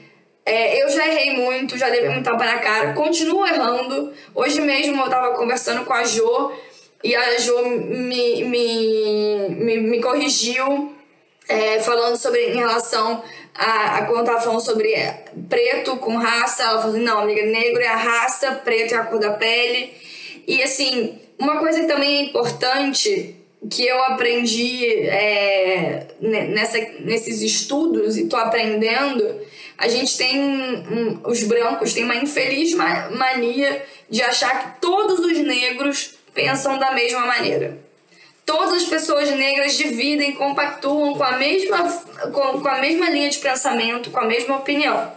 é, 0.46 0.82
eu 0.82 0.90
já 0.90 1.06
errei 1.06 1.36
muito, 1.36 1.78
já 1.78 1.88
levei 1.88 2.10
muito 2.10 2.24
tapa 2.24 2.46
na 2.46 2.60
cara, 2.60 2.94
continuo 2.94 3.46
errando. 3.46 4.14
Hoje 4.34 4.62
mesmo 4.62 4.96
eu 4.96 5.06
estava 5.06 5.36
conversando 5.36 5.84
com 5.84 5.92
a 5.92 6.06
Jo 6.06 6.54
e 7.04 7.16
a 7.16 7.38
Jo 7.38 7.70
me, 7.70 8.44
me, 8.44 9.50
me, 9.50 9.78
me 9.78 10.02
corrigiu 10.02 10.94
é, 11.48 11.80
falando 11.80 12.18
sobre 12.18 12.50
em 12.50 12.56
relação 12.56 13.24
a, 13.56 13.98
a 13.98 14.06
quando 14.06 14.26
tava 14.26 14.42
falando 14.42 14.64
sobre 14.64 14.94
preto 15.50 15.98
com 15.98 16.16
raça, 16.18 16.64
ela 16.64 16.82
falou 16.82 16.96
assim, 16.96 17.04
não, 17.04 17.20
amiga, 17.20 17.44
negro 17.44 17.82
é 17.82 17.88
a 17.88 17.96
raça, 17.96 18.52
preto 18.64 18.94
é 18.94 18.98
a 18.98 19.04
cor 19.04 19.20
da 19.20 19.32
pele. 19.32 19.92
E 20.48 20.62
assim, 20.62 21.20
uma 21.40 21.58
coisa 21.58 21.82
que 21.82 21.88
também 21.88 22.18
é 22.18 22.22
importante 22.24 23.36
que 23.70 23.86
eu 23.86 24.02
aprendi 24.04 24.86
é, 25.08 26.08
nessa, 26.22 26.78
nesses 27.00 27.42
estudos 27.42 28.18
e 28.18 28.28
tô 28.28 28.38
aprendendo, 28.38 29.42
A 29.78 29.88
gente 29.88 30.18
tem. 30.18 30.40
Um, 30.40 31.22
os 31.26 31.44
brancos 31.44 31.94
têm 31.94 32.04
uma 32.04 32.16
infeliz 32.16 32.74
mania 32.74 33.86
de 34.10 34.22
achar 34.24 34.76
que 34.76 34.82
todos 34.82 35.20
os 35.20 35.38
negros 35.40 36.17
pensam 36.38 36.78
da 36.78 36.92
mesma 36.92 37.26
maneira. 37.26 37.80
Todas 38.46 38.84
as 38.84 38.84
pessoas 38.84 39.32
negras 39.32 39.76
dividem, 39.76 40.34
compactuam 40.34 41.16
com 41.16 41.24
a 41.24 41.32
mesma, 41.32 41.92
com, 42.32 42.62
com 42.62 42.68
a 42.70 42.78
mesma 42.78 43.10
linha 43.10 43.30
de 43.30 43.40
pensamento, 43.40 44.12
com 44.12 44.20
a 44.20 44.26
mesma 44.26 44.58
opinião. 44.58 45.12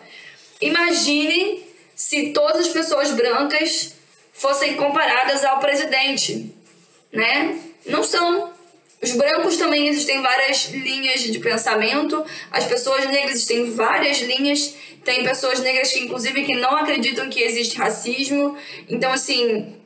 Imagine 0.63 1.63
se 1.95 2.31
todas 2.31 2.67
as 2.67 2.69
pessoas 2.69 3.11
brancas 3.11 3.95
fossem 4.33 4.75
comparadas 4.75 5.45
ao 5.45 5.61
presidente, 5.61 6.53
né? 7.13 7.59
Não 7.85 8.03
são. 8.03 8.51
Os 9.03 9.13
brancos 9.13 9.57
também 9.57 9.89
existem 9.89 10.21
várias 10.21 10.71
linhas 10.71 11.21
de 11.21 11.39
pensamento, 11.39 12.23
as 12.51 12.65
pessoas 12.65 13.07
negras 13.07 13.47
têm 13.47 13.71
várias 13.71 14.19
linhas, 14.21 14.75
tem 15.05 15.25
pessoas 15.25 15.61
negras 15.61 15.91
que 15.91 16.01
inclusive 16.01 16.45
que 16.45 16.55
não 16.55 16.77
acreditam 16.77 17.31
que 17.31 17.43
existe 17.43 17.79
racismo. 17.79 18.57
Então 18.89 19.11
assim, 19.11 19.80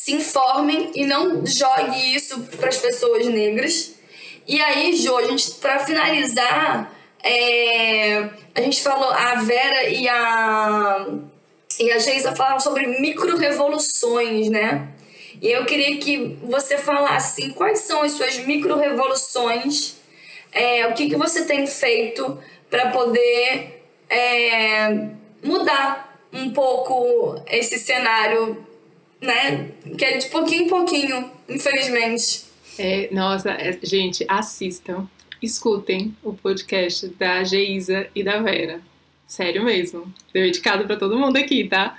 se 0.00 0.12
informem 0.14 0.92
e 0.94 1.04
não 1.04 1.44
jogue 1.44 2.14
isso 2.14 2.40
para 2.56 2.68
as 2.68 2.76
pessoas 2.76 3.26
negras. 3.26 3.94
E 4.46 4.62
aí, 4.62 4.96
Jo, 4.96 5.16
a 5.16 5.24
gente 5.24 5.50
para 5.52 5.80
finalizar, 5.80 6.94
é, 7.20 8.30
a 8.54 8.60
gente 8.60 8.80
falou 8.80 9.10
a 9.10 9.34
Vera 9.42 9.88
e 9.88 10.08
a 10.08 11.06
e 11.80 11.90
a 11.90 11.98
Geisa 11.98 12.34
falaram 12.34 12.60
sobre 12.60 12.86
micro-revoluções, 12.86 14.48
né? 14.48 14.88
E 15.42 15.50
eu 15.50 15.64
queria 15.64 15.96
que 15.98 16.38
você 16.42 16.78
falasse 16.78 17.42
assim, 17.42 17.52
quais 17.52 17.80
são 17.80 18.02
as 18.02 18.12
suas 18.12 18.38
micro-revoluções, 18.38 19.96
é, 20.52 20.86
o 20.86 20.94
que, 20.94 21.08
que 21.08 21.16
você 21.16 21.44
tem 21.44 21.66
feito 21.66 22.38
para 22.70 22.90
poder 22.90 23.84
é, 24.08 25.08
mudar 25.42 26.20
um 26.32 26.52
pouco 26.52 27.40
esse 27.48 27.78
cenário, 27.78 28.66
né? 29.20 29.70
Que 29.96 30.04
é 30.04 30.18
de 30.18 30.26
pouquinho 30.28 30.64
em 30.64 30.68
pouquinho, 30.68 31.30
infelizmente. 31.48 32.44
É, 32.78 33.08
nossa, 33.12 33.50
é, 33.50 33.78
gente, 33.82 34.24
assistam, 34.28 35.08
escutem 35.42 36.16
o 36.22 36.32
podcast 36.32 37.08
da 37.08 37.42
Geisa 37.42 38.08
e 38.14 38.22
da 38.22 38.40
Vera. 38.40 38.80
Sério 39.26 39.64
mesmo. 39.64 40.12
Dedicado 40.32 40.86
para 40.86 40.96
todo 40.96 41.18
mundo 41.18 41.36
aqui, 41.36 41.68
tá? 41.68 41.98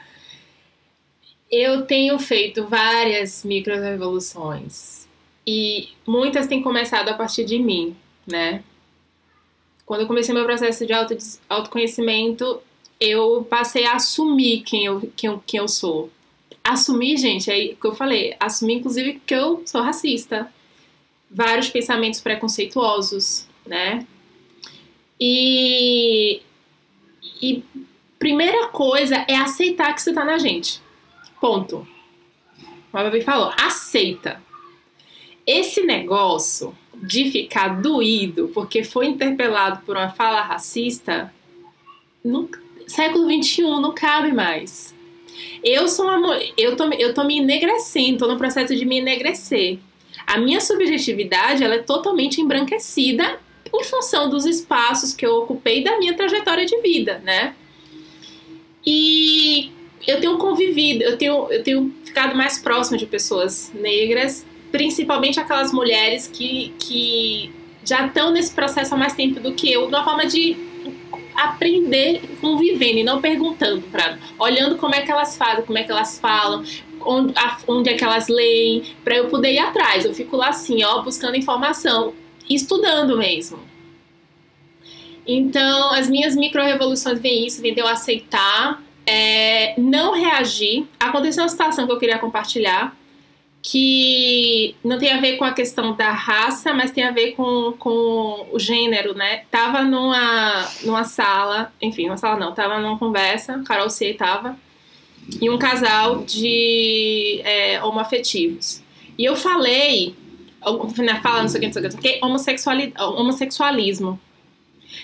Eu 1.51 1.85
tenho 1.85 2.17
feito 2.19 2.65
várias 2.65 3.43
micro-revoluções 3.43 5.07
e 5.45 5.89
muitas 6.05 6.47
têm 6.47 6.61
começado 6.61 7.09
a 7.09 7.13
partir 7.13 7.43
de 7.43 7.59
mim, 7.59 7.95
né? 8.25 8.63
Quando 9.85 10.01
eu 10.01 10.07
comecei 10.07 10.33
meu 10.33 10.45
processo 10.45 10.85
de 10.85 10.93
auto, 10.93 11.17
autoconhecimento, 11.49 12.61
eu 12.99 13.43
passei 13.49 13.85
a 13.85 13.93
assumir 13.93 14.61
quem 14.61 14.85
eu, 14.85 15.11
quem, 15.15 15.29
eu, 15.29 15.43
quem 15.45 15.59
eu 15.59 15.67
sou. 15.67 16.11
Assumir, 16.69 17.17
gente, 17.17 17.49
é 17.49 17.73
o 17.73 17.75
que 17.75 17.87
eu 17.87 17.95
falei, 17.95 18.35
assumir 18.39 18.75
inclusive 18.75 19.19
que 19.25 19.33
eu 19.33 19.63
sou 19.65 19.81
racista. 19.81 20.53
Vários 21.31 21.67
pensamentos 21.67 22.19
preconceituosos, 22.19 23.47
né? 23.65 24.05
E 25.19 26.43
e 27.41 27.63
primeira 28.19 28.67
coisa 28.67 29.25
é 29.27 29.35
aceitar 29.35 29.95
que 29.95 30.01
você 30.03 30.13
tá 30.13 30.23
na 30.23 30.37
gente. 30.37 30.79
Ponto. 31.41 31.87
O 32.57 32.91
Babi 32.91 33.21
falou, 33.21 33.51
aceita. 33.59 34.39
Esse 35.47 35.81
negócio 35.81 36.77
de 36.93 37.31
ficar 37.31 37.81
doído 37.81 38.51
porque 38.53 38.83
foi 38.83 39.07
interpelado 39.07 39.83
por 39.87 39.97
uma 39.97 40.11
fala 40.11 40.41
racista, 40.41 41.33
no 42.23 42.47
século 42.85 43.27
XXI 43.31 43.63
não 43.63 43.91
cabe 43.91 44.31
mais. 44.31 44.93
Eu 45.63 45.87
sou 45.87 46.05
uma, 46.05 46.39
eu 46.57 46.75
tô, 46.75 46.85
eu 46.93 47.13
tô 47.13 47.23
me 47.23 47.37
enegrecendo, 47.37 48.19
tô 48.19 48.27
no 48.27 48.37
processo 48.37 48.75
de 48.75 48.85
me 48.85 48.99
enegrecer. 48.99 49.79
A 50.25 50.37
minha 50.37 50.61
subjetividade 50.61 51.63
ela 51.63 51.75
é 51.75 51.79
totalmente 51.79 52.41
embranquecida 52.41 53.39
em 53.73 53.83
função 53.83 54.29
dos 54.29 54.45
espaços 54.45 55.13
que 55.13 55.25
eu 55.25 55.35
ocupei 55.35 55.83
da 55.83 55.97
minha 55.97 56.15
trajetória 56.15 56.65
de 56.65 56.79
vida, 56.81 57.21
né? 57.23 57.55
E 58.85 59.71
eu 60.07 60.19
tenho 60.19 60.37
convivido, 60.37 61.03
eu 61.03 61.17
tenho, 61.17 61.51
eu 61.51 61.63
tenho 61.63 61.93
ficado 62.03 62.35
mais 62.35 62.57
próximo 62.57 62.97
de 62.97 63.05
pessoas 63.05 63.71
negras, 63.73 64.45
principalmente 64.71 65.39
aquelas 65.39 65.71
mulheres 65.71 66.27
que, 66.27 66.73
que 66.79 67.51
já 67.83 68.05
estão 68.05 68.31
nesse 68.31 68.51
processo 68.51 68.93
há 68.93 68.97
mais 68.97 69.13
tempo 69.13 69.39
do 69.39 69.53
que 69.53 69.71
eu, 69.71 69.87
de 69.87 69.87
uma 69.87 70.03
forma 70.03 70.25
de 70.25 70.55
aprender 71.45 72.21
convivendo 72.41 72.99
e 72.99 73.03
não 73.03 73.21
perguntando 73.21 73.81
para 73.83 74.17
olhando 74.37 74.77
como 74.77 74.95
é 74.95 75.01
que 75.01 75.11
elas 75.11 75.37
fazem, 75.37 75.65
como 75.65 75.77
é 75.77 75.83
que 75.83 75.91
elas 75.91 76.19
falam, 76.19 76.63
onde, 77.01 77.33
onde 77.67 77.89
é 77.89 77.93
que 77.93 78.03
elas 78.03 78.27
leem, 78.27 78.83
para 79.03 79.15
eu 79.15 79.27
poder 79.27 79.53
ir 79.53 79.59
atrás. 79.59 80.05
Eu 80.05 80.13
fico 80.13 80.35
lá 80.35 80.49
assim, 80.49 80.83
ó, 80.83 81.01
buscando 81.01 81.35
informação 81.35 82.13
estudando 82.49 83.17
mesmo. 83.17 83.59
Então, 85.25 85.93
as 85.93 86.09
minhas 86.09 86.35
micro-revoluções 86.35 87.19
vêm 87.19 87.45
isso, 87.45 87.61
vem 87.61 87.73
de 87.73 87.79
eu 87.79 87.87
aceitar, 87.87 88.81
é, 89.05 89.79
não 89.79 90.13
reagir. 90.13 90.87
Aconteceu 90.99 91.43
uma 91.43 91.49
situação 91.49 91.85
que 91.85 91.91
eu 91.91 91.99
queria 91.99 92.17
compartilhar, 92.17 92.97
que 93.61 94.75
não 94.83 94.97
tem 94.97 95.11
a 95.11 95.19
ver 95.19 95.37
com 95.37 95.43
a 95.43 95.51
questão 95.51 95.93
da 95.93 96.11
raça, 96.11 96.73
mas 96.73 96.91
tem 96.91 97.03
a 97.03 97.11
ver 97.11 97.33
com, 97.33 97.73
com 97.77 98.47
o 98.51 98.59
gênero, 98.59 99.13
né? 99.13 99.43
Tava 99.51 99.83
numa, 99.83 100.69
numa 100.83 101.03
sala, 101.03 101.73
enfim, 101.81 102.07
uma 102.07 102.17
sala 102.17 102.39
não, 102.39 102.53
tava 102.53 102.79
numa 102.79 102.97
conversa, 102.97 103.61
Carol 103.65 103.89
C 103.89 104.13
tava, 104.13 104.57
e 105.41 105.49
um 105.49 105.57
casal 105.57 106.23
de 106.23 107.41
é, 107.43 107.83
homoafetivos. 107.83 108.81
E 109.17 109.25
eu 109.25 109.35
falei 109.35 110.15
né, 110.97 111.19
fala 111.21 111.41
não 111.41 111.49
sei 111.49 111.57
o 111.57 111.61
que, 111.61 111.67
não 111.67 111.73
sei 111.73 111.81
o 111.81 111.89
que, 111.89 111.95
não 111.95 112.01
sei 112.01 112.11
o 112.11 112.19
que 112.19 112.25
homossexuali 112.25 112.93
homossexualismo. 112.97 114.19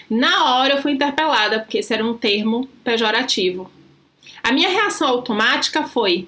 Na 0.09 0.55
hora 0.55 0.75
eu 0.75 0.81
fui 0.81 0.91
interpelada, 0.91 1.59
porque 1.59 1.79
esse 1.79 1.93
era 1.93 2.05
um 2.05 2.15
termo 2.17 2.67
pejorativo. 2.83 3.71
A 4.43 4.51
minha 4.51 4.69
reação 4.69 5.07
automática 5.07 5.83
foi: 5.83 6.27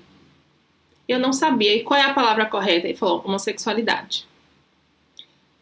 eu 1.07 1.19
não 1.19 1.31
sabia. 1.31 1.75
E 1.75 1.83
qual 1.83 1.99
é 1.99 2.03
a 2.03 2.13
palavra 2.13 2.45
correta? 2.45 2.87
Ele 2.87 2.97
falou: 2.97 3.21
homossexualidade. 3.25 4.27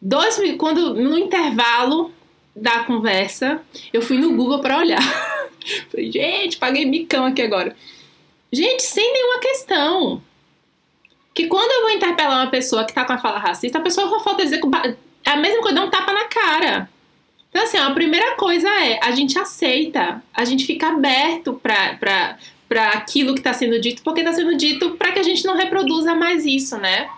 Dois, 0.01 0.39
quando 0.57 0.93
no 0.93 1.17
intervalo 1.17 2.13
da 2.55 2.83
conversa, 2.83 3.61
eu 3.91 4.01
fui 4.01 4.17
no 4.17 4.35
Google 4.35 4.59
para 4.59 4.77
olhar. 4.77 5.01
Falei, 5.89 6.11
gente, 6.11 6.57
paguei 6.57 6.85
micão 6.85 7.25
aqui 7.25 7.41
agora. 7.41 7.75
Gente, 8.51 8.83
sem 8.83 9.11
nenhuma 9.11 9.39
questão 9.39 10.21
que 11.33 11.47
quando 11.47 11.69
eu 11.69 11.81
vou 11.81 11.89
interpelar 11.91 12.43
uma 12.43 12.51
pessoa 12.51 12.85
que 12.85 12.93
tá 12.93 13.03
com 13.03 13.11
a 13.11 13.17
fala 13.17 13.39
racista, 13.39 13.77
a 13.77 13.81
pessoa 13.81 14.07
só 14.07 14.19
falta 14.21 14.43
dizer 14.43 14.61
que 14.61 14.67
é 15.25 15.31
a 15.31 15.35
mesma 15.35 15.61
coisa, 15.61 15.75
dá 15.75 15.83
um 15.83 15.89
tapa 15.89 16.13
na 16.13 16.25
cara. 16.25 16.89
Então, 17.49 17.63
assim, 17.63 17.77
a 17.77 17.91
primeira 17.91 18.35
coisa 18.35 18.69
é 18.69 18.99
a 19.03 19.11
gente 19.11 19.37
aceita, 19.37 20.23
a 20.33 20.45
gente 20.45 20.65
fica 20.65 20.87
aberto 20.87 21.53
pra, 21.53 21.95
pra, 21.95 22.37
pra 22.67 22.89
aquilo 22.89 23.33
que 23.33 23.39
está 23.39 23.53
sendo 23.53 23.79
dito, 23.79 24.01
porque 24.03 24.21
está 24.21 24.33
sendo 24.33 24.55
dito 24.57 24.91
para 24.91 25.11
que 25.11 25.19
a 25.19 25.23
gente 25.23 25.45
não 25.45 25.55
reproduza 25.55 26.15
mais 26.15 26.45
isso, 26.45 26.77
né? 26.77 27.09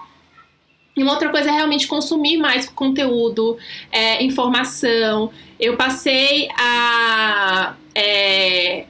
E 0.96 1.04
uma 1.04 1.14
outra 1.14 1.30
coisa 1.30 1.50
é 1.50 1.54
realmente 1.54 1.88
consumir 1.88 2.38
mais 2.38 2.68
conteúdo, 2.68 3.58
é, 3.92 4.24
informação. 4.24 5.32
Eu 5.60 5.78
passei 5.78 6.50
a, 6.58 7.76
é, 7.94 8.86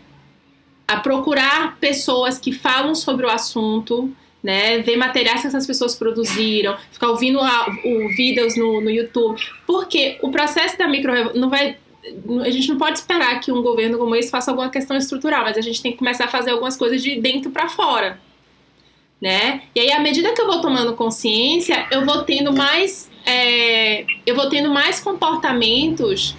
a 0.87 0.97
procurar 0.97 1.77
pessoas 1.79 2.39
que 2.39 2.53
falam 2.53 2.95
sobre 2.95 3.25
o 3.25 3.29
assunto 3.29 4.13
né? 4.47 4.79
Ver 4.79 4.95
materiais 4.95 5.41
que 5.41 5.47
essas 5.47 5.67
pessoas 5.67 5.95
produziram, 5.95 6.77
ficar 6.91 7.09
ouvindo 7.09 7.39
a, 7.39 7.67
o 7.83 8.07
vídeos 8.15 8.55
no, 8.55 8.79
no 8.79 8.89
YouTube. 8.89 9.41
Porque 9.65 10.17
o 10.21 10.31
processo 10.31 10.77
da 10.77 10.87
micro 10.87 11.37
não 11.37 11.49
vai 11.49 11.75
a 12.43 12.49
gente 12.49 12.69
não 12.69 12.77
pode 12.77 12.99
esperar 12.99 13.39
que 13.39 13.51
um 13.51 13.61
governo 13.61 13.97
como 13.97 14.15
esse 14.15 14.29
faça 14.29 14.51
alguma 14.51 14.69
questão 14.69 14.95
estrutural, 14.95 15.43
mas 15.43 15.57
a 15.57 15.61
gente 15.61 15.81
tem 15.81 15.91
que 15.91 15.97
começar 15.97 16.25
a 16.25 16.29
fazer 16.29 16.51
algumas 16.51 16.77
coisas 16.77 17.01
de 17.01 17.19
dentro 17.19 17.51
para 17.51 17.67
fora, 17.67 18.19
né? 19.21 19.63
E 19.75 19.79
aí, 19.79 19.91
à 19.91 19.99
medida 19.99 20.33
que 20.33 20.41
eu 20.41 20.47
vou 20.47 20.61
tomando 20.61 20.93
consciência, 20.95 21.87
eu 21.91 22.05
vou 22.05 22.23
tendo 22.23 22.53
mais, 22.53 23.11
é, 23.25 24.05
eu 24.25 24.35
vou 24.35 24.47
tendo 24.49 24.69
mais 24.69 24.99
comportamentos 24.99 26.35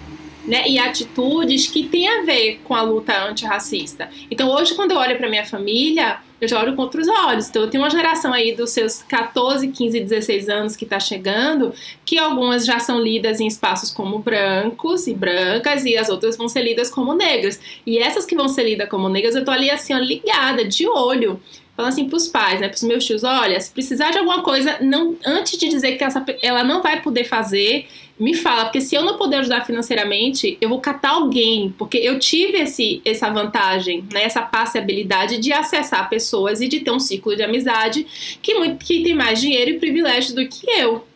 né, 0.49 0.67
e 0.67 0.79
atitudes 0.79 1.67
que 1.67 1.83
têm 1.83 2.07
a 2.09 2.23
ver 2.23 2.59
com 2.63 2.73
a 2.73 2.81
luta 2.81 3.15
antirracista. 3.23 4.09
Então, 4.31 4.49
hoje, 4.49 4.73
quando 4.73 4.91
eu 4.91 4.97
olho 4.97 5.15
para 5.15 5.29
minha 5.29 5.45
família, 5.45 6.17
eu 6.41 6.47
já 6.47 6.59
olho 6.59 6.75
com 6.75 6.81
outros 6.81 7.07
olhos. 7.07 7.47
Então, 7.47 7.61
eu 7.61 7.69
tenho 7.69 7.83
uma 7.83 7.89
geração 7.89 8.33
aí 8.33 8.55
dos 8.55 8.71
seus 8.71 9.03
14, 9.03 9.67
15, 9.67 9.99
16 9.99 10.49
anos 10.49 10.75
que 10.75 10.85
está 10.85 10.99
chegando, 10.99 11.71
que 12.03 12.17
algumas 12.17 12.65
já 12.65 12.79
são 12.79 12.99
lidas 12.99 13.39
em 13.39 13.45
espaços 13.45 13.91
como 13.91 14.17
brancos 14.17 15.05
e 15.05 15.13
brancas, 15.13 15.85
e 15.85 15.95
as 15.95 16.09
outras 16.09 16.35
vão 16.35 16.49
ser 16.49 16.63
lidas 16.63 16.89
como 16.89 17.13
negras. 17.13 17.59
E 17.85 17.99
essas 17.99 18.25
que 18.25 18.35
vão 18.35 18.47
ser 18.47 18.63
lidas 18.63 18.89
como 18.89 19.07
negras, 19.07 19.35
eu 19.35 19.45
tô 19.45 19.51
ali 19.51 19.69
assim, 19.69 19.93
ó, 19.93 19.99
ligada, 19.99 20.65
de 20.65 20.87
olho. 20.87 21.39
Falando 21.75 21.93
assim 21.93 22.09
pros 22.09 22.27
pais, 22.27 22.59
né, 22.59 22.67
pros 22.67 22.83
meus 22.83 23.05
tios, 23.05 23.23
olha, 23.23 23.61
se 23.61 23.71
precisar 23.71 24.11
de 24.11 24.17
alguma 24.17 24.41
coisa, 24.41 24.79
não, 24.81 25.15
antes 25.25 25.57
de 25.57 25.69
dizer 25.69 25.97
que 25.97 26.03
essa, 26.03 26.25
ela 26.41 26.61
não 26.61 26.81
vai 26.81 27.01
poder 27.01 27.23
fazer, 27.23 27.87
me 28.19 28.35
fala, 28.35 28.65
porque 28.65 28.81
se 28.81 28.93
eu 28.95 29.01
não 29.01 29.17
puder 29.17 29.39
ajudar 29.39 29.65
financeiramente, 29.65 30.57
eu 30.59 30.67
vou 30.67 30.81
catar 30.81 31.11
alguém, 31.11 31.73
porque 31.77 31.97
eu 31.97 32.19
tive 32.19 32.57
esse, 32.57 33.01
essa 33.05 33.29
vantagem, 33.29 34.03
né, 34.11 34.23
essa 34.23 34.41
passabilidade 34.41 35.37
de 35.37 35.53
acessar 35.53 36.09
pessoas 36.09 36.59
e 36.59 36.67
de 36.67 36.81
ter 36.81 36.91
um 36.91 36.99
ciclo 36.99 37.33
de 37.33 37.43
amizade 37.43 38.05
que, 38.41 38.55
muito, 38.55 38.83
que 38.83 39.03
tem 39.03 39.13
mais 39.13 39.39
dinheiro 39.39 39.71
e 39.71 39.79
privilégio 39.79 40.35
do 40.35 40.45
que 40.49 40.69
eu. 40.69 41.07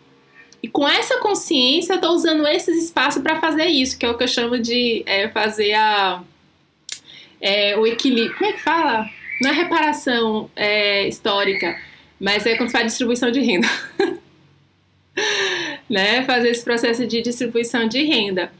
E 0.61 0.67
com 0.69 0.87
essa 0.87 1.17
consciência, 1.17 1.95
eu 1.95 1.99
tô 1.99 2.11
usando 2.13 2.47
esses 2.47 2.85
espaços 2.85 3.21
para 3.21 3.41
fazer 3.41 3.65
isso, 3.65 3.99
que 3.99 4.05
é 4.05 4.09
o 4.09 4.17
que 4.17 4.23
eu 4.23 4.27
chamo 4.29 4.57
de 4.57 5.03
é, 5.05 5.27
fazer 5.27 5.73
a, 5.73 6.23
é, 7.41 7.77
o 7.77 7.85
equilíbrio. 7.85 8.37
Como 8.37 8.49
é 8.49 8.53
que 8.53 8.61
fala? 8.61 9.05
Não 9.41 9.49
é 9.49 9.53
reparação 9.53 10.49
é, 10.55 11.05
histórica, 11.05 11.77
mas 12.17 12.45
é 12.45 12.55
quando 12.55 12.71
faz 12.71 12.85
distribuição 12.85 13.29
de 13.29 13.41
renda. 13.41 13.67
né? 15.89 16.23
Fazer 16.23 16.49
esse 16.49 16.63
processo 16.63 17.05
de 17.07 17.21
distribuição 17.21 17.87
de 17.87 18.03
renda. 18.03 18.51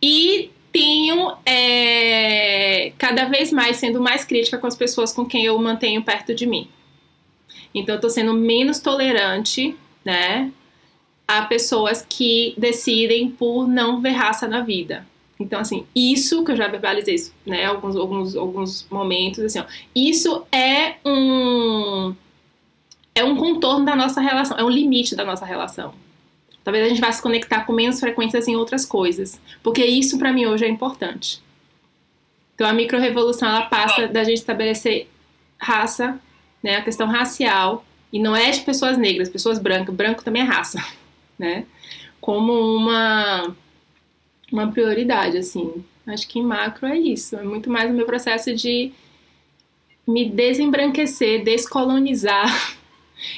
E 0.00 0.50
tenho 0.72 1.32
é, 1.44 2.92
cada 2.98 3.26
vez 3.26 3.52
mais 3.52 3.76
sendo 3.76 4.00
mais 4.00 4.24
crítica 4.24 4.58
com 4.58 4.66
as 4.66 4.76
pessoas 4.76 5.12
com 5.12 5.24
quem 5.24 5.44
eu 5.44 5.58
mantenho 5.58 6.02
perto 6.02 6.34
de 6.34 6.46
mim. 6.46 6.68
Então, 7.74 7.94
eu 7.94 8.00
tô 8.00 8.10
sendo 8.10 8.34
menos 8.34 8.80
tolerante, 8.80 9.76
né? 10.04 10.50
A 11.26 11.42
pessoas 11.42 12.04
que 12.06 12.54
decidem 12.58 13.30
por 13.30 13.66
não 13.66 14.00
ver 14.00 14.10
raça 14.10 14.46
na 14.46 14.60
vida. 14.60 15.06
Então, 15.38 15.60
assim, 15.60 15.86
isso 15.94 16.44
que 16.44 16.52
eu 16.52 16.56
já 16.56 16.68
verbalizei 16.68 17.14
isso, 17.14 17.34
né? 17.44 17.64
Alguns, 17.64 17.96
alguns, 17.96 18.36
alguns 18.36 18.86
momentos, 18.90 19.40
assim, 19.40 19.58
ó, 19.58 19.64
isso 19.94 20.44
é 20.52 20.96
um 21.04 22.14
é 23.14 23.24
um 23.24 23.36
contorno 23.36 23.84
da 23.84 23.94
nossa 23.94 24.20
relação, 24.20 24.58
é 24.58 24.64
um 24.64 24.70
limite 24.70 25.14
da 25.14 25.24
nossa 25.24 25.44
relação. 25.44 25.94
Talvez 26.64 26.86
a 26.86 26.88
gente 26.88 27.00
vá 27.00 27.10
se 27.10 27.20
conectar 27.20 27.64
com 27.64 27.72
menos 27.72 27.98
frequências 27.98 28.46
em 28.46 28.56
outras 28.56 28.86
coisas, 28.86 29.40
porque 29.62 29.84
isso 29.84 30.18
para 30.18 30.32
mim 30.32 30.46
hoje 30.46 30.64
é 30.64 30.68
importante. 30.68 31.42
Então 32.54 32.66
a 32.66 32.72
microrevolução 32.72 33.48
ela 33.48 33.62
passa 33.62 34.06
da 34.06 34.22
gente 34.22 34.38
estabelecer 34.38 35.08
raça, 35.58 36.18
né, 36.62 36.76
a 36.76 36.82
questão 36.82 37.06
racial, 37.08 37.84
e 38.12 38.18
não 38.20 38.36
é 38.36 38.50
de 38.50 38.60
pessoas 38.60 38.96
negras, 38.98 39.28
pessoas 39.28 39.58
brancas, 39.58 39.94
branco 39.94 40.22
também 40.22 40.42
é 40.42 40.44
raça, 40.44 40.84
né? 41.38 41.64
Como 42.20 42.52
uma 42.52 43.54
uma 44.50 44.70
prioridade 44.70 45.38
assim. 45.38 45.84
Acho 46.06 46.28
que 46.28 46.38
em 46.38 46.42
macro 46.42 46.86
é 46.86 46.96
isso, 46.96 47.36
é 47.36 47.42
muito 47.42 47.70
mais 47.70 47.90
o 47.90 47.94
meu 47.94 48.06
processo 48.06 48.54
de 48.54 48.92
me 50.06 50.28
desembranquecer, 50.28 51.42
descolonizar 51.42 52.76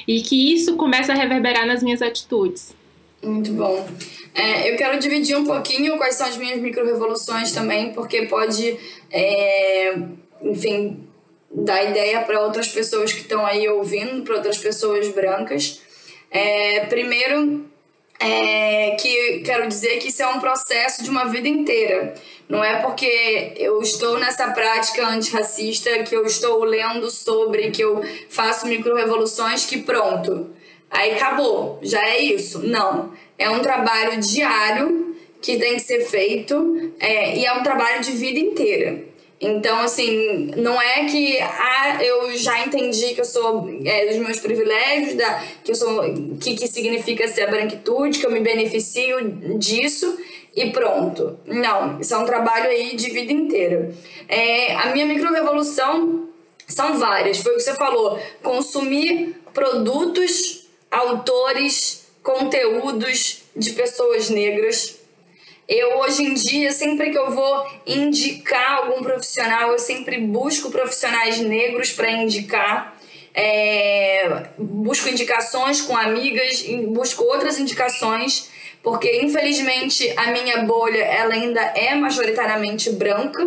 e 0.07 0.21
que 0.21 0.53
isso 0.53 0.75
começa 0.75 1.13
a 1.13 1.15
reverberar 1.15 1.65
nas 1.65 1.83
minhas 1.83 2.01
atitudes. 2.01 2.75
Muito 3.23 3.51
bom. 3.53 3.87
É, 4.33 4.71
eu 4.71 4.75
quero 4.75 4.99
dividir 4.99 5.35
um 5.37 5.45
pouquinho 5.45 5.97
quais 5.97 6.15
são 6.15 6.27
as 6.27 6.37
minhas 6.37 6.59
micro-revoluções 6.59 7.51
também, 7.51 7.93
porque 7.93 8.23
pode, 8.23 8.77
é, 9.11 9.95
enfim, 10.41 11.07
dar 11.49 11.83
ideia 11.83 12.21
para 12.21 12.41
outras 12.41 12.67
pessoas 12.67 13.13
que 13.13 13.21
estão 13.21 13.45
aí 13.45 13.67
ouvindo, 13.69 14.23
para 14.23 14.35
outras 14.35 14.57
pessoas 14.57 15.07
brancas. 15.09 15.81
É, 16.29 16.81
primeiro, 16.81 17.65
é, 18.19 18.91
que 18.99 19.41
quero 19.45 19.67
dizer 19.67 19.97
que 19.99 20.09
isso 20.09 20.21
é 20.21 20.27
um 20.27 20.39
processo 20.39 21.03
de 21.03 21.09
uma 21.09 21.25
vida 21.25 21.47
inteira. 21.47 22.13
Não 22.47 22.63
é 22.63 22.81
porque 22.81 23.53
eu 23.57 23.81
estou 23.81 24.19
nessa 24.19 24.51
prática 24.51 25.07
antirracista, 25.07 26.03
que 26.03 26.15
eu 26.15 26.25
estou 26.25 26.63
lendo 26.63 27.09
sobre, 27.09 27.71
que 27.71 27.83
eu 27.83 28.03
faço 28.29 28.67
micro-revoluções, 28.67 29.65
que 29.65 29.79
pronto 29.79 30.53
Aí 30.95 31.13
acabou, 31.13 31.79
já 31.81 32.07
é 32.07 32.19
isso. 32.21 32.59
Não. 32.59 33.11
É 33.37 33.49
um 33.49 33.59
trabalho 33.59 34.19
diário 34.21 35.15
que 35.41 35.57
tem 35.57 35.73
que 35.73 35.81
ser 35.81 36.05
feito 36.05 36.93
é, 36.99 37.37
e 37.37 37.45
é 37.45 37.53
um 37.53 37.61
trabalho 37.61 38.01
de 38.01 38.11
vida 38.11 38.39
inteira. 38.39 39.03
Então, 39.39 39.81
assim, 39.81 40.51
não 40.55 40.81
é 40.81 41.03
que 41.05 41.37
ah, 41.41 41.97
eu 42.01 42.35
já 42.37 42.65
entendi 42.65 43.13
que 43.13 43.19
eu 43.19 43.25
sou 43.25 43.69
é, 43.83 44.05
dos 44.05 44.15
meus 44.17 44.39
privilégios, 44.39 45.15
da, 45.15 45.43
que 45.63 45.71
eu 45.71 45.75
sou 45.75 46.01
que, 46.39 46.55
que 46.55 46.67
significa 46.67 47.27
ser 47.27 47.43
a 47.43 47.47
branquitude, 47.47 48.17
que 48.17 48.25
eu 48.25 48.31
me 48.31 48.39
beneficio 48.39 49.17
disso 49.59 50.17
e 50.55 50.69
pronto. 50.71 51.37
Não, 51.45 51.99
isso 51.99 52.13
é 52.13 52.17
um 52.17 52.25
trabalho 52.25 52.69
aí 52.69 52.95
de 52.95 53.09
vida 53.09 53.33
inteira. 53.33 53.93
É, 54.27 54.73
a 54.75 54.87
minha 54.87 55.05
micro-revolução 55.05 56.29
são 56.67 56.97
várias, 56.97 57.39
foi 57.39 57.53
o 57.53 57.55
que 57.57 57.63
você 57.63 57.75
falou. 57.75 58.19
Consumir 58.41 59.35
produtos 59.53 60.65
autores, 60.89 62.07
conteúdos 62.23 63.43
de 63.55 63.71
pessoas 63.73 64.29
negras. 64.29 64.95
Eu, 65.67 65.97
hoje 65.99 66.23
em 66.23 66.33
dia, 66.33 66.71
sempre 66.71 67.09
que 67.09 67.17
eu 67.17 67.31
vou 67.31 67.67
indicar 67.85 68.77
algum 68.77 69.03
profissional, 69.03 69.71
eu 69.71 69.79
sempre 69.79 70.19
busco 70.19 70.71
profissionais 70.71 71.39
negros 71.39 71.91
para 71.91 72.11
indicar. 72.11 72.95
É, 73.33 74.45
busco 74.57 75.09
indicações 75.09 75.81
com 75.81 75.97
amigas, 75.97 76.63
busco 76.87 77.25
outras 77.25 77.59
indicações, 77.59 78.49
porque 78.85 79.19
infelizmente 79.19 80.13
a 80.15 80.29
minha 80.29 80.59
bolha 80.59 81.03
ela 81.03 81.33
ainda 81.33 81.59
é 81.59 81.95
majoritariamente 81.95 82.91
branca. 82.91 83.43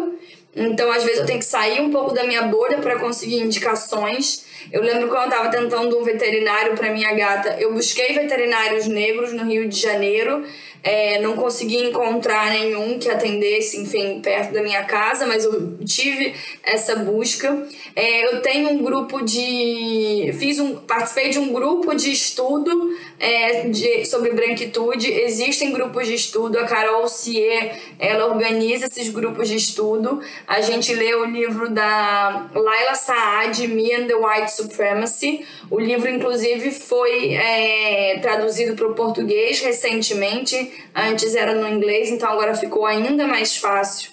Então, 0.57 0.91
às 0.91 1.05
vezes, 1.05 1.21
eu 1.21 1.27
tenho 1.27 1.39
que 1.39 1.45
sair 1.45 1.81
um 1.81 1.93
pouco 1.93 2.13
da 2.13 2.25
minha 2.25 2.43
bolha 2.43 2.79
para 2.79 2.99
conseguir 2.99 3.37
indicações. 3.37 4.45
Eu 4.73 4.83
lembro 4.83 5.07
quando 5.07 5.23
eu 5.23 5.39
estava 5.39 5.49
tentando 5.49 5.97
um 5.97 6.03
veterinário 6.03 6.75
para 6.75 6.91
minha 6.91 7.13
gata, 7.15 7.57
eu 7.61 7.73
busquei 7.73 8.13
veterinários 8.15 8.89
negros 8.89 9.33
no 9.33 9.45
Rio 9.45 9.69
de 9.69 9.79
Janeiro. 9.79 10.45
É, 10.83 11.21
não 11.21 11.37
consegui 11.37 11.77
encontrar 11.77 12.51
nenhum 12.51 12.99
que 12.99 13.11
atendesse, 13.11 13.81
enfim, 13.81 14.21
perto 14.21 14.53
da 14.53 14.63
minha 14.63 14.85
casa, 14.85 15.27
mas 15.27 15.45
eu 15.45 15.77
tive 15.85 16.35
essa 16.63 16.97
busca. 16.97 17.67
É, 17.97 18.27
eu 18.27 18.41
tenho 18.41 18.71
um 18.71 18.79
grupo 18.79 19.23
de. 19.23 20.33
Fiz 20.39 20.59
um. 20.59 20.77
Participei 20.77 21.31
de 21.31 21.39
um 21.39 21.53
grupo 21.53 21.95
de 21.95 22.11
estudo 22.13 22.97
é, 23.19 23.69
de, 23.69 24.05
sobre 24.05 24.31
branquitude. 24.31 25.11
Existem 25.11 25.73
grupos 25.73 26.07
de 26.07 26.15
estudo. 26.15 26.59
A 26.59 26.65
Carol 26.65 27.09
Cier, 27.09 27.77
ela 27.99 28.27
organiza 28.27 28.87
esses 28.87 29.09
grupos 29.09 29.49
de 29.49 29.57
estudo. 29.57 30.21
A 30.47 30.61
gente 30.61 30.95
lê 30.95 31.15
o 31.15 31.25
livro 31.25 31.71
da 31.71 32.49
Laila 32.55 32.95
Saad, 32.95 33.67
Me 33.67 33.93
and 33.93 34.07
the 34.07 34.15
White 34.15 34.53
Supremacy. 34.53 35.45
O 35.71 35.79
livro, 35.79 36.09
inclusive, 36.09 36.71
foi 36.71 37.35
é, 37.35 38.19
traduzido 38.21 38.75
para 38.75 38.87
o 38.87 38.95
português 38.95 39.61
recentemente. 39.61 40.68
Antes 40.95 41.35
era 41.35 41.55
no 41.55 41.69
inglês, 41.69 42.11
então 42.11 42.31
agora 42.31 42.55
ficou 42.55 42.87
ainda 42.87 43.27
mais 43.27 43.57
fácil. 43.57 44.11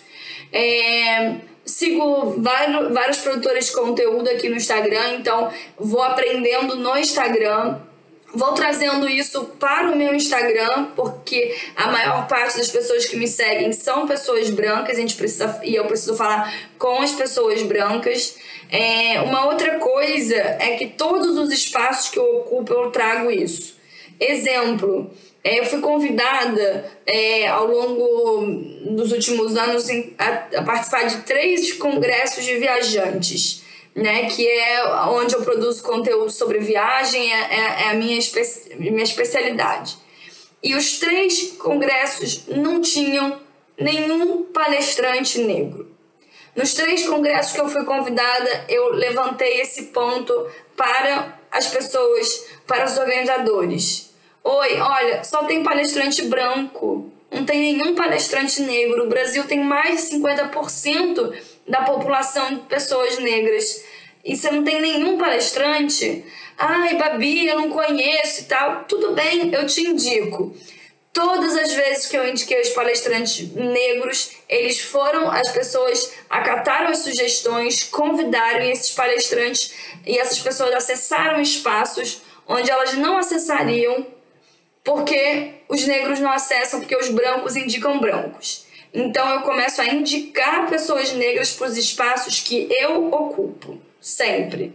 É, 0.51 1.35
sigo 1.65 2.35
vários, 2.37 2.93
vários 2.93 3.17
produtores 3.17 3.67
de 3.67 3.73
conteúdo 3.73 4.29
aqui 4.29 4.47
no 4.47 4.55
Instagram, 4.55 5.15
então 5.19 5.51
vou 5.77 6.03
aprendendo 6.03 6.75
no 6.75 6.97
Instagram. 6.97 7.79
Vou 8.33 8.51
trazendo 8.51 9.07
isso 9.07 9.45
para 9.59 9.89
o 9.89 9.95
meu 9.95 10.13
Instagram, 10.13 10.87
porque 10.93 11.55
a 11.73 11.89
maior 11.89 12.27
parte 12.27 12.57
das 12.57 12.69
pessoas 12.69 13.05
que 13.05 13.15
me 13.15 13.29
seguem 13.29 13.71
são 13.71 14.05
pessoas 14.05 14.49
brancas, 14.49 14.97
a 14.97 14.99
gente 14.99 15.15
precisa, 15.15 15.61
e 15.63 15.73
eu 15.73 15.85
preciso 15.85 16.17
falar 16.17 16.53
com 16.77 17.01
as 17.01 17.13
pessoas 17.13 17.63
brancas. 17.63 18.35
É, 18.69 19.21
uma 19.21 19.45
outra 19.45 19.79
coisa 19.79 20.35
é 20.35 20.75
que 20.75 20.87
todos 20.87 21.37
os 21.37 21.49
espaços 21.49 22.09
que 22.09 22.19
eu 22.19 22.39
ocupo 22.39 22.73
eu 22.73 22.91
trago 22.91 23.31
isso. 23.31 23.77
Exemplo, 24.19 25.09
é, 25.45 25.59
eu 25.59 25.65
fui 25.65 25.79
convidada 25.79 26.91
é, 27.05 27.47
ao 27.47 27.67
longo 27.67 28.47
dos 28.95 29.11
últimos 29.11 29.55
anos 29.55 29.87
a, 30.17 30.57
a, 30.57 30.63
participar 30.63 31.03
de 31.03 31.17
três 31.17 31.71
congressos 31.73 32.43
de 32.43 32.55
viajantes, 32.57 33.61
né? 33.93 34.27
Que 34.27 34.47
é 34.47 34.83
onde 35.09 35.35
eu 35.35 35.43
produzo 35.43 35.83
conteúdo 35.83 36.31
sobre 36.31 36.57
viagem, 36.57 37.31
é, 37.31 37.37
é, 37.37 37.59
é 37.59 37.89
a 37.89 37.93
minha, 37.93 38.17
espe 38.17 38.41
minha 38.79 39.03
especialidade. 39.03 39.95
E 40.63 40.73
os 40.73 40.97
três 40.97 41.51
congressos 41.59 42.47
não 42.47 42.81
tinham 42.81 43.39
nenhum 43.77 44.45
palestrante 44.45 45.41
negro. 45.41 45.95
Nos 46.55 46.73
três 46.73 47.07
congressos 47.07 47.53
que 47.53 47.61
eu 47.61 47.69
fui 47.69 47.83
convidada, 47.85 48.65
eu 48.67 48.93
levantei 48.93 49.61
esse 49.61 49.83
ponto 49.83 50.33
para 50.75 51.37
as 51.51 51.67
pessoas, 51.67 52.47
para 52.65 52.85
os 52.85 52.97
organizadores. 52.97 54.04
Oi, 54.47 54.79
olha, 54.79 55.23
só 55.23 55.43
tem 55.45 55.63
palestrante 55.63 56.21
branco, 56.21 57.11
não 57.31 57.43
tem 57.43 57.73
nenhum 57.73 57.95
palestrante 57.95 58.61
negro. 58.61 59.05
O 59.05 59.09
Brasil 59.09 59.43
tem 59.45 59.59
mais 59.59 60.07
de 60.07 60.17
50% 60.17 61.33
da 61.67 61.81
população 61.81 62.53
de 62.53 62.59
pessoas 62.61 63.17
negras. 63.17 63.83
E 64.23 64.37
você 64.37 64.51
não 64.51 64.63
tem 64.63 64.79
nenhum 64.79 65.17
palestrante? 65.17 66.23
Ai, 66.59 66.95
Babi, 66.95 67.47
eu 67.47 67.59
não 67.59 67.71
conheço 67.71 68.41
e 68.41 68.43
tal. 68.43 68.83
Tudo 68.83 69.13
bem, 69.13 69.51
eu 69.51 69.65
te 69.65 69.81
indico. 69.81 70.55
Todas 71.11 71.57
as 71.57 71.73
vezes 71.73 72.05
que 72.05 72.15
eu 72.15 72.29
indiquei 72.29 72.61
os 72.61 72.69
palestrantes 72.69 73.51
negros, 73.51 74.33
eles 74.47 74.79
foram, 74.79 75.31
as 75.31 75.49
pessoas 75.49 76.13
acataram 76.29 76.91
as 76.91 76.99
sugestões, 76.99 77.83
convidaram 77.83 78.61
esses 78.65 78.91
palestrantes 78.91 79.73
e 80.05 80.19
essas 80.19 80.37
pessoas 80.37 80.71
acessaram 80.75 81.41
espaços 81.41 82.21
onde 82.47 82.69
elas 82.69 82.93
não 82.93 83.17
acessariam 83.17 84.13
porque 84.85 85.55
os 85.67 85.85
negros 85.87 86.19
não 86.19 86.31
acessam, 86.31 86.79
porque 86.79 86.95
os 86.95 87.09
brancos 87.09 87.55
indicam 87.57 87.99
brancos. 87.99 88.65
Então 88.93 89.27
eu 89.33 89.41
começo 89.41 89.81
a 89.81 89.87
indicar 89.87 90.69
pessoas 90.69 91.11
negras 91.11 91.51
para 91.51 91.67
os 91.67 91.75
espaços 91.75 92.39
que 92.39 92.69
eu 92.71 93.07
ocupo, 93.11 93.77
sempre. 93.99 94.71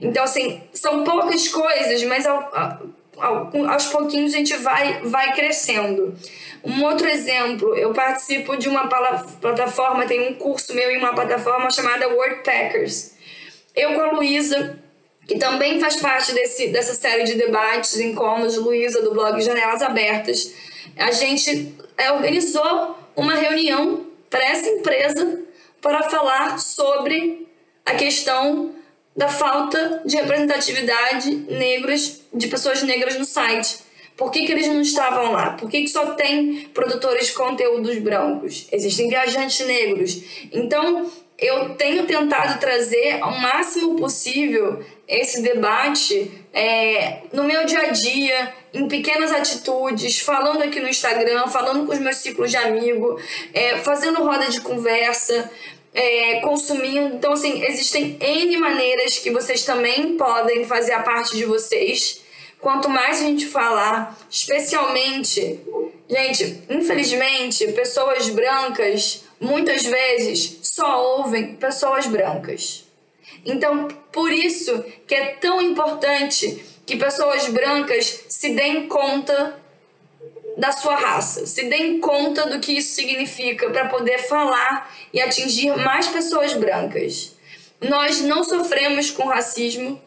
Então, 0.00 0.22
assim, 0.22 0.62
são 0.72 1.02
poucas 1.02 1.48
coisas, 1.48 2.02
mas 2.04 2.26
ao, 2.26 2.50
ao, 3.18 3.68
aos 3.68 3.86
pouquinhos 3.86 4.32
a 4.32 4.38
gente 4.38 4.56
vai, 4.56 5.00
vai 5.02 5.34
crescendo. 5.34 6.14
Um 6.62 6.84
outro 6.84 7.08
exemplo, 7.08 7.74
eu 7.74 7.92
participo 7.92 8.56
de 8.56 8.68
uma 8.68 8.88
plataforma, 8.88 10.06
tem 10.06 10.28
um 10.28 10.34
curso 10.34 10.74
meu 10.74 10.90
em 10.90 10.98
uma 10.98 11.14
plataforma 11.14 11.70
chamada 11.70 12.08
Wordpackers. 12.08 13.12
Eu 13.74 13.94
com 13.94 14.00
a 14.00 14.12
Luísa, 14.12 14.77
que 15.28 15.38
também 15.38 15.78
faz 15.78 15.96
parte 15.96 16.32
desse, 16.32 16.68
dessa 16.68 16.94
série 16.94 17.24
de 17.24 17.34
debates 17.34 18.00
incômodos, 18.00 18.56
Luísa 18.56 19.02
do 19.02 19.12
blog 19.12 19.38
Janelas 19.42 19.82
Abertas, 19.82 20.54
a 20.96 21.12
gente 21.12 21.74
é, 21.98 22.10
organizou 22.10 22.96
uma 23.14 23.34
reunião 23.34 24.06
para 24.30 24.42
essa 24.42 24.66
empresa 24.66 25.44
para 25.82 26.08
falar 26.08 26.58
sobre 26.58 27.46
a 27.84 27.94
questão 27.94 28.74
da 29.14 29.28
falta 29.28 30.02
de 30.06 30.16
representatividade 30.16 31.30
negras, 31.30 32.22
de 32.32 32.48
pessoas 32.48 32.82
negras 32.82 33.18
no 33.18 33.24
site. 33.26 33.80
Por 34.16 34.30
que, 34.30 34.46
que 34.46 34.52
eles 34.52 34.66
não 34.66 34.80
estavam 34.80 35.30
lá? 35.30 35.50
Por 35.50 35.68
que, 35.68 35.82
que 35.82 35.88
só 35.88 36.14
tem 36.14 36.70
produtores 36.72 37.26
de 37.26 37.32
conteúdos 37.32 37.98
brancos? 37.98 38.66
Existem 38.72 39.08
viajantes 39.08 39.66
negros. 39.66 40.22
Então, 40.50 41.10
eu 41.38 41.70
tenho 41.76 42.04
tentado 42.04 42.58
trazer 42.58 43.22
ao 43.22 43.30
máximo 43.38 43.96
possível 43.96 44.84
esse 45.06 45.40
debate 45.40 46.30
é, 46.52 47.20
no 47.32 47.44
meu 47.44 47.64
dia 47.64 47.82
a 47.82 47.90
dia, 47.90 48.52
em 48.74 48.88
pequenas 48.88 49.30
atitudes, 49.30 50.18
falando 50.18 50.62
aqui 50.62 50.80
no 50.80 50.88
Instagram, 50.88 51.46
falando 51.46 51.86
com 51.86 51.92
os 51.92 52.00
meus 52.00 52.16
ciclos 52.16 52.50
de 52.50 52.56
amigo, 52.56 53.20
é, 53.54 53.78
fazendo 53.78 54.22
roda 54.22 54.48
de 54.48 54.60
conversa, 54.60 55.48
é, 55.94 56.40
consumindo. 56.40 57.14
Então, 57.14 57.32
assim, 57.32 57.64
existem 57.64 58.18
N 58.20 58.56
maneiras 58.56 59.18
que 59.18 59.30
vocês 59.30 59.64
também 59.64 60.16
podem 60.16 60.64
fazer 60.64 60.92
a 60.92 61.02
parte 61.02 61.36
de 61.36 61.44
vocês. 61.44 62.20
Quanto 62.60 62.88
mais 62.88 63.20
a 63.20 63.24
gente 63.24 63.46
falar, 63.46 64.18
especialmente, 64.28 65.60
gente, 66.10 66.64
infelizmente, 66.68 67.68
pessoas 67.68 68.28
brancas 68.28 69.27
muitas 69.40 69.84
vezes 69.84 70.60
só 70.62 71.18
ouvem 71.18 71.54
pessoas 71.54 72.06
brancas. 72.06 72.84
Então, 73.44 73.88
por 74.12 74.32
isso 74.32 74.84
que 75.06 75.14
é 75.14 75.26
tão 75.34 75.60
importante 75.60 76.64
que 76.84 76.96
pessoas 76.96 77.48
brancas 77.48 78.24
se 78.28 78.50
deem 78.50 78.88
conta 78.88 79.58
da 80.56 80.72
sua 80.72 80.96
raça, 80.96 81.46
se 81.46 81.64
deem 81.64 82.00
conta 82.00 82.46
do 82.46 82.58
que 82.58 82.72
isso 82.72 82.94
significa 82.94 83.70
para 83.70 83.88
poder 83.88 84.18
falar 84.18 84.92
e 85.12 85.20
atingir 85.20 85.76
mais 85.76 86.08
pessoas 86.08 86.52
brancas. 86.54 87.36
Nós 87.80 88.20
não 88.22 88.42
sofremos 88.42 89.10
com 89.10 89.24
racismo 89.24 90.02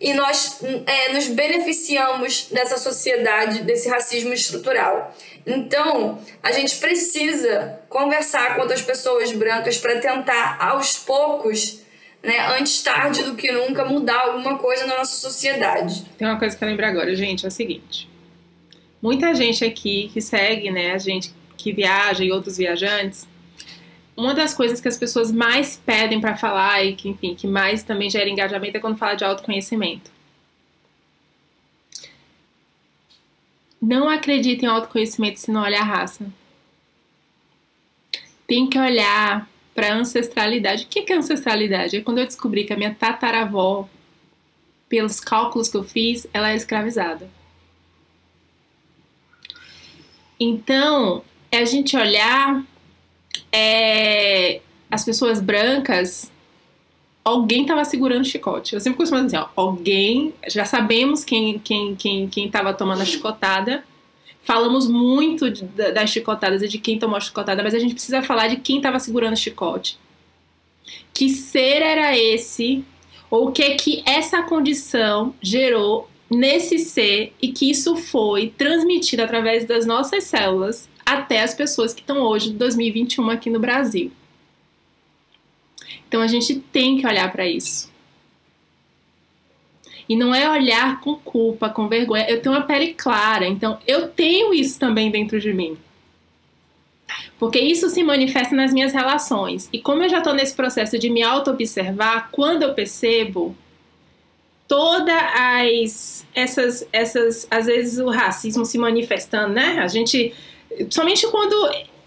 e 0.00 0.12
nós 0.12 0.60
é, 0.86 1.12
nos 1.12 1.28
beneficiamos 1.28 2.48
dessa 2.52 2.76
sociedade, 2.76 3.62
desse 3.62 3.88
racismo 3.88 4.32
estrutural. 4.32 5.14
Então, 5.46 6.18
a 6.42 6.52
gente 6.52 6.76
precisa 6.76 7.80
conversar 7.88 8.56
com 8.56 8.62
outras 8.62 8.82
pessoas 8.82 9.32
brancas 9.32 9.78
para 9.78 9.98
tentar, 10.00 10.58
aos 10.60 10.96
poucos, 10.98 11.80
né, 12.22 12.58
antes 12.58 12.82
tarde 12.82 13.22
do 13.22 13.36
que 13.36 13.50
nunca, 13.52 13.84
mudar 13.84 14.20
alguma 14.20 14.58
coisa 14.58 14.86
na 14.86 14.98
nossa 14.98 15.16
sociedade. 15.16 16.04
Tem 16.18 16.26
uma 16.26 16.38
coisa 16.38 16.56
que 16.56 16.62
eu 16.62 16.68
lembro 16.68 16.84
agora, 16.84 17.14
gente, 17.14 17.44
é 17.44 17.48
o 17.48 17.50
seguinte. 17.50 18.08
Muita 19.00 19.34
gente 19.34 19.64
aqui 19.64 20.10
que 20.12 20.20
segue, 20.20 20.70
né, 20.70 20.92
a 20.92 20.98
gente 20.98 21.32
que 21.56 21.72
viaja 21.72 22.24
e 22.24 22.30
outros 22.30 22.56
viajantes, 22.58 23.26
uma 24.16 24.34
das 24.34 24.54
coisas 24.54 24.80
que 24.80 24.88
as 24.88 24.96
pessoas 24.96 25.30
mais 25.30 25.76
pedem 25.84 26.20
para 26.20 26.36
falar 26.36 26.82
e 26.82 26.96
que, 26.96 27.08
enfim, 27.08 27.34
que 27.34 27.46
mais 27.46 27.82
também 27.82 28.08
gera 28.08 28.30
engajamento 28.30 28.76
é 28.76 28.80
quando 28.80 28.96
fala 28.96 29.14
de 29.14 29.24
autoconhecimento. 29.24 30.10
Não 33.80 34.08
acredita 34.08 34.64
em 34.64 34.68
autoconhecimento 34.68 35.38
se 35.38 35.50
não 35.50 35.62
olhar 35.62 35.82
a 35.82 35.84
raça. 35.84 36.26
Tem 38.46 38.68
que 38.68 38.78
olhar 38.78 39.46
para 39.74 39.92
ancestralidade. 39.92 40.84
O 40.84 40.88
que 40.88 41.12
é 41.12 41.16
ancestralidade? 41.16 41.96
É 41.96 42.00
quando 42.00 42.18
eu 42.18 42.24
descobri 42.24 42.64
que 42.64 42.72
a 42.72 42.76
minha 42.76 42.94
tataravó, 42.94 43.86
pelos 44.88 45.20
cálculos 45.20 45.68
que 45.68 45.76
eu 45.76 45.84
fiz, 45.84 46.26
ela 46.32 46.50
é 46.50 46.56
escravizada. 46.56 47.28
Então, 50.40 51.22
é 51.50 51.58
a 51.58 51.64
gente 51.66 51.96
olhar 51.96 52.64
é, 53.52 54.60
as 54.90 55.04
pessoas 55.04 55.40
brancas, 55.40 56.30
alguém 57.24 57.62
estava 57.62 57.84
segurando 57.84 58.22
o 58.22 58.24
chicote. 58.24 58.74
Eu 58.74 58.80
sempre 58.80 58.98
costumo 58.98 59.24
dizer, 59.24 59.38
ó, 59.38 59.48
alguém, 59.56 60.32
já 60.48 60.64
sabemos 60.64 61.24
quem 61.24 61.58
quem 61.58 61.94
quem 61.96 62.28
quem 62.28 62.46
estava 62.46 62.72
tomando 62.72 63.02
a 63.02 63.04
chicotada. 63.04 63.84
Falamos 64.42 64.88
muito 64.88 65.50
de, 65.50 65.64
das 65.64 66.10
chicotadas 66.10 66.62
e 66.62 66.68
de 66.68 66.78
quem 66.78 67.00
tomou 67.00 67.16
a 67.16 67.20
chicotada, 67.20 67.64
mas 67.64 67.74
a 67.74 67.80
gente 67.80 67.94
precisa 67.94 68.22
falar 68.22 68.46
de 68.46 68.56
quem 68.58 68.76
estava 68.76 69.00
segurando 69.00 69.32
o 69.32 69.36
chicote. 69.36 69.98
Que 71.12 71.28
ser 71.28 71.82
era 71.82 72.16
esse? 72.16 72.84
Ou 73.28 73.48
o 73.48 73.52
que 73.52 73.74
que 73.74 74.04
essa 74.06 74.42
condição 74.44 75.34
gerou 75.42 76.08
nesse 76.30 76.78
ser 76.78 77.32
e 77.42 77.48
que 77.48 77.70
isso 77.70 77.96
foi 77.96 78.48
transmitido 78.56 79.22
através 79.22 79.64
das 79.64 79.84
nossas 79.84 80.24
células 80.24 80.88
até 81.06 81.42
as 81.42 81.54
pessoas 81.54 81.94
que 81.94 82.00
estão 82.00 82.18
hoje, 82.18 82.52
2021, 82.52 83.30
aqui 83.30 83.48
no 83.48 83.60
Brasil. 83.60 84.10
Então 86.08 86.20
a 86.20 86.26
gente 86.26 86.56
tem 86.56 86.98
que 86.98 87.06
olhar 87.06 87.30
para 87.30 87.46
isso. 87.46 87.90
E 90.08 90.16
não 90.16 90.34
é 90.34 90.48
olhar 90.48 91.00
com 91.00 91.14
culpa, 91.16 91.68
com 91.68 91.88
vergonha. 91.88 92.28
Eu 92.28 92.40
tenho 92.40 92.54
uma 92.54 92.62
pele 92.62 92.92
clara, 92.92 93.46
então 93.46 93.78
eu 93.86 94.08
tenho 94.08 94.52
isso 94.52 94.78
também 94.78 95.10
dentro 95.10 95.40
de 95.40 95.52
mim. 95.52 95.76
Porque 97.38 97.58
isso 97.58 97.88
se 97.90 98.02
manifesta 98.02 98.54
nas 98.54 98.72
minhas 98.72 98.92
relações. 98.92 99.68
E 99.72 99.80
como 99.80 100.02
eu 100.02 100.08
já 100.08 100.18
estou 100.18 100.34
nesse 100.34 100.54
processo 100.54 100.98
de 100.98 101.10
me 101.10 101.22
auto-observar, 101.22 102.30
quando 102.30 102.62
eu 102.62 102.74
percebo 102.74 103.56
todas 104.66 105.14
as 105.34 106.26
essas 106.34 106.88
essas 106.92 107.46
às 107.50 107.66
vezes 107.66 107.98
o 107.98 108.10
racismo 108.10 108.64
se 108.64 108.78
manifestando, 108.78 109.54
né? 109.54 109.78
A 109.78 109.88
gente 109.88 110.34
Somente 110.90 111.26
quando. 111.28 111.54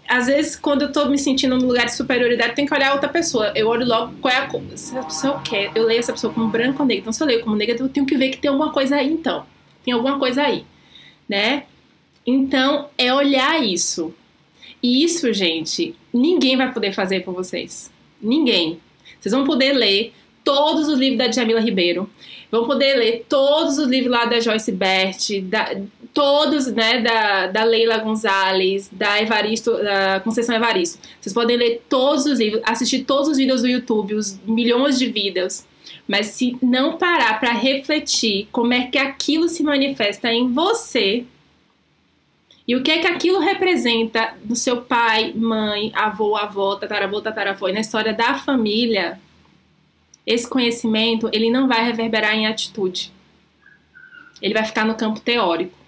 Às 0.08 0.26
vezes, 0.26 0.56
quando 0.56 0.82
eu 0.82 0.92
tô 0.92 1.06
me 1.06 1.16
sentindo 1.16 1.56
num 1.56 1.68
lugar 1.68 1.86
de 1.86 1.94
superioridade, 1.94 2.56
tem 2.56 2.66
que 2.66 2.74
olhar 2.74 2.92
outra 2.92 3.08
pessoa. 3.08 3.52
Eu 3.54 3.68
olho 3.68 3.86
logo 3.86 4.12
qual 4.20 4.34
é 4.34 4.38
a. 4.38 4.76
Se 4.76 4.98
a 4.98 5.04
pessoa 5.04 5.40
quer, 5.40 5.70
eu 5.74 5.84
leio 5.84 6.00
essa 6.00 6.12
pessoa 6.12 6.32
como 6.32 6.48
branco 6.48 6.82
ou 6.82 6.86
negro. 6.86 7.02
Então, 7.02 7.12
se 7.12 7.22
eu 7.22 7.26
leio 7.28 7.40
como 7.42 7.54
negra, 7.54 7.76
eu 7.78 7.88
tenho 7.88 8.04
que 8.04 8.16
ver 8.16 8.30
que 8.30 8.38
tem 8.38 8.50
alguma 8.50 8.72
coisa 8.72 8.96
aí, 8.96 9.12
então. 9.12 9.46
Tem 9.84 9.94
alguma 9.94 10.18
coisa 10.18 10.42
aí, 10.42 10.64
né? 11.28 11.64
Então, 12.26 12.88
é 12.98 13.14
olhar 13.14 13.62
isso. 13.62 14.12
E 14.82 15.04
isso, 15.04 15.32
gente, 15.32 15.94
ninguém 16.12 16.56
vai 16.56 16.72
poder 16.72 16.92
fazer 16.92 17.20
por 17.20 17.34
vocês. 17.34 17.90
Ninguém. 18.20 18.80
Vocês 19.20 19.32
vão 19.32 19.44
poder 19.44 19.72
ler 19.72 20.12
todos 20.42 20.88
os 20.88 20.98
livros 20.98 21.18
da 21.18 21.26
Djamila 21.28 21.60
Ribeiro. 21.60 22.08
Vão 22.50 22.66
poder 22.66 22.96
ler 22.96 23.26
todos 23.28 23.78
os 23.78 23.88
livros 23.88 24.10
lá 24.10 24.24
da 24.24 24.40
Joyce 24.40 24.72
Bert, 24.72 25.40
da, 25.42 25.76
todos, 26.12 26.66
né, 26.66 27.00
da, 27.00 27.46
da 27.46 27.64
Leila 27.64 27.98
Gonzalez, 27.98 28.88
da 28.92 29.20
Evaristo, 29.20 29.72
da 29.72 30.20
Conceição 30.20 30.54
Evaristo. 30.54 30.98
Vocês 31.20 31.32
podem 31.32 31.56
ler 31.56 31.82
todos 31.88 32.26
os 32.26 32.38
livros, 32.38 32.62
assistir 32.64 33.04
todos 33.04 33.28
os 33.28 33.36
vídeos 33.36 33.62
do 33.62 33.68
YouTube, 33.68 34.14
os 34.14 34.38
milhões 34.44 34.98
de 34.98 35.06
vídeos. 35.06 35.64
Mas 36.06 36.28
se 36.28 36.56
não 36.60 36.96
parar 36.98 37.38
para 37.38 37.52
refletir 37.52 38.48
como 38.50 38.72
é 38.72 38.86
que 38.86 38.98
aquilo 38.98 39.48
se 39.48 39.62
manifesta 39.62 40.32
em 40.32 40.52
você 40.52 41.24
e 42.66 42.76
o 42.76 42.82
que 42.82 42.90
é 42.90 42.98
que 42.98 43.06
aquilo 43.06 43.40
representa 43.40 44.34
no 44.44 44.54
seu 44.54 44.82
pai, 44.82 45.32
mãe, 45.34 45.90
avô, 45.94 46.36
avó, 46.36 46.76
tataravô, 46.76 47.20
tataravó 47.20 47.68
e 47.68 47.72
na 47.72 47.80
história 47.80 48.12
da 48.12 48.34
família, 48.34 49.20
esse 50.26 50.48
conhecimento 50.48 51.28
ele 51.32 51.50
não 51.50 51.66
vai 51.66 51.84
reverberar 51.84 52.34
em 52.34 52.46
atitude. 52.46 53.12
Ele 54.40 54.54
vai 54.54 54.64
ficar 54.64 54.84
no 54.84 54.94
campo 54.94 55.20
teórico. 55.20 55.79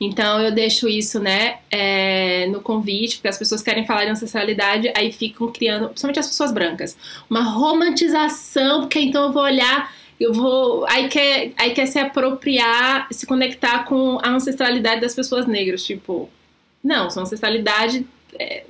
Então 0.00 0.40
eu 0.40 0.52
deixo 0.52 0.88
isso, 0.88 1.18
né, 1.18 1.58
é, 1.70 2.46
no 2.48 2.60
convite, 2.60 3.16
porque 3.16 3.28
as 3.28 3.38
pessoas 3.38 3.62
querem 3.62 3.86
falar 3.86 4.04
de 4.04 4.10
ancestralidade, 4.10 4.92
aí 4.94 5.10
ficam 5.10 5.50
criando, 5.50 5.88
principalmente 5.88 6.20
as 6.20 6.28
pessoas 6.28 6.52
brancas, 6.52 6.96
uma 7.30 7.42
romantização, 7.42 8.82
porque 8.82 9.00
então 9.00 9.24
eu 9.24 9.32
vou 9.32 9.42
olhar, 9.42 9.90
eu 10.20 10.32
vou. 10.32 10.86
Aí 10.88 11.08
quer, 11.08 11.52
aí 11.56 11.72
quer 11.72 11.86
se 11.86 11.98
apropriar, 11.98 13.06
se 13.10 13.26
conectar 13.26 13.84
com 13.84 14.18
a 14.22 14.30
ancestralidade 14.30 15.00
das 15.00 15.14
pessoas 15.14 15.46
negras. 15.46 15.84
Tipo, 15.84 16.28
não, 16.82 17.10
sua 17.10 17.22
ancestralidade 17.22 18.06
é, 18.38 18.64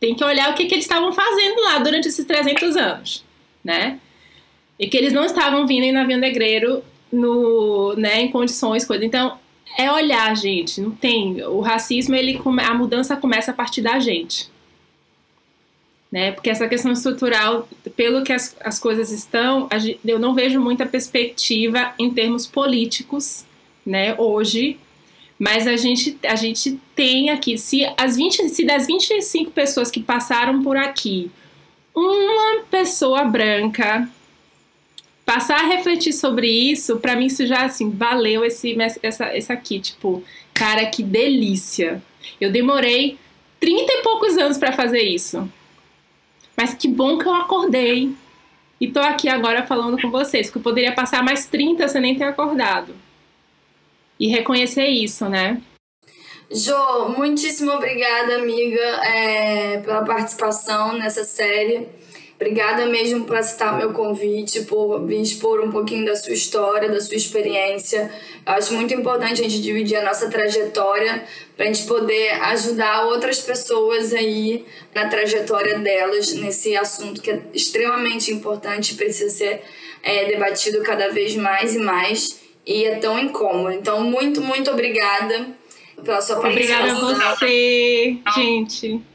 tem 0.00 0.14
que 0.14 0.24
olhar 0.24 0.50
o 0.50 0.54
que, 0.54 0.66
que 0.66 0.74
eles 0.74 0.84
estavam 0.84 1.12
fazendo 1.12 1.62
lá 1.62 1.78
durante 1.78 2.08
esses 2.08 2.24
300 2.24 2.76
anos, 2.76 3.24
né? 3.64 4.00
E 4.78 4.88
que 4.88 4.96
eles 4.96 5.12
não 5.12 5.24
estavam 5.24 5.66
vindo 5.66 5.84
em 5.84 5.92
navio 5.92 6.18
negreiro 6.18 6.82
no, 7.12 7.94
né, 7.94 8.22
em 8.22 8.30
condições, 8.30 8.84
coisa. 8.84 9.04
Então, 9.04 9.38
é 9.78 9.90
olhar, 9.90 10.34
gente. 10.36 10.80
Não 10.80 10.90
tem. 10.90 11.42
O 11.44 11.60
racismo, 11.60 12.14
ele 12.14 12.40
a 12.58 12.74
mudança 12.74 13.16
começa 13.16 13.50
a 13.50 13.54
partir 13.54 13.82
da 13.82 13.98
gente. 13.98 14.50
Né? 16.10 16.32
Porque 16.32 16.50
essa 16.50 16.68
questão 16.68 16.92
estrutural, 16.92 17.68
pelo 17.96 18.22
que 18.22 18.32
as, 18.32 18.54
as 18.60 18.78
coisas 18.78 19.10
estão, 19.10 19.68
eu 20.04 20.18
não 20.18 20.34
vejo 20.34 20.60
muita 20.60 20.84
perspectiva 20.84 21.94
em 21.98 22.12
termos 22.12 22.46
políticos, 22.46 23.46
né, 23.84 24.14
hoje. 24.18 24.78
Mas 25.38 25.66
a 25.66 25.74
gente, 25.76 26.18
a 26.24 26.36
gente 26.36 26.78
tem 26.94 27.30
aqui, 27.30 27.56
se, 27.56 27.84
as 27.96 28.16
20, 28.16 28.48
se 28.50 28.64
das 28.64 28.86
25 28.86 29.50
pessoas 29.50 29.90
que 29.90 30.00
passaram 30.00 30.62
por 30.62 30.76
aqui, 30.76 31.30
uma 31.94 32.62
pessoa 32.70 33.24
branca 33.24 34.08
passar 35.24 35.60
a 35.60 35.66
refletir 35.66 36.12
sobre 36.12 36.48
isso, 36.48 36.98
para 36.98 37.16
mim 37.16 37.26
isso 37.26 37.46
já 37.46 37.64
assim, 37.64 37.90
valeu 37.90 38.44
esse 38.44 38.76
essa 39.02 39.24
essa 39.26 39.52
aqui, 39.52 39.80
tipo, 39.80 40.22
cara, 40.52 40.86
que 40.86 41.02
delícia. 41.02 42.02
Eu 42.40 42.50
demorei 42.50 43.18
30 43.60 43.92
e 43.92 44.02
poucos 44.02 44.36
anos 44.36 44.58
para 44.58 44.72
fazer 44.72 45.02
isso. 45.02 45.48
Mas 46.56 46.74
que 46.74 46.88
bom 46.88 47.18
que 47.18 47.26
eu 47.26 47.34
acordei. 47.34 48.12
E 48.80 48.88
tô 48.90 48.98
aqui 48.98 49.28
agora 49.28 49.64
falando 49.64 50.00
com 50.00 50.10
vocês, 50.10 50.48
porque 50.48 50.58
eu 50.58 50.62
poderia 50.62 50.92
passar 50.92 51.22
mais 51.22 51.46
30 51.46 51.86
sem 51.86 52.00
nem 52.00 52.16
ter 52.16 52.24
acordado. 52.24 52.94
E 54.18 54.26
reconhecer 54.26 54.86
isso, 54.88 55.28
né? 55.28 55.62
Jo, 56.50 57.08
muitíssimo 57.16 57.70
obrigada, 57.70 58.36
amiga, 58.36 58.80
é, 59.04 59.78
pela 59.78 60.04
participação 60.04 60.92
nessa 60.94 61.24
série. 61.24 61.88
Obrigada 62.42 62.86
mesmo 62.86 63.24
por 63.24 63.36
aceitar 63.36 63.78
meu 63.78 63.92
convite, 63.92 64.62
por 64.62 65.06
vir 65.06 65.22
expor 65.22 65.60
um 65.60 65.70
pouquinho 65.70 66.04
da 66.04 66.16
sua 66.16 66.32
história, 66.32 66.88
da 66.88 67.00
sua 67.00 67.14
experiência. 67.14 68.10
Eu 68.44 68.54
acho 68.54 68.74
muito 68.74 68.92
importante 68.92 69.40
a 69.40 69.44
gente 69.44 69.62
dividir 69.62 69.96
a 69.96 70.04
nossa 70.04 70.28
trajetória 70.28 71.22
para 71.56 71.66
a 71.66 71.72
gente 71.72 71.86
poder 71.86 72.30
ajudar 72.42 73.04
outras 73.06 73.38
pessoas 73.38 74.12
aí 74.12 74.64
na 74.92 75.06
trajetória 75.06 75.78
delas 75.78 76.32
nesse 76.32 76.76
assunto 76.76 77.22
que 77.22 77.30
é 77.30 77.40
extremamente 77.54 78.32
importante 78.32 78.94
e 78.94 78.96
precisa 78.96 79.30
ser 79.30 79.62
é, 80.02 80.24
debatido 80.24 80.82
cada 80.82 81.10
vez 81.10 81.36
mais 81.36 81.76
e 81.76 81.78
mais 81.78 82.40
e 82.66 82.84
é 82.84 82.96
tão 82.96 83.20
incômodo. 83.20 83.70
Então, 83.70 84.02
muito, 84.02 84.40
muito 84.40 84.68
obrigada 84.68 85.46
pela 86.04 86.20
sua 86.20 86.40
participação. 86.40 87.04
Obrigada 87.04 87.24
a 87.24 87.34
você, 87.36 88.16
gente. 88.34 89.11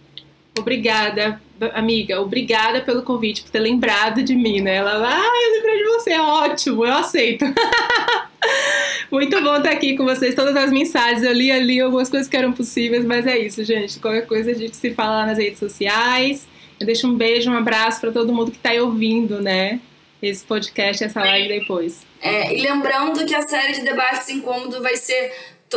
Obrigada 0.58 1.40
amiga, 1.74 2.22
obrigada 2.22 2.82
pelo 2.82 3.02
convite, 3.02 3.42
por 3.42 3.50
ter 3.50 3.60
lembrado 3.60 4.22
de 4.22 4.36
mim, 4.36 4.62
né? 4.62 4.76
Ela, 4.76 4.92
ah, 5.04 5.44
eu 5.44 5.52
lembrei 5.54 5.78
de 5.78 5.84
você, 5.86 6.18
ótimo, 6.20 6.86
eu 6.86 6.94
aceito. 6.94 7.46
Muito 9.12 9.42
bom 9.42 9.58
estar 9.58 9.72
aqui 9.72 9.96
com 9.96 10.04
vocês, 10.04 10.36
todas 10.36 10.56
as 10.56 10.72
mensagens, 10.72 11.24
eu 11.24 11.34
li 11.34 11.52
ali 11.52 11.80
algumas 11.80 12.10
coisas 12.10 12.28
que 12.28 12.38
eram 12.38 12.52
possíveis, 12.52 13.06
mas 13.06 13.26
é 13.26 13.38
isso, 13.38 13.64
gente. 13.64 14.00
Qualquer 14.00 14.28
coisa 14.28 14.52
a 14.52 14.54
gente 14.54 14.76
se 14.76 14.94
fala 14.94 15.26
nas 15.26 15.38
redes 15.38 15.60
sociais. 15.60 16.48
Eu 16.80 16.86
deixo 16.86 17.08
um 17.08 17.16
beijo, 17.16 17.50
um 17.50 17.58
abraço 17.58 18.00
para 18.00 18.12
todo 18.12 18.34
mundo 18.34 18.52
que 18.52 18.58
está 18.58 18.70
aí 18.70 18.80
ouvindo, 18.80 19.42
né? 19.42 19.80
Esse 20.22 20.46
podcast, 20.46 21.04
essa 21.04 21.22
live 21.22 21.60
depois. 21.60 22.06
É, 22.22 22.56
e 22.56 22.62
lembrando 22.62 23.26
que 23.26 23.34
a 23.34 23.48
série 23.48 23.74
de 23.74 23.82
debates 23.82 24.30
incômodo 24.30 24.82
vai 24.82 24.96
ser 24.96 25.32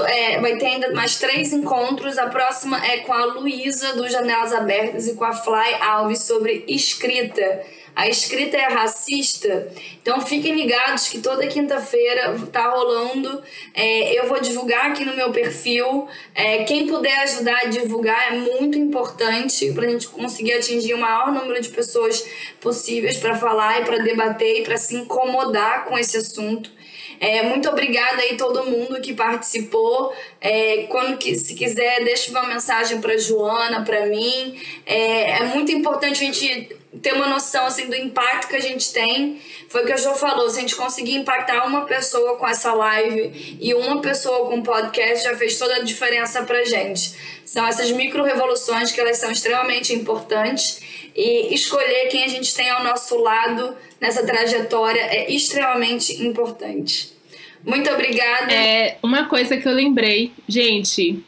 é, 0.06 0.40
vai 0.40 0.56
ter 0.56 0.66
ainda 0.66 0.92
mais 0.92 1.18
três 1.18 1.52
encontros. 1.52 2.18
A 2.18 2.28
próxima 2.28 2.84
é 2.86 2.98
com 2.98 3.12
a 3.12 3.24
Luísa, 3.24 3.94
do 3.94 4.08
Janelas 4.08 4.52
Abertas, 4.52 5.08
e 5.08 5.14
com 5.14 5.24
a 5.24 5.32
Fly 5.32 5.74
Alves 5.80 6.22
sobre 6.22 6.64
escrita. 6.68 7.64
A 7.94 8.08
escrita 8.08 8.56
é 8.56 8.68
racista, 8.68 9.70
então 10.00 10.20
fiquem 10.20 10.54
ligados 10.54 11.08
que 11.08 11.18
toda 11.18 11.46
quinta-feira 11.46 12.34
tá 12.52 12.70
rolando. 12.70 13.42
É, 13.74 14.18
eu 14.18 14.26
vou 14.26 14.40
divulgar 14.40 14.92
aqui 14.92 15.04
no 15.04 15.14
meu 15.14 15.32
perfil. 15.32 16.08
É, 16.34 16.64
quem 16.64 16.86
puder 16.86 17.14
ajudar 17.22 17.62
a 17.64 17.68
divulgar 17.68 18.32
é 18.32 18.36
muito 18.36 18.78
importante 18.78 19.72
para 19.72 19.86
a 19.86 19.90
gente 19.90 20.08
conseguir 20.08 20.52
atingir 20.54 20.94
o 20.94 20.98
maior 20.98 21.32
número 21.32 21.60
de 21.60 21.68
pessoas 21.68 22.24
possíveis 22.60 23.16
para 23.16 23.36
falar 23.36 23.82
e 23.82 23.84
para 23.84 23.98
debater 23.98 24.60
e 24.60 24.62
para 24.62 24.76
se 24.76 24.94
incomodar 24.94 25.84
com 25.84 25.98
esse 25.98 26.16
assunto. 26.16 26.70
É, 27.20 27.42
muito 27.42 27.68
obrigada 27.68 28.22
aí 28.22 28.34
todo 28.38 28.64
mundo 28.64 28.98
que 29.02 29.12
participou. 29.12 30.10
É, 30.40 30.84
quando 30.88 31.18
que, 31.18 31.34
se 31.34 31.54
quiser, 31.54 32.02
deixe 32.02 32.30
uma 32.30 32.44
mensagem 32.44 32.98
para 32.98 33.18
Joana, 33.18 33.84
para 33.84 34.06
mim. 34.06 34.58
É, 34.86 35.32
é 35.32 35.42
muito 35.44 35.70
importante 35.70 36.24
a 36.24 36.26
gente 36.26 36.80
ter 37.02 37.12
uma 37.12 37.28
noção 37.28 37.66
assim 37.66 37.86
do 37.86 37.94
impacto 37.94 38.48
que 38.48 38.56
a 38.56 38.60
gente 38.60 38.90
tem. 38.92 39.40
Foi 39.68 39.82
o 39.82 39.86
que 39.86 39.92
a 39.92 39.96
Jo 39.96 40.14
falou, 40.14 40.48
se 40.48 40.58
a 40.58 40.60
gente 40.62 40.74
conseguir 40.74 41.14
impactar 41.14 41.64
uma 41.66 41.84
pessoa 41.84 42.36
com 42.36 42.48
essa 42.48 42.72
live 42.72 43.58
e 43.60 43.74
uma 43.74 44.00
pessoa 44.00 44.48
com 44.48 44.62
podcast, 44.62 45.22
já 45.22 45.36
fez 45.36 45.58
toda 45.58 45.76
a 45.76 45.82
diferença 45.82 46.42
pra 46.42 46.64
gente. 46.64 47.14
São 47.44 47.66
essas 47.66 47.90
micro 47.92 48.24
revoluções 48.24 48.90
que 48.90 49.00
elas 49.00 49.18
são 49.18 49.30
extremamente 49.30 49.94
importantes 49.94 50.80
e 51.14 51.54
escolher 51.54 52.08
quem 52.08 52.24
a 52.24 52.28
gente 52.28 52.54
tem 52.54 52.70
ao 52.70 52.82
nosso 52.82 53.16
lado 53.18 53.76
nessa 54.00 54.24
trajetória 54.24 55.00
é 55.00 55.30
extremamente 55.30 56.22
importante. 56.24 57.09
Muito 57.64 57.90
obrigada. 57.90 58.52
É, 58.52 58.98
uma 59.02 59.26
coisa 59.26 59.56
que 59.56 59.68
eu 59.68 59.72
lembrei, 59.72 60.32
gente, 60.48 61.22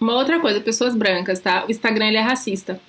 uma 0.00 0.14
outra 0.14 0.40
coisa, 0.40 0.60
pessoas 0.60 0.94
brancas, 0.94 1.40
tá? 1.40 1.64
O 1.66 1.70
Instagram 1.70 2.08
ele 2.08 2.16
é 2.16 2.22
racista. 2.22 2.80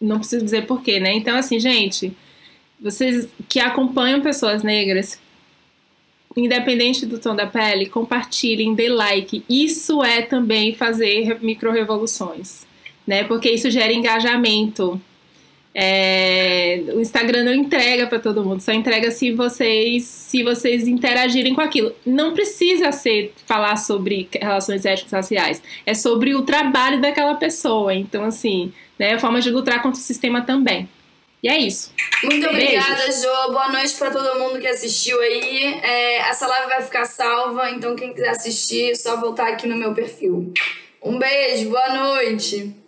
Não 0.00 0.18
preciso 0.18 0.44
dizer 0.44 0.66
porquê, 0.66 0.98
né? 0.98 1.12
Então, 1.12 1.36
assim, 1.36 1.60
gente, 1.60 2.12
vocês 2.80 3.28
que 3.48 3.60
acompanham 3.60 4.20
pessoas 4.20 4.62
negras, 4.62 5.20
independente 6.36 7.06
do 7.06 7.18
tom 7.18 7.36
da 7.36 7.46
pele, 7.46 7.86
compartilhem, 7.86 8.74
dê 8.74 8.88
like. 8.88 9.44
Isso 9.48 10.02
é 10.02 10.22
também 10.22 10.74
fazer 10.74 11.38
micro-revoluções, 11.40 12.66
né? 13.06 13.22
Porque 13.24 13.50
isso 13.50 13.70
gera 13.70 13.92
engajamento. 13.92 15.00
É, 15.74 16.82
o 16.92 17.00
Instagram 17.00 17.44
não 17.44 17.54
entrega 17.54 18.06
para 18.06 18.18
todo 18.18 18.44
mundo, 18.44 18.60
só 18.60 18.72
entrega 18.72 19.10
se 19.10 19.32
vocês 19.32 20.04
se 20.04 20.42
vocês 20.42 20.86
interagirem 20.86 21.54
com 21.54 21.62
aquilo. 21.62 21.94
Não 22.04 22.34
precisa 22.34 22.92
ser 22.92 23.32
falar 23.46 23.76
sobre 23.76 24.28
relações 24.32 24.84
éticas 24.84 25.12
raciais, 25.12 25.62
é 25.86 25.94
sobre 25.94 26.34
o 26.34 26.42
trabalho 26.42 27.00
daquela 27.00 27.34
pessoa. 27.36 27.94
Então, 27.94 28.24
assim, 28.24 28.72
né, 28.98 29.14
a 29.14 29.18
forma 29.18 29.40
de 29.40 29.50
lutar 29.50 29.80
contra 29.82 29.98
o 29.98 30.02
sistema 30.02 30.42
também. 30.42 30.88
E 31.42 31.48
é 31.48 31.58
isso. 31.58 31.92
Muito 32.22 32.48
obrigada, 32.48 33.10
Jo. 33.10 33.52
Boa 33.52 33.68
noite 33.72 33.94
para 33.96 34.12
todo 34.12 34.38
mundo 34.38 34.60
que 34.60 34.66
assistiu 34.68 35.20
aí. 35.20 35.80
É, 35.82 36.18
essa 36.18 36.46
live 36.46 36.68
vai 36.68 36.82
ficar 36.82 37.04
salva, 37.04 37.70
então 37.70 37.96
quem 37.96 38.12
quiser 38.12 38.28
assistir, 38.28 38.92
é 38.92 38.94
só 38.94 39.16
voltar 39.16 39.48
aqui 39.48 39.66
no 39.66 39.76
meu 39.76 39.92
perfil. 39.92 40.52
Um 41.02 41.18
beijo, 41.18 41.68
boa 41.68 41.88
noite. 41.94 42.81